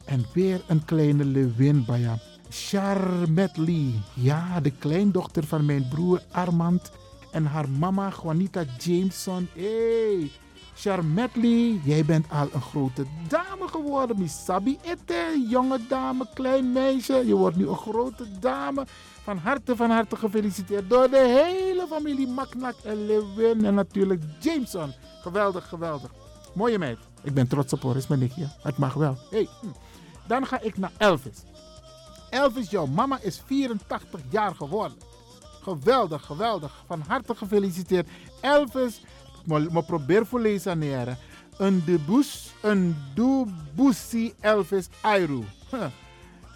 En 0.05 0.25
weer 0.33 0.61
een 0.67 0.85
kleine 0.85 1.25
lewin 1.25 1.85
bij. 1.85 2.19
Charmetli, 2.49 4.01
ja, 4.13 4.59
de 4.59 4.71
kleindochter 4.71 5.43
van 5.43 5.65
mijn 5.65 5.87
broer 5.87 6.21
Armand 6.31 6.91
en 7.31 7.45
haar 7.45 7.69
mama 7.69 8.11
Juanita 8.21 8.63
Jameson. 8.77 9.47
Hey, 9.53 10.31
Charmetli, 10.75 11.81
jij 11.83 12.05
bent 12.05 12.25
al 12.29 12.47
een 12.53 12.61
grote 12.61 13.05
dame 13.27 13.67
geworden. 13.67 14.19
Misabi 14.19 14.77
ete, 14.81 15.45
jonge 15.49 15.79
dame, 15.87 16.27
klein 16.33 16.71
meisje. 16.71 17.23
Je 17.25 17.35
wordt 17.35 17.55
nu 17.55 17.67
een 17.67 17.77
grote 17.77 18.25
dame. 18.39 18.85
Van 19.23 19.37
harte, 19.37 19.75
van 19.75 19.89
harte 19.89 20.15
gefeliciteerd 20.15 20.89
door 20.89 21.09
de 21.09 21.43
hele 21.45 21.87
familie 21.89 22.27
Maknak 22.27 22.75
en 22.83 23.05
Lewin 23.05 23.65
en 23.65 23.73
natuurlijk 23.73 24.23
Jameson. 24.39 24.93
Geweldig, 25.21 25.67
geweldig. 25.67 26.11
Mooie 26.53 26.77
meid. 26.77 26.97
Ik 27.23 27.33
ben 27.33 27.47
trots 27.47 27.73
op 27.73 27.83
haar, 27.83 27.95
is 27.95 28.07
mijn 28.07 28.19
nichtje. 28.19 28.47
Het 28.61 28.77
mag 28.77 28.93
wel. 28.93 29.17
Hey. 29.29 29.47
Hm. 29.61 29.67
Dan 30.27 30.45
ga 30.45 30.61
ik 30.61 30.77
naar 30.77 30.91
Elvis. 30.97 31.43
Elvis, 32.29 32.69
jouw 32.69 32.85
mama 32.85 33.19
is 33.21 33.41
84 33.45 34.21
jaar 34.29 34.55
geworden. 34.55 34.97
Geweldig, 35.61 36.25
geweldig. 36.25 36.83
Van 36.87 37.03
harte 37.07 37.35
gefeliciteerd. 37.35 38.07
Elvis, 38.41 39.01
me 39.45 39.83
probeer 39.85 40.25
voor 40.25 40.39
lezen 40.39 40.77
neer. 40.77 41.17
Een 41.57 41.83
debus, 41.85 42.53
een 42.61 42.95
Elvis 44.39 44.87
Airu. 45.01 45.43
Huh. 45.71 45.85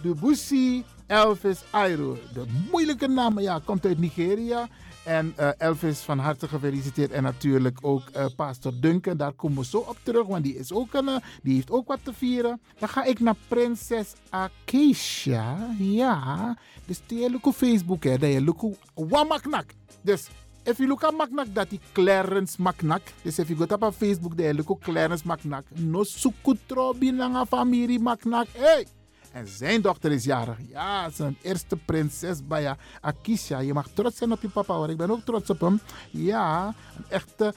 Debussy 0.01 0.83
Elvis 1.07 1.63
Airu. 1.69 2.17
De 2.33 2.45
moeilijke 2.71 3.07
naam, 3.07 3.39
ja, 3.39 3.59
komt 3.65 3.85
uit 3.85 3.99
Nigeria. 3.99 4.67
En 5.03 5.33
uh, 5.39 5.49
Elvis 5.57 5.99
van 5.99 6.19
harte 6.19 6.47
gefeliciteerd. 6.47 7.11
En 7.11 7.23
natuurlijk 7.23 7.77
ook 7.81 8.03
uh, 8.15 8.25
Pastor 8.35 8.73
Duncan. 8.79 9.17
Daar 9.17 9.33
komen 9.33 9.57
we 9.57 9.65
zo 9.65 9.77
op 9.77 9.97
terug. 10.03 10.27
Want 10.27 10.43
die, 10.43 10.55
is 10.55 10.71
ook 10.71 10.93
een, 10.93 11.07
uh, 11.07 11.15
die 11.41 11.53
heeft 11.53 11.71
ook 11.71 11.87
wat 11.87 11.99
te 12.03 12.13
vieren. 12.13 12.61
Dan 12.79 12.89
ga 12.89 13.03
ik 13.03 13.19
naar 13.19 13.35
prinses 13.47 14.13
Acacia. 14.29 15.75
Ja. 15.77 16.57
Dus 16.85 17.01
die 17.05 17.39
op 17.41 17.53
Facebook. 17.53 18.03
Hè. 18.03 18.25
Je 18.25 18.43
look 18.43 18.75
Wamaknak. 18.93 19.65
Dus 20.01 20.27
if 20.63 20.77
you 20.77 20.87
look 20.87 21.03
at 21.03 21.17
Maknak, 21.17 21.47
dat 21.53 21.71
is 21.71 21.77
Clarence 21.91 22.61
Maknak. 22.61 23.01
Dus 23.21 23.39
if 23.39 23.47
you 23.47 23.67
go 23.67 23.75
op 23.85 23.93
Facebook, 23.93 24.37
dat 24.37 24.45
je 24.45 24.53
look 24.53 24.81
Clarence 24.81 25.27
Maknak. 25.27 25.65
No 25.69 26.03
sukutrobi 26.03 27.11
na 27.11 27.45
familie 27.45 27.99
Maknak. 27.99 28.47
Hey! 28.51 29.02
En 29.33 29.47
zijn 29.47 29.81
dochter 29.81 30.11
is 30.11 30.23
jarig. 30.23 30.57
Ja, 30.69 31.09
zijn 31.09 31.37
eerste 31.41 31.75
prinses 31.75 32.47
Baya 32.47 32.77
Akisha. 33.01 33.59
Je 33.59 33.73
mag 33.73 33.87
trots 33.93 34.17
zijn 34.17 34.31
op 34.31 34.41
je 34.41 34.49
papa 34.49 34.73
hoor. 34.73 34.89
Ik 34.89 34.97
ben 34.97 35.11
ook 35.11 35.25
trots 35.25 35.49
op 35.49 35.59
hem. 35.59 35.79
Ja, 36.11 36.73
een 36.97 37.05
echte 37.09 37.53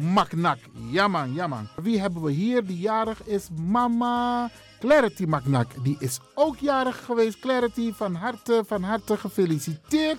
maknak. 0.00 0.58
Ja 0.90 1.08
man. 1.08 1.68
Wie 1.82 2.00
hebben 2.00 2.22
we 2.22 2.32
hier 2.32 2.66
die 2.66 2.78
jarig 2.78 3.24
is? 3.24 3.48
Mama 3.66 4.50
Clarity 4.78 5.24
Maknak. 5.24 5.84
Die 5.84 5.96
is 5.98 6.20
ook 6.34 6.56
jarig 6.56 7.04
geweest. 7.04 7.38
Clarity, 7.38 7.92
van 7.92 8.14
harte, 8.14 8.62
van 8.66 8.82
harte 8.82 9.16
gefeliciteerd. 9.16 10.18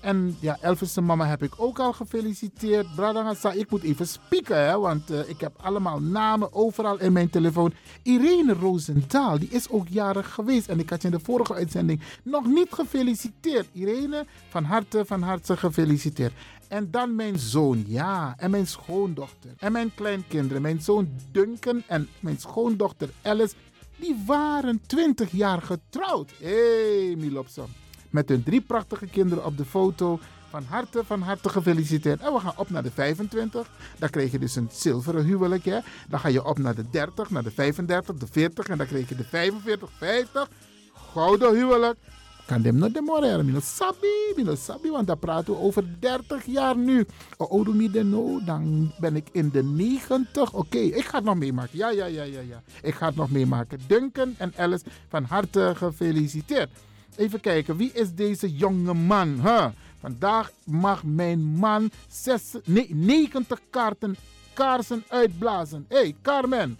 En 0.00 0.36
ja, 0.40 0.58
Elvis' 0.60 0.96
mama 1.00 1.26
heb 1.26 1.42
ik 1.42 1.52
ook 1.56 1.78
al 1.78 1.92
gefeliciteerd. 1.92 2.94
Bradangasa, 2.94 3.52
ik 3.52 3.70
moet 3.70 3.82
even 3.82 4.08
spieken, 4.08 4.66
hè, 4.66 4.78
want 4.78 5.10
uh, 5.10 5.28
ik 5.28 5.40
heb 5.40 5.52
allemaal 5.56 6.00
namen 6.00 6.52
overal 6.52 7.00
in 7.00 7.12
mijn 7.12 7.30
telefoon. 7.30 7.72
Irene 8.02 8.52
Roosendaal, 8.52 9.38
die 9.38 9.48
is 9.48 9.70
ook 9.70 9.88
jarig 9.88 10.34
geweest. 10.34 10.68
En 10.68 10.78
ik 10.78 10.90
had 10.90 11.02
je 11.02 11.08
in 11.08 11.14
de 11.14 11.24
vorige 11.24 11.54
uitzending 11.54 12.00
nog 12.22 12.46
niet 12.46 12.68
gefeliciteerd. 12.70 13.66
Irene, 13.72 14.26
van 14.48 14.64
harte, 14.64 15.04
van 15.04 15.22
harte 15.22 15.56
gefeliciteerd. 15.56 16.32
En 16.68 16.90
dan 16.90 17.14
mijn 17.14 17.38
zoon, 17.38 17.84
ja, 17.86 18.34
en 18.36 18.50
mijn 18.50 18.66
schoondochter. 18.66 19.50
En 19.58 19.72
mijn 19.72 19.94
kleinkinderen, 19.94 20.62
mijn 20.62 20.80
zoon 20.80 21.08
Duncan 21.32 21.82
en 21.86 22.08
mijn 22.20 22.38
schoondochter 22.38 23.10
Alice 23.22 23.54
Die 23.96 24.22
waren 24.26 24.80
20 24.86 25.30
jaar 25.30 25.62
getrouwd. 25.62 26.30
Hé, 26.40 27.06
hey, 27.06 27.16
Milopsom. 27.16 27.66
Met 28.10 28.28
hun 28.28 28.42
drie 28.42 28.60
prachtige 28.60 29.06
kinderen 29.06 29.44
op 29.44 29.56
de 29.56 29.64
foto. 29.64 30.18
Van 30.50 30.64
harte, 30.64 31.04
van 31.04 31.22
harte 31.22 31.48
gefeliciteerd. 31.48 32.20
En 32.20 32.32
we 32.32 32.40
gaan 32.40 32.52
op 32.56 32.70
naar 32.70 32.82
de 32.82 32.90
25. 32.90 33.70
Dan 33.98 34.10
krijg 34.10 34.32
je 34.32 34.38
dus 34.38 34.56
een 34.56 34.68
zilveren 34.72 35.24
huwelijk. 35.24 35.64
Hè? 35.64 35.78
Dan 36.08 36.20
ga 36.20 36.28
je 36.28 36.44
op 36.44 36.58
naar 36.58 36.74
de 36.74 36.90
30, 36.90 37.30
naar 37.30 37.42
de 37.42 37.50
35, 37.50 38.16
de 38.16 38.26
40. 38.30 38.68
En 38.68 38.78
dan 38.78 38.86
krijg 38.86 39.08
je 39.08 39.14
de 39.14 39.24
45, 39.24 39.90
50. 39.98 40.48
Gouden 40.92 41.54
huwelijk. 41.54 41.98
Kan 42.48 42.62
dem 42.62 42.92
de 42.92 43.00
moreren, 43.00 43.44
mino 43.44 43.60
sabi, 43.60 44.32
mino 44.36 44.54
sabi, 44.54 44.90
want 44.90 45.06
dan 45.06 45.18
praten 45.18 45.54
we 45.54 45.60
over 45.60 45.84
30 46.00 46.44
jaar 46.44 46.76
nu. 46.76 47.06
Oh, 47.36 47.92
de 47.92 48.04
no, 48.04 48.40
dan 48.44 48.92
ben 49.00 49.16
ik 49.16 49.28
in 49.32 49.50
de 49.50 49.62
90. 49.62 50.52
Oké, 50.52 50.78
ik 50.78 51.04
ga 51.04 51.16
het 51.16 51.24
nog 51.24 51.36
meemaken. 51.36 51.78
Ja, 51.78 51.90
ja, 51.90 52.04
ja, 52.06 52.22
ja, 52.22 52.40
ja. 52.40 52.62
Ik 52.82 52.94
ga 52.94 53.06
het 53.06 53.16
nog 53.16 53.30
meemaken. 53.30 53.80
Duncan 53.86 54.34
en 54.38 54.52
Alice, 54.56 54.84
van 55.08 55.24
harte 55.24 55.72
gefeliciteerd. 55.76 56.70
Even 57.18 57.40
kijken, 57.40 57.76
wie 57.76 57.92
is 57.92 58.14
deze 58.14 58.52
jonge 58.52 58.94
man? 58.94 59.40
Huh? 59.40 59.66
Vandaag 59.98 60.50
mag 60.64 61.04
mijn 61.04 61.44
man 61.44 61.90
zes, 62.08 62.54
nee, 62.64 62.94
90 62.94 63.60
kaarten, 63.70 64.16
kaarsen 64.52 65.04
uitblazen. 65.08 65.84
Hé, 65.88 65.96
hey, 65.96 66.16
Carmen, 66.22 66.78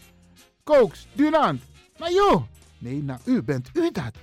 Kooks, 0.65 1.07
Durand. 1.13 1.63
Nou 1.99 2.13
joh. 2.13 2.43
Nee, 2.79 3.03
nou 3.03 3.21
u, 3.25 3.43
bent 3.43 3.71
u 3.73 3.91
dat? 3.93 4.15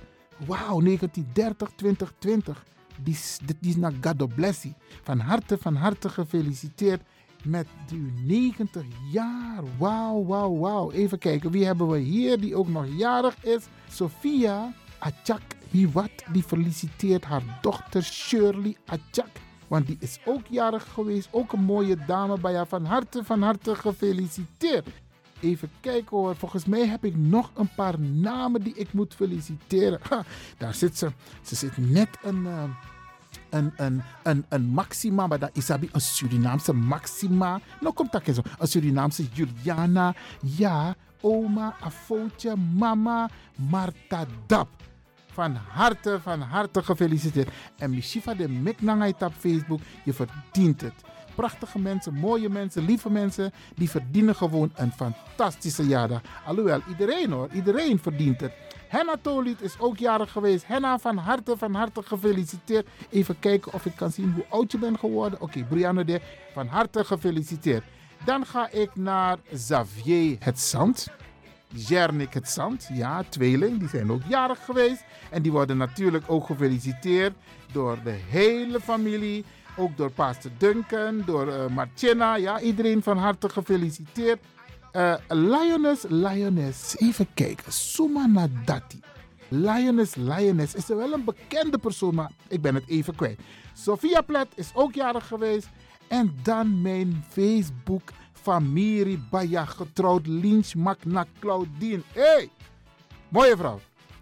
Wauw, 0.46 0.80
1930, 0.80 1.70
2020. 1.76 2.64
Die, 3.02 3.18
dit 3.44 3.56
is 3.60 3.76
naar 3.76 3.92
God 4.00 4.34
bless 4.34 4.62
you. 4.62 4.74
Van 5.02 5.18
harte, 5.18 5.58
van 5.58 5.74
harte 5.74 6.08
gefeliciteerd 6.08 7.02
met 7.44 7.66
uw 7.92 8.10
90 8.24 8.84
jaar. 9.12 9.62
Wauw, 9.78 10.24
wauw, 10.24 10.56
wauw. 10.58 10.90
Even 10.90 11.18
kijken, 11.18 11.50
wie 11.50 11.64
hebben 11.64 11.88
we 11.88 11.98
hier 11.98 12.40
die 12.40 12.56
ook 12.56 12.68
nog 12.68 12.86
jarig 12.96 13.44
is? 13.44 13.62
Sophia 13.90 14.72
Achak 14.98 15.55
Hiwat, 15.76 16.24
die 16.32 16.42
feliciteert 16.42 17.24
haar 17.24 17.42
dochter 17.60 18.02
Shirley 18.02 18.76
Achak. 18.86 19.28
Want 19.68 19.86
die 19.86 19.96
is 20.00 20.18
ook 20.24 20.46
jarig 20.48 20.86
geweest. 20.92 21.28
Ook 21.30 21.52
een 21.52 21.64
mooie 21.64 21.96
dame 22.06 22.38
bij 22.40 22.54
haar. 22.54 22.66
Van 22.66 22.84
harte, 22.84 23.24
van 23.24 23.42
harte 23.42 23.74
gefeliciteerd. 23.74 24.88
Even 25.40 25.70
kijken 25.80 26.16
hoor. 26.16 26.36
Volgens 26.36 26.64
mij 26.64 26.86
heb 26.86 27.04
ik 27.04 27.16
nog 27.16 27.50
een 27.54 27.68
paar 27.76 28.00
namen 28.00 28.62
die 28.62 28.74
ik 28.74 28.92
moet 28.92 29.14
feliciteren. 29.14 30.00
Daar 30.58 30.74
zit 30.74 30.98
ze. 30.98 31.12
Ze 31.42 31.54
zit 31.54 31.76
net 31.76 32.08
een, 32.22 32.42
uh, 32.44 32.62
een, 33.50 33.72
een, 33.76 34.02
een, 34.22 34.44
een 34.48 34.64
Maxima. 34.64 35.26
Maar 35.26 35.38
dat 35.38 35.50
is 35.52 35.68
een 35.68 35.90
Surinaamse 35.94 36.72
Maxima. 36.72 37.60
Nou 37.80 37.94
komt 37.94 38.12
dat 38.12 38.22
zo. 38.34 38.42
Een 38.58 38.68
Surinaamse 38.68 39.24
Juliana. 39.32 40.14
Ja, 40.40 40.94
oma, 41.20 41.76
Afootje, 41.80 42.56
mama, 42.56 43.28
Marta 43.56 44.26
Dap. 44.46 44.68
Van 45.36 45.56
harte, 45.68 46.18
van 46.22 46.40
harte 46.40 46.82
gefeliciteerd. 46.82 47.48
En 47.78 47.90
Mishifa 47.90 48.34
de 48.34 48.48
Meknangait 48.48 49.22
op 49.22 49.32
Facebook. 49.38 49.80
Je 50.04 50.12
verdient 50.12 50.80
het 50.80 50.94
prachtige 51.34 51.78
mensen, 51.78 52.14
mooie 52.14 52.48
mensen, 52.48 52.84
lieve 52.84 53.10
mensen, 53.10 53.52
die 53.74 53.90
verdienen 53.90 54.34
gewoon 54.34 54.70
een 54.74 54.92
fantastische 54.92 55.86
jaardag. 55.86 56.20
Alhoewel, 56.46 56.80
iedereen 56.88 57.32
hoor, 57.32 57.48
iedereen 57.52 57.98
verdient 57.98 58.40
het. 58.40 58.52
Henna 58.88 59.16
Toliet 59.22 59.60
is 59.60 59.78
ook 59.78 59.96
jarig 59.98 60.32
geweest. 60.32 60.66
Henna, 60.66 60.98
van 60.98 61.16
harte, 61.16 61.56
van 61.56 61.74
harte 61.74 62.02
gefeliciteerd. 62.02 62.88
Even 63.10 63.38
kijken 63.38 63.72
of 63.72 63.86
ik 63.86 63.96
kan 63.96 64.10
zien 64.10 64.32
hoe 64.32 64.44
oud 64.48 64.72
je 64.72 64.78
bent 64.78 64.98
geworden. 64.98 65.40
Oké, 65.40 65.64
okay, 65.70 66.04
de, 66.04 66.20
van 66.52 66.66
harte 66.66 67.04
gefeliciteerd. 67.04 67.84
Dan 68.24 68.46
ga 68.46 68.70
ik 68.70 68.90
naar 68.94 69.38
Xavier 69.52 70.36
Het 70.40 70.60
Zand. 70.60 71.08
Jernik 71.76 72.34
Het 72.34 72.48
Zand, 72.48 72.88
ja, 72.92 73.22
tweeling, 73.28 73.78
die 73.78 73.88
zijn 73.88 74.12
ook 74.12 74.22
jarig 74.28 74.64
geweest. 74.64 75.04
En 75.30 75.42
die 75.42 75.52
worden 75.52 75.76
natuurlijk 75.76 76.24
ook 76.26 76.46
gefeliciteerd 76.46 77.32
door 77.72 77.98
de 78.04 78.18
hele 78.28 78.80
familie. 78.80 79.44
Ook 79.76 79.96
door 79.96 80.10
Pastor 80.10 80.50
Duncan, 80.58 81.22
door 81.26 81.46
uh, 81.46 81.66
Martina. 81.66 82.36
Ja, 82.36 82.60
iedereen 82.60 83.02
van 83.02 83.18
harte 83.18 83.48
gefeliciteerd. 83.48 84.38
Uh, 84.92 85.14
Lioness, 85.28 86.04
Lioness. 86.08 86.98
Even 86.98 87.26
kijken. 87.34 87.72
Suma 87.72 88.26
Nadati. 88.26 89.00
Lioness, 89.48 90.14
Lioness. 90.14 90.74
Is 90.74 90.90
er 90.90 90.96
wel 90.96 91.12
een 91.12 91.24
bekende 91.24 91.78
persoon, 91.78 92.14
maar 92.14 92.30
ik 92.48 92.60
ben 92.60 92.74
het 92.74 92.88
even 92.88 93.14
kwijt. 93.14 93.40
Sophia 93.72 94.20
Plet 94.20 94.48
is 94.54 94.70
ook 94.74 94.94
jarig 94.94 95.26
geweest. 95.26 95.68
En 96.08 96.34
dan 96.42 96.80
mijn 96.82 97.24
Facebook 97.28 98.10
familie 98.46 99.18
Baya 99.30 99.64
getrouwd 99.64 100.26
Lynch 100.26 100.74
Magna 100.74 101.26
Claudine. 101.38 102.02
hey, 102.12 102.48
mooie 103.28 103.56
vrouw. 103.56 103.80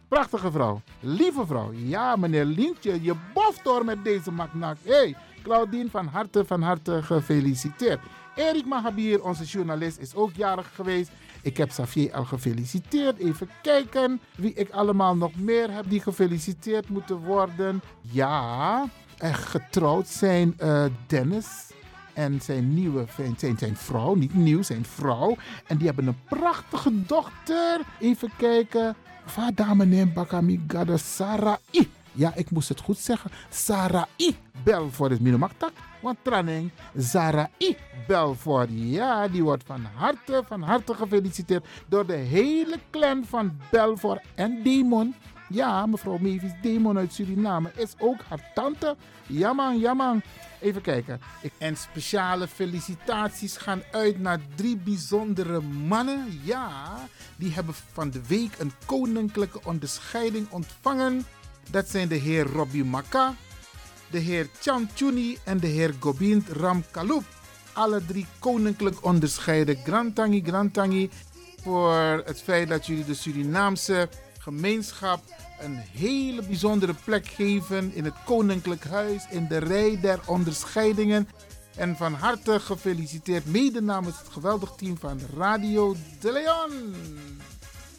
Prachtige 0.09 0.51
vrouw. 0.51 0.81
Lieve 1.01 1.47
vrouw. 1.47 1.73
Ja, 1.73 2.17
meneer 2.17 2.45
Lintje, 2.45 3.03
je 3.03 3.15
boft 3.35 3.65
door 3.65 3.85
met 3.85 4.05
deze 4.05 4.31
Magna. 4.31 4.75
hey, 4.85 5.17
Claudine, 5.43 5.91
van 5.91 6.07
harte, 6.07 6.45
van 6.45 6.63
harte 6.63 7.03
gefeliciteerd. 7.03 8.01
Erik 8.35 8.67
Mahabir, 8.67 9.25
onze 9.25 9.45
journalist, 9.45 9.99
is 9.99 10.15
ook 10.15 10.31
jarig 10.35 10.75
geweest. 10.75 11.11
Ik 11.43 11.57
heb 11.57 11.69
Xavier 11.69 12.13
al 12.13 12.25
gefeliciteerd. 12.25 13.19
Even 13.19 13.49
kijken 13.63 14.21
wie 14.37 14.55
ik 14.55 14.71
allemaal 14.71 15.17
nog 15.17 15.35
meer 15.37 15.71
heb 15.71 15.85
die 15.89 16.01
gefeliciteerd 16.01 16.89
moeten 16.89 17.19
worden. 17.19 17.83
Ja, 18.01 18.85
echt 19.19 19.49
getrouwd 19.49 20.09
zijn 20.09 20.57
uh, 20.61 20.85
Dennis 21.07 21.74
en 22.15 22.41
zijn 22.41 22.75
nieuwe 22.75 23.05
zijn, 23.37 23.59
zijn 23.59 23.77
vrouw, 23.77 24.15
niet 24.15 24.35
nieuw, 24.35 24.63
zijn 24.63 24.85
vrouw. 24.85 25.37
En 25.67 25.77
die 25.77 25.87
hebben 25.87 26.07
een 26.07 26.19
prachtige 26.29 27.05
dochter. 27.07 27.81
Even 28.01 28.31
kijken. 28.37 28.97
Vadame 29.25 29.85
neem 29.85 30.13
Bakami 30.13 30.65
Gada 30.67 30.97
Sarai. 30.97 31.57
Ja, 32.13 32.35
ik 32.35 32.51
moest 32.51 32.69
het 32.69 32.81
goed 32.81 32.99
zeggen. 32.99 33.31
Sarai 33.51 34.37
Belfort 34.65 35.11
is 35.11 35.19
Minomaktak. 35.19 35.73
Want 36.01 36.17
Tranning, 36.23 36.71
Sarai 36.99 37.77
Belfort. 38.07 38.69
Ja, 38.73 39.29
die 39.29 39.43
wordt 39.43 39.65
van 39.67 39.87
harte, 39.95 40.43
van 40.47 40.63
harte 40.63 40.95
gefeliciteerd 40.95 41.67
door 41.89 42.07
de 42.07 42.13
hele 42.13 42.79
clan 42.91 43.25
van 43.25 43.53
Belfort 43.71 44.23
en 44.35 44.63
Demon. 44.63 45.15
Ja, 45.49 45.87
mevrouw 45.87 46.19
Mavis 46.19 46.53
Demon 46.63 46.99
uit 46.99 47.13
Suriname 47.13 47.71
is 47.77 47.95
ook 47.99 48.23
haar 48.29 48.51
tante. 48.55 48.97
Jamang, 49.27 49.81
jamang. 49.81 50.23
Even 50.65 50.83
kijken. 50.83 51.21
En 51.59 51.77
speciale 51.77 52.49
felicitaties 52.49 53.57
gaan 53.57 53.83
uit 53.93 54.21
naar 54.21 54.41
drie 54.55 54.77
bijzondere 54.77 55.61
mannen. 55.61 56.41
Ja, 56.43 56.95
die 57.37 57.53
hebben 57.53 57.75
van 57.93 58.11
de 58.11 58.21
week 58.27 58.59
een 58.59 58.73
koninklijke 58.87 59.61
onderscheiding 59.65 60.51
ontvangen. 60.51 61.27
Dat 61.71 61.89
zijn 61.89 62.09
de 62.09 62.15
heer 62.15 62.47
Robbie 62.47 62.85
Maka, 62.85 63.35
de 64.11 64.19
heer 64.19 64.49
Chan 64.61 64.89
Chuni 64.95 65.39
en 65.45 65.59
de 65.59 65.67
heer 65.67 65.95
Gobind 66.01 66.49
Ramkaloup. 66.49 67.25
Alle 67.73 68.05
drie 68.07 68.27
koninklijk 68.39 69.05
onderscheiden. 69.05 69.77
Grantangi, 69.77 70.43
Grantangi. 70.43 71.11
Voor 71.63 72.23
het 72.25 72.43
feit 72.43 72.69
dat 72.69 72.87
jullie 72.87 73.05
de 73.05 73.15
Surinaamse 73.15 74.09
gemeenschap 74.39 75.23
een 75.59 75.81
hele 75.93 76.43
bijzondere 76.43 76.95
plek 77.05 77.27
geven 77.27 77.95
in 77.95 78.05
het 78.05 78.15
Koninklijk 78.25 78.85
Huis, 78.85 79.27
in 79.31 79.49
de 79.49 79.59
rij 79.59 79.99
der 80.01 80.21
onderscheidingen. 80.27 81.29
En 81.77 81.97
van 81.97 82.13
harte 82.15 82.61
gefeliciteerd 82.61 83.47
mede 83.47 83.83
namens 83.83 84.19
het 84.19 84.29
geweldig 84.29 84.73
team 84.77 84.99
van 84.99 85.21
Radio 85.37 85.95
De 86.21 86.33
Leon. 86.33 86.95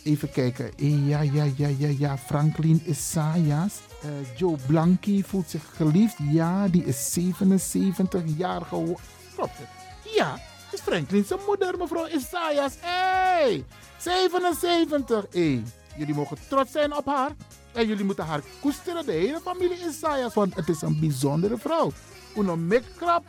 Even 0.04 0.32
kijken. 0.32 0.72
Ja, 1.08 1.22
ja, 1.22 1.44
ja, 1.56 1.68
ja, 1.78 1.88
ja. 1.98 2.18
Franklin 2.18 2.82
Isaias. 2.86 3.74
Uh, 4.06 4.38
Joe 4.38 4.58
Blanky 4.68 5.24
voelt 5.24 5.50
zich 5.50 5.64
geliefd. 5.76 6.16
Ja, 6.32 6.68
die 6.68 6.86
is 6.86 7.14
77 7.14 8.22
jaar 8.38 8.62
geworden. 8.62 8.98
Klopt 9.36 9.58
het? 9.58 9.68
Ja, 10.16 10.40
is 10.72 10.80
Franklin 10.80 11.26
zijn 11.26 11.40
moeder, 11.46 11.78
mevrouw 11.78 12.08
Isaias. 12.08 12.74
Hé, 12.80 13.42
hey, 13.42 13.66
77. 13.98 15.26
Hé, 15.32 15.64
jullie 15.98 16.16
mogen 16.16 16.38
trots 16.50 16.72
zijn 16.72 16.96
op 16.96 17.06
haar. 17.06 17.32
En 17.72 17.88
jullie 17.88 18.06
moeten 18.06 18.26
haar 18.26 18.42
koesteren, 18.62 19.06
de 19.06 19.12
hele 19.12 19.40
familie 19.40 19.88
Isaias. 19.90 20.34
Want 20.34 20.56
het 20.56 20.70
is 20.70 20.82
een 20.82 21.00
bijzondere 21.00 21.58
vrouw. 21.58 21.92
Uno 22.36 22.58
krap. 22.96 23.24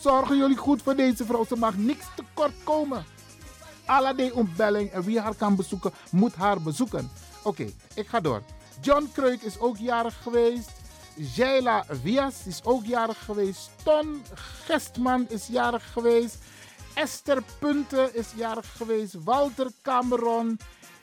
Zorgen 0.00 0.36
jullie 0.36 0.56
goed 0.56 0.82
voor 0.82 0.96
deze 0.96 1.24
vrouw. 1.24 1.44
Ze 1.44 1.56
mag 1.56 1.76
niks 1.76 2.04
tekort 2.16 2.54
komen. 2.64 3.04
Alle 3.84 4.30
ontbelling 4.34 4.90
en 4.90 5.02
wie 5.02 5.20
haar 5.20 5.34
kan 5.34 5.56
bezoeken, 5.56 5.92
moet 6.10 6.34
haar 6.34 6.60
bezoeken. 6.60 7.10
Oké, 7.42 7.66
ik 7.94 8.08
ga 8.08 8.20
door. 8.20 8.42
John 8.80 9.10
Kreuk 9.12 9.42
is 9.42 9.58
ook 9.58 9.76
jarig 9.76 10.22
geweest. 10.22 10.70
Jaila 11.16 11.84
Vias 11.88 12.46
is 12.46 12.60
ook 12.64 12.84
jarig 12.84 13.24
geweest. 13.24 13.70
Ton 13.82 14.22
Gestman 14.64 15.26
is 15.28 15.46
jarig 15.46 15.92
geweest. 15.92 16.36
Esther 16.94 17.42
Punten 17.58 18.14
is 18.14 18.26
jarig 18.34 18.76
geweest. 18.76 19.14
Walter 19.24 19.70
Cameron. 19.82 20.58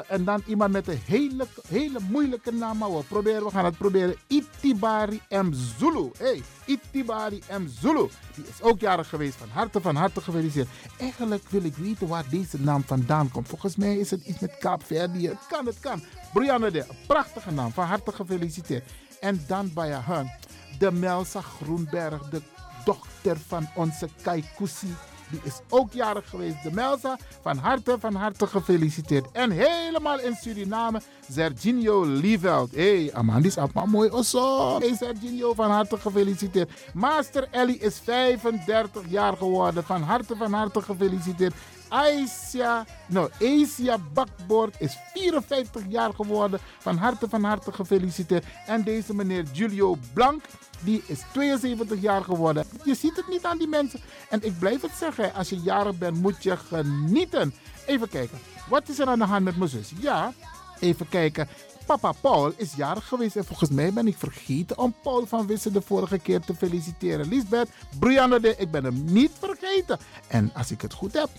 En 0.08 0.24
dan 0.24 0.44
iemand 0.46 0.72
met 0.72 0.88
een 0.88 1.02
hele, 1.06 1.48
hele 1.68 2.00
moeilijke 2.10 2.52
naam. 2.52 2.78
Maar 2.78 2.92
we, 2.92 3.04
proberen, 3.04 3.44
we 3.44 3.50
gaan 3.50 3.66
het 3.66 3.78
proberen. 3.78 4.16
Itibari 4.28 5.22
M. 5.30 5.54
Zulu. 5.78 6.12
Hey, 6.18 6.44
Itibari 6.66 7.42
M. 7.60 7.68
Zulu. 7.68 8.08
Die 8.36 8.44
is 8.48 8.62
ook 8.62 8.80
jarig 8.80 9.10
geweest. 9.10 9.36
Van 9.36 9.50
harte, 9.50 9.82
van 9.82 9.96
harte 9.96 10.22
gefeliciteerd. 10.22 10.68
Eigenlijk 10.98 11.50
wil 11.50 11.64
ik 11.64 11.76
weten 11.76 12.08
waar 12.08 12.26
deze 12.30 12.60
naam 12.62 12.84
vandaan 12.84 13.32
komt. 13.32 13.48
Volgens 13.48 13.76
mij 13.76 13.98
is 13.98 14.12
het 14.12 14.26
iets 14.26 14.40
met 14.40 14.58
Kaapverdi. 14.58 15.28
Het 15.28 15.48
kan, 15.50 15.66
het 15.66 15.80
kan. 15.80 16.04
Brianne 16.34 16.72
de, 16.72 16.86
prachtige 17.08 17.52
naam. 17.52 17.72
Van 17.72 17.86
harte 17.86 18.12
gefeliciteerd. 18.12 18.84
En 19.20 19.44
dan 19.48 19.72
bij 19.74 19.92
haar, 19.92 20.40
de 20.80 20.92
Melsa 20.92 21.42
Groenberg, 21.42 22.30
de 22.30 22.42
dochter 22.86 23.38
van 23.48 23.70
onze 23.76 24.08
Kaikousi. 24.22 24.96
Die 25.30 25.40
is 25.44 25.60
ook 25.70 25.94
jarig 25.94 26.30
geweest. 26.30 26.64
De 26.64 26.72
Melsa, 26.72 27.18
van 27.42 27.58
harte, 27.58 27.98
van 28.00 28.16
harte 28.16 28.48
gefeliciteerd. 28.48 29.32
En 29.32 29.52
helemaal 29.52 30.20
in 30.20 30.36
Suriname, 30.36 31.02
Serginio 31.32 32.04
Lieveld. 32.06 32.72
Hé, 32.72 33.04
hey, 33.04 33.14
Amandis 33.14 33.52
is 33.52 33.58
allemaal 33.58 33.86
mooi. 33.86 34.10
Oh 34.10 34.24
zo. 34.24 34.80
Hey 34.80 34.96
Serginio, 34.96 35.54
van 35.54 35.72
harte 35.72 35.98
gefeliciteerd. 35.98 36.72
Master 36.94 37.48
Ellie 37.52 37.80
is 37.80 38.00
35 38.04 39.02
jaar 39.08 39.38
geworden. 39.38 39.84
Van 39.84 40.02
harte, 40.02 40.36
van 40.36 40.54
harte 40.54 40.82
gefeliciteerd. 40.82 41.54
Aisha, 41.90 42.86
no, 43.08 43.30
Asia 43.42 43.98
Bakboord 44.14 44.76
is 44.80 44.98
54 45.14 45.82
jaar 45.88 46.14
geworden. 46.14 46.60
Van 46.80 46.98
harte, 46.98 47.30
van 47.30 47.44
harte 47.44 47.72
gefeliciteerd. 47.72 48.46
En 48.66 48.84
deze 48.84 49.16
meneer 49.16 49.46
Julio 49.52 49.98
Blank, 50.14 50.44
die 50.80 51.04
is 51.06 51.20
72 51.34 52.02
jaar 52.02 52.24
geworden. 52.24 52.66
Je 52.84 52.96
ziet 52.96 53.16
het 53.16 53.28
niet 53.28 53.46
aan 53.46 53.58
die 53.58 53.68
mensen. 53.68 54.00
En 54.30 54.44
ik 54.44 54.60
blijf 54.60 54.82
het 54.82 54.92
zeggen, 55.00 55.34
als 55.34 55.50
je 55.50 55.60
jarig 55.60 55.98
bent, 55.98 56.22
moet 56.22 56.44
je 56.44 56.58
genieten. 56.58 57.54
Even 57.86 58.10
kijken, 58.10 58.40
wat 58.70 58.90
is 58.90 59.00
er 59.00 59.08
aan 59.08 59.20
de 59.20 59.26
hand 59.26 59.44
met 59.44 59.58
mijn 59.58 59.70
zus? 59.70 59.92
Ja, 60.00 60.34
even 60.80 61.10
kijken. 61.10 61.48
Papa 61.86 62.12
Paul 62.22 62.54
is 62.56 62.74
jarig 62.76 63.08
geweest 63.08 63.36
en 63.36 63.46
volgens 63.46 63.70
mij 63.70 63.94
ben 63.94 64.08
ik 64.08 64.18
vergeten 64.18 64.78
om 64.78 64.96
Paul 65.04 65.26
van 65.26 65.48
Wissen 65.48 65.74
de 65.74 65.82
vorige 65.82 66.20
keer 66.20 66.40
te 66.40 66.56
feliciteren. 66.56 67.28
Lisbeth, 67.28 67.70
Brianne, 68.00 68.40
de, 68.40 68.56
ik 68.58 68.72
ben 68.72 68.84
hem 68.84 69.04
niet 69.06 69.32
vergeten. 69.40 70.00
En 70.28 70.52
als 70.54 70.72
ik 70.72 70.82
het 70.82 70.94
goed 70.94 71.14
heb, 71.14 71.30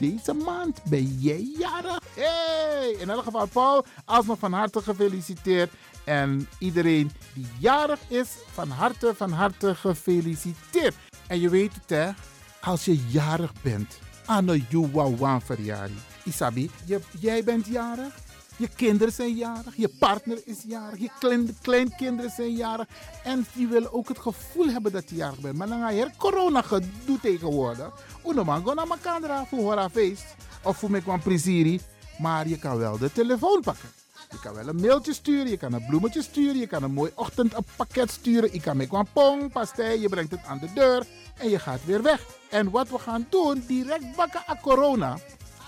deze 0.00 0.32
maand 0.32 0.80
ben 0.84 1.04
jij 1.04 1.50
jarig. 1.58 2.00
Hey! 2.14 2.96
In 2.98 3.10
elk 3.10 3.24
geval, 3.24 3.46
Paul, 3.46 3.84
alsnog 4.04 4.38
van 4.38 4.52
harte 4.52 4.82
gefeliciteerd. 4.82 5.70
En 6.04 6.48
iedereen 6.58 7.10
die 7.34 7.46
jarig 7.58 8.00
is, 8.08 8.28
van 8.52 8.68
harte, 8.68 9.12
van 9.16 9.32
harte 9.32 9.74
gefeliciteerd. 9.74 10.94
En 11.26 11.40
je 11.40 11.48
weet 11.48 11.74
het 11.74 11.90
hè, 11.90 12.10
als 12.60 12.84
je 12.84 13.04
jarig 13.06 13.52
bent, 13.62 13.98
Anno 14.26 14.54
Yuwawan 14.68 15.42
Verjari. 15.42 15.98
Isabi, 16.24 16.70
je, 16.84 17.00
jij 17.18 17.44
bent 17.44 17.66
jarig, 17.66 18.14
je 18.60 18.68
kinderen 18.76 19.12
zijn 19.12 19.34
jarig, 19.34 19.76
je 19.76 19.88
partner 19.88 20.38
is 20.44 20.56
jarig, 20.66 20.98
je 20.98 21.10
klein, 21.18 21.56
kleinkinderen 21.62 22.30
zijn 22.30 22.52
jarig. 22.52 22.86
En 23.24 23.46
die 23.54 23.66
willen 23.66 23.92
ook 23.92 24.08
het 24.08 24.18
gevoel 24.18 24.68
hebben 24.68 24.92
dat 24.92 25.10
je 25.10 25.16
jarig 25.16 25.40
bent. 25.40 25.56
Maar 25.56 25.68
dan 25.68 25.80
ga 25.80 25.90
je 25.90 26.10
corona 26.16 26.62
gedoe 26.62 27.20
tegenwoordig. 27.22 27.90
Unoman, 28.26 28.64
go 28.64 28.74
naar 28.74 28.88
elkaar 28.88 29.46
voor 29.46 29.78
een 29.78 29.90
feest. 29.90 30.24
Of 30.62 30.76
voor 30.76 30.90
mij 30.90 31.00
kwam 31.00 31.22
plezier. 31.22 31.80
Maar 32.18 32.48
je 32.48 32.58
kan 32.58 32.78
wel 32.78 32.98
de 32.98 33.12
telefoon 33.12 33.60
pakken. 33.60 33.88
Je 34.30 34.40
kan 34.40 34.54
wel 34.54 34.68
een 34.68 34.80
mailtje 34.80 35.12
sturen, 35.12 35.50
je 35.50 35.56
kan 35.56 35.72
een 35.72 35.86
bloemetje 35.86 36.22
sturen, 36.22 36.56
je 36.56 36.66
kan 36.66 36.82
een 36.82 36.92
mooi 36.92 37.12
ochtendpakket 37.14 38.10
sturen. 38.10 38.52
Je 38.52 38.60
kan 38.60 38.76
met 38.76 38.92
een 38.92 39.06
pong, 39.12 39.52
pastei, 39.52 40.00
je 40.00 40.08
brengt 40.08 40.30
het 40.30 40.44
aan 40.46 40.58
de 40.58 40.72
deur 40.74 41.06
en 41.36 41.50
je 41.50 41.58
gaat 41.58 41.84
weer 41.84 42.02
weg. 42.02 42.24
En 42.50 42.70
wat 42.70 42.88
we 42.88 42.98
gaan 42.98 43.26
doen, 43.30 43.64
direct 43.66 44.16
bakken 44.16 44.42
aan 44.46 44.60
corona, 44.60 45.18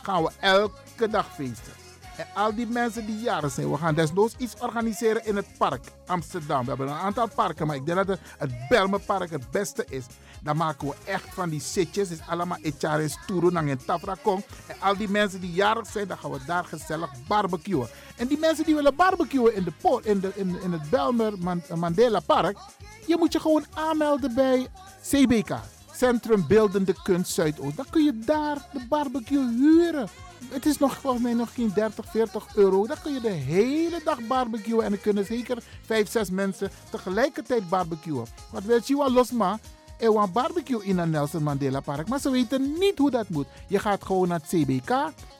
gaan 0.02 0.22
we 0.22 0.30
elke 0.40 1.08
dag 1.08 1.34
feesten. 1.34 1.81
En 2.16 2.26
al 2.34 2.54
die 2.54 2.66
mensen 2.66 3.06
die 3.06 3.18
jaren 3.18 3.50
zijn, 3.50 3.70
we 3.70 3.76
gaan 3.76 3.94
desnoods 3.94 4.34
iets 4.38 4.54
organiseren 4.60 5.26
in 5.26 5.36
het 5.36 5.46
park 5.58 5.84
Amsterdam. 6.06 6.62
We 6.62 6.68
hebben 6.68 6.88
een 6.88 6.94
aantal 6.94 7.28
parken, 7.34 7.66
maar 7.66 7.76
ik 7.76 7.86
denk 7.86 7.98
dat 7.98 8.06
het, 8.06 8.20
het 8.38 8.68
Belmenpark 8.68 9.30
het 9.30 9.50
beste 9.50 9.84
is. 9.88 10.04
Dan 10.42 10.56
maken 10.56 10.88
we 10.88 10.94
echt 11.04 11.34
van 11.34 11.48
die 11.48 11.60
sitjes. 11.60 12.08
Het 12.08 12.18
is 12.18 12.26
allemaal 12.26 12.58
Echare 12.62 13.08
Sturo, 13.08 13.48
en 13.48 13.84
Tafrakong. 13.84 14.44
En 14.66 14.76
al 14.80 14.96
die 14.96 15.08
mensen 15.08 15.40
die 15.40 15.52
jarig 15.52 15.86
zijn, 15.86 16.08
dan 16.08 16.18
gaan 16.18 16.30
we 16.30 16.38
daar 16.46 16.64
gezellig 16.64 17.10
barbecuen. 17.26 17.88
En 18.16 18.26
die 18.26 18.38
mensen 18.38 18.64
die 18.64 18.74
willen 18.74 18.96
barbecuen 18.96 19.54
in, 19.54 19.64
de 19.64 19.72
poort, 19.80 20.06
in, 20.06 20.20
de, 20.20 20.32
in, 20.34 20.60
in 20.62 20.72
het 20.72 20.90
Belmer 20.90 21.32
Mandela 21.74 22.20
Park, 22.20 22.58
je 23.06 23.16
moet 23.18 23.32
je 23.32 23.40
gewoon 23.40 23.64
aanmelden 23.74 24.34
bij 24.34 24.66
CBK. 25.02 25.58
Centrum 25.94 26.46
Beeldende 26.46 26.94
Kunst 27.02 27.32
Zuidoost. 27.32 27.76
Dan 27.76 27.86
kun 27.90 28.04
je 28.04 28.18
daar 28.18 28.68
de 28.72 28.86
barbecue 28.88 29.48
huren. 29.48 30.08
Het 30.48 30.66
is 30.66 30.78
nog 30.78 31.00
volgens 31.00 31.22
mij 31.22 31.34
nog 31.34 31.54
geen 31.54 31.72
30, 31.74 32.10
40 32.10 32.56
euro. 32.56 32.86
Dan 32.86 32.96
kun 33.02 33.12
je 33.12 33.20
de 33.20 33.30
hele 33.30 34.00
dag 34.04 34.26
barbecuen. 34.26 34.84
En 34.84 34.90
dan 34.90 35.00
kunnen 35.00 35.24
zeker 35.24 35.62
5, 35.86 36.10
6 36.10 36.30
mensen 36.30 36.70
tegelijkertijd 36.90 37.68
barbecuen. 37.68 38.26
Wat 38.50 38.64
wil 38.64 38.80
je 38.84 38.96
wel 38.96 39.12
losma? 39.12 39.58
Er 40.02 40.16
een 40.16 40.32
barbecue 40.32 40.84
in 40.84 40.98
een 40.98 41.10
Nelson 41.10 41.42
Mandela 41.42 41.80
Park. 41.80 42.08
Maar 42.08 42.20
ze 42.20 42.30
weten 42.30 42.72
niet 42.78 42.98
hoe 42.98 43.10
dat 43.10 43.28
moet. 43.28 43.46
Je 43.68 43.78
gaat 43.78 44.04
gewoon 44.04 44.28
naar 44.28 44.40
het 44.40 44.48
CBK 44.48 44.90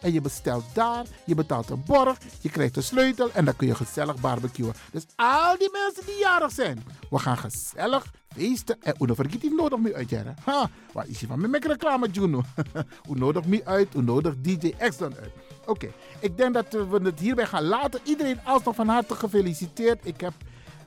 en 0.00 0.12
je 0.12 0.20
bestelt 0.20 0.64
daar. 0.72 1.04
Je 1.24 1.34
betaalt 1.34 1.70
een 1.70 1.82
borg. 1.86 2.18
Je 2.40 2.50
krijgt 2.50 2.76
een 2.76 2.82
sleutel 2.82 3.30
en 3.32 3.44
dan 3.44 3.56
kun 3.56 3.66
je 3.66 3.74
gezellig 3.74 4.20
barbecuen. 4.20 4.72
Dus 4.92 5.06
al 5.16 5.58
die 5.58 5.70
mensen 5.72 6.06
die 6.06 6.18
jarig 6.18 6.52
zijn. 6.52 6.84
We 7.10 7.18
gaan 7.18 7.38
gezellig 7.38 8.12
feesten. 8.34 8.82
En 8.82 8.94
hoe 8.98 9.14
vergeet 9.14 9.40
die 9.40 9.54
nodig 9.54 9.78
mee 9.78 9.94
uit. 9.94 10.12
Ha, 10.44 10.70
waar 10.92 11.08
is 11.08 11.20
je 11.20 11.26
van? 11.26 11.50
Met 11.50 11.64
reclame, 11.64 12.08
Juno. 12.10 12.42
hoe 13.08 13.16
nodig 13.16 13.44
me 13.44 13.64
uit? 13.64 13.92
Hoe 13.92 14.02
nodig 14.02 14.34
DJ 14.40 14.74
X 14.88 14.96
dan 14.96 15.14
uit? 15.14 15.32
Oké, 15.66 15.92
ik 16.20 16.36
denk 16.36 16.54
dat 16.54 16.72
we 16.72 17.00
het 17.02 17.20
hierbij 17.20 17.46
gaan 17.46 17.64
laten. 17.64 18.00
Iedereen 18.04 18.44
alsnog 18.44 18.74
van 18.74 18.88
harte 18.88 19.14
gefeliciteerd. 19.14 20.06
Ik 20.06 20.20
heb, 20.20 20.32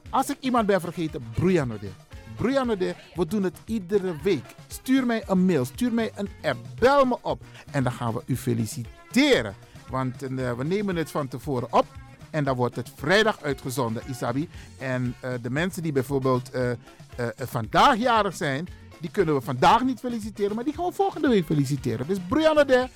als 0.09 0.29
ik 0.29 0.37
iemand 0.39 0.65
ben 0.65 0.81
vergeten, 0.81 1.23
Brianna 1.33 1.75
dit. 1.77 2.04
Brianna 2.35 2.75
de, 2.75 2.95
we 3.13 3.25
doen 3.25 3.43
het 3.43 3.57
iedere 3.65 4.15
week. 4.23 4.45
Stuur 4.67 5.05
mij 5.05 5.23
een 5.27 5.45
mail, 5.45 5.65
stuur 5.65 5.93
mij 5.93 6.11
een 6.15 6.29
app, 6.41 6.59
bel 6.79 7.05
me 7.05 7.17
op. 7.21 7.43
En 7.71 7.83
dan 7.83 7.91
gaan 7.91 8.13
we 8.13 8.21
u 8.25 8.37
feliciteren. 8.37 9.55
Want 9.89 10.23
uh, 10.23 10.51
we 10.51 10.63
nemen 10.63 10.95
het 10.95 11.11
van 11.11 11.27
tevoren 11.27 11.73
op. 11.73 11.85
En 12.29 12.43
dan 12.43 12.55
wordt 12.55 12.75
het 12.75 12.91
vrijdag 12.95 13.41
uitgezonden, 13.41 14.03
Isabi. 14.09 14.49
En 14.77 15.15
uh, 15.23 15.31
de 15.41 15.49
mensen 15.49 15.83
die 15.83 15.91
bijvoorbeeld 15.91 16.55
uh, 16.55 16.71
vandaag 17.37 17.97
jarig 17.97 18.35
zijn, 18.35 18.67
die 18.99 19.11
kunnen 19.11 19.35
we 19.35 19.41
vandaag 19.41 19.83
niet 19.83 19.99
feliciteren, 19.99 20.55
maar 20.55 20.63
die 20.63 20.73
gaan 20.73 20.85
we 20.85 20.91
volgende 20.91 21.27
week 21.27 21.45
feliciteren. 21.45 22.07
Dus 22.07 22.17
Brianna 22.29 22.63
de, 22.63 22.87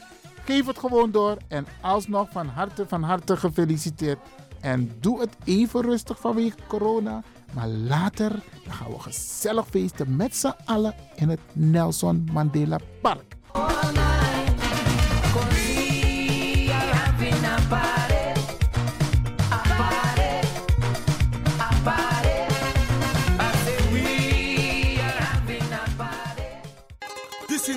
geef 0.46 0.66
het 0.66 0.78
gewoon 0.78 1.12
door. 1.12 1.38
En 1.48 1.66
alsnog 1.82 2.30
van 2.32 2.48
harte, 2.48 2.88
van 2.88 3.04
harte 3.04 3.38
gefeliciteerd. 3.38 4.20
En 4.60 4.92
doe 5.00 5.20
het 5.20 5.36
even 5.44 5.82
rustig 5.82 6.20
vanwege 6.20 6.58
corona. 6.68 7.24
Maar 7.54 7.68
later 7.68 8.32
dan 8.64 8.74
gaan 8.74 8.92
we 8.92 9.00
gezellig 9.00 9.68
feesten 9.68 10.16
met 10.16 10.36
z'n 10.36 10.54
allen 10.66 10.94
in 11.16 11.30
het 11.30 11.40
Nelson 11.54 12.30
Mandela 12.32 12.80
Park. 13.02 13.38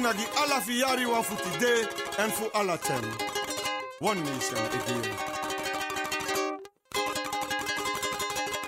na 0.02 0.12
di 0.12 0.26
ala 0.42 0.60
fiyari 0.60 1.06
wa 1.06 1.22
futi 1.22 1.58
de 1.58 1.88
en 2.16 2.30
fu 2.30 2.44
ala 2.52 2.76
ten. 2.76 3.04
One 4.00 4.20
nation 4.20 4.58
again. 4.58 5.31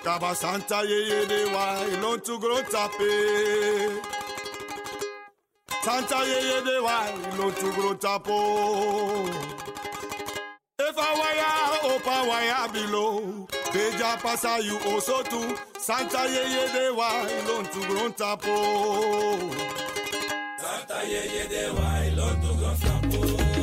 kaba 0.05 0.35
santa 0.35 0.79
yeyede 0.91 1.39
wa 1.53 1.65
ilontugro 1.93 2.57
tape 2.71 3.11
santa 5.85 6.19
yeyede 6.31 6.77
wa 6.85 6.97
ilontugro 7.33 7.93
tapo? 8.03 8.37
Efa 10.87 11.07
waya 11.19 11.51
opa 11.95 12.15
waya 12.29 12.67
bilo 12.73 13.47
deja 13.73 14.17
pasa 14.23 14.57
yu 14.67 14.77
osotu 14.95 15.41
santa 15.87 16.21
yeyede 16.35 16.89
wa 16.99 17.09
ilontugro 17.39 18.09
tapo? 18.09 18.55
Santa 20.61 20.99
yeyede 21.13 21.63
wa 21.77 22.05
ilontugro 22.07 22.71
tapo. 22.83 23.54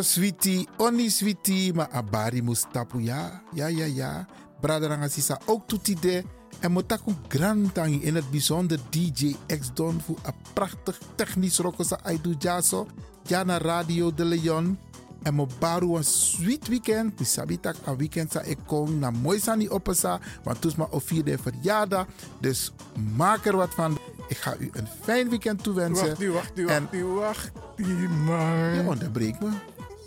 Botro 0.00 0.12
switi, 0.16 0.66
oni 0.78 1.10
switi, 1.10 1.72
ma 1.74 1.86
abari 1.92 2.40
mustapu 2.40 3.00
ya. 3.00 3.42
Ja, 3.52 3.68
ja, 3.68 3.84
ja. 3.86 4.26
Braderanga 4.60 5.08
sisa 5.08 5.38
ook 5.46 5.66
toetide. 5.68 6.24
En 6.60 6.72
motaku 6.72 7.12
grantangi 7.28 8.00
in 8.02 8.14
het 8.14 8.30
bijzonder 8.30 8.78
DJ 8.90 9.36
X 9.46 9.70
Don 9.74 10.00
voor 10.00 10.16
een 10.22 10.34
prachtig 10.52 10.98
technisch 11.14 11.58
rokosa 11.58 11.98
aidu 12.02 12.34
jaso. 12.38 12.86
Jana 13.22 13.58
Radio 13.58 14.14
de 14.14 14.24
Leon. 14.24 14.78
En 15.22 15.34
mo 15.34 15.46
baru 15.58 15.96
een 15.96 16.04
sweet 16.04 16.68
weekend. 16.68 17.18
Mi 17.18 17.24
sabitak 17.24 17.76
een 17.84 17.96
weekend 17.96 18.32
sa 18.32 18.40
ik 18.40 18.58
kom 18.66 18.98
na 18.98 19.10
mooi 19.10 19.40
sani 19.40 19.68
opesa. 19.68 20.18
Want 20.44 20.60
toes 20.60 20.74
ma 20.76 20.86
o 20.90 20.98
vierde 20.98 21.38
verjaardag. 21.38 22.06
Dus 22.40 22.72
maak 23.16 23.46
er 23.46 23.56
wat 23.56 23.74
van. 23.74 23.98
Ik 24.28 24.36
ga 24.36 24.56
u 24.58 24.70
een 24.72 24.88
fijn 25.02 25.28
weekend 25.28 25.62
toewensen. 25.62 26.06
Wacht, 26.06 26.18
die, 26.18 26.30
wacht, 26.30 26.54
die, 26.56 26.66
En- 26.66 26.80
wacht, 26.82 26.92
die, 26.92 27.04
wacht, 27.04 27.50
die, 27.76 28.08
man. 28.08 28.74
Je 28.74 28.84
onderbreekt 28.86 29.40
me. 29.40 29.50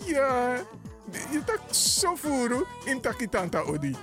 Ja, 0.06 0.56
je 1.32 1.42
tak 1.46 1.60
zo 1.74 2.16
voeren 2.16 2.64
in 2.86 3.02
takitanta 3.02 3.60
odi. 3.62 3.96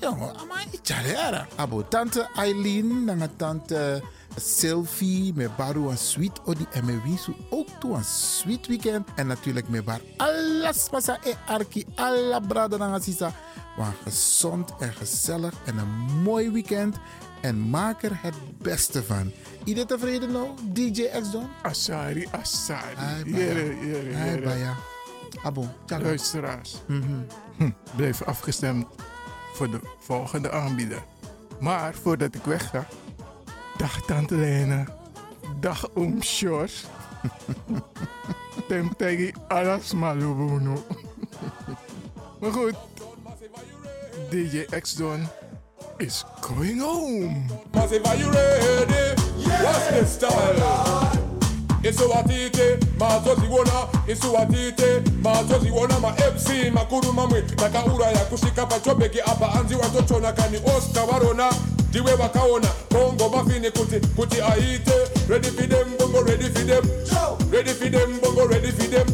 Jongen, 0.00 0.36
ama 0.36 0.54
icharera. 0.70 1.46
Abo 1.56 1.88
tante 1.88 2.28
Eileen, 2.36 3.04
nanga 3.04 3.28
tante 3.36 4.02
Sylvie, 4.36 5.32
me 5.34 5.48
baru 5.56 5.88
een 5.88 5.98
sweet 5.98 6.40
odi 6.44 6.66
en 6.72 6.84
me 6.84 7.00
wisu 7.04 7.32
ook 7.50 7.68
toe 7.80 7.94
een 7.96 8.04
sweet 8.04 8.66
weekend. 8.66 9.08
En 9.14 9.26
natuurlijk 9.26 9.68
me 9.68 9.82
bar 9.82 10.00
alles 10.16 10.88
pasa 10.88 11.18
e 11.24 11.34
arki, 11.46 11.84
alla 11.94 12.40
brada 12.40 12.76
nanga 12.76 12.98
sisa. 13.00 13.32
Maar 13.76 13.94
gezond 14.02 14.70
en 14.78 14.92
gezellig 14.92 15.52
en 15.64 15.78
een 15.78 16.22
mooi 16.22 16.50
weekend. 16.50 16.96
En 17.40 17.70
maak 17.70 18.02
er 18.02 18.18
het 18.22 18.34
beste 18.58 19.02
van. 19.02 19.32
Iedereen 19.64 19.88
tevreden 19.88 20.32
nou, 20.32 20.48
DJ 20.72 21.02
X 21.20 21.30
Don? 21.30 21.48
Asari, 21.62 22.28
Asari. 22.30 22.96
Ai, 22.96 23.22
Jere, 23.24 23.54
baya. 23.54 23.84
jere, 23.84 24.16
Ai, 24.16 24.30
jere. 24.30 24.40
baya. 24.42 24.74
Abo, 25.42 25.66
tjaka. 25.84 26.02
Luisteraars, 26.04 26.74
Mhm. 26.86 27.20
hm, 27.56 27.70
blijf 27.96 28.22
afgestemd 28.22 28.86
voor 29.54 29.70
de 29.70 29.80
volgende 30.00 30.50
aanbieder. 30.50 31.02
Maar 31.60 31.94
voordat 31.94 32.34
ik 32.34 32.44
wegga, 32.44 32.86
dag 33.76 34.00
Tante 34.04 34.34
Lena, 34.34 34.84
dag 35.60 35.88
Oom 35.94 36.22
Sjors. 36.22 36.84
Tem 38.68 38.96
tegi 38.96 39.32
alas 39.48 39.92
malubuno. 39.92 40.84
maar 42.40 42.52
goed, 42.52 42.74
DJ 44.30 44.64
X-Don 44.80 45.26
is 45.96 46.24
going 46.40 46.80
home. 46.80 47.44
Massive, 47.72 48.02
are 48.08 48.18
you 48.18 48.30
ready? 48.30 49.14
What's 49.62 49.86
the 49.88 50.04
style? 50.06 51.25
esobatite 51.88 52.78
mazoziwona 52.98 53.72
esuwatite 54.08 55.02
mazoziwona 55.22 56.00
ma 56.00 56.12
fc 56.12 56.48
makuru 56.74 57.12
mamwe. 57.12 57.42
Takaura 57.42 58.06
ya 58.06 58.24
kushika 58.24 58.66
pachobeki 58.66 59.20
apa. 59.20 59.52
Anzi 59.52 59.74
watochona 59.74 60.32
kani 60.32 60.56
oscar 60.76 61.06
varona 61.06 61.52
ndiwe 61.88 62.14
vakaona 62.14 62.68
bongo 62.90 63.28
mafini 63.28 63.70
kuti 63.70 64.00
kuti 64.16 64.40
aite. 64.42 64.92
Ready 65.28 65.48
for 65.48 65.66
them 65.68 65.96
bongo 65.98 66.22
ready 66.22 66.44
for 66.44 66.64
them. 66.66 66.84
Ready 67.52 67.70
for 67.72 67.90
them 67.90 68.20
bongo 68.20 68.46
ready 68.46 68.70
for 68.72 68.86
them. 68.90 69.06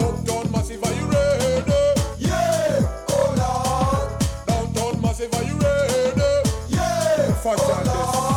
Uptown 0.00 0.50
massive 0.52 0.84
are 0.84 0.94
you 0.94 1.06
ready? 1.06 1.72
Yeah! 2.18 2.86
Oh 3.08 3.34
lord 3.38 4.46
downtown 4.46 5.00
massive 5.02 5.34
are 5.34 5.42
you 5.44 5.56
ready? 5.58 6.50
Yeah! 6.68 7.32
Fuck 7.42 7.58
oh, 7.58 8.31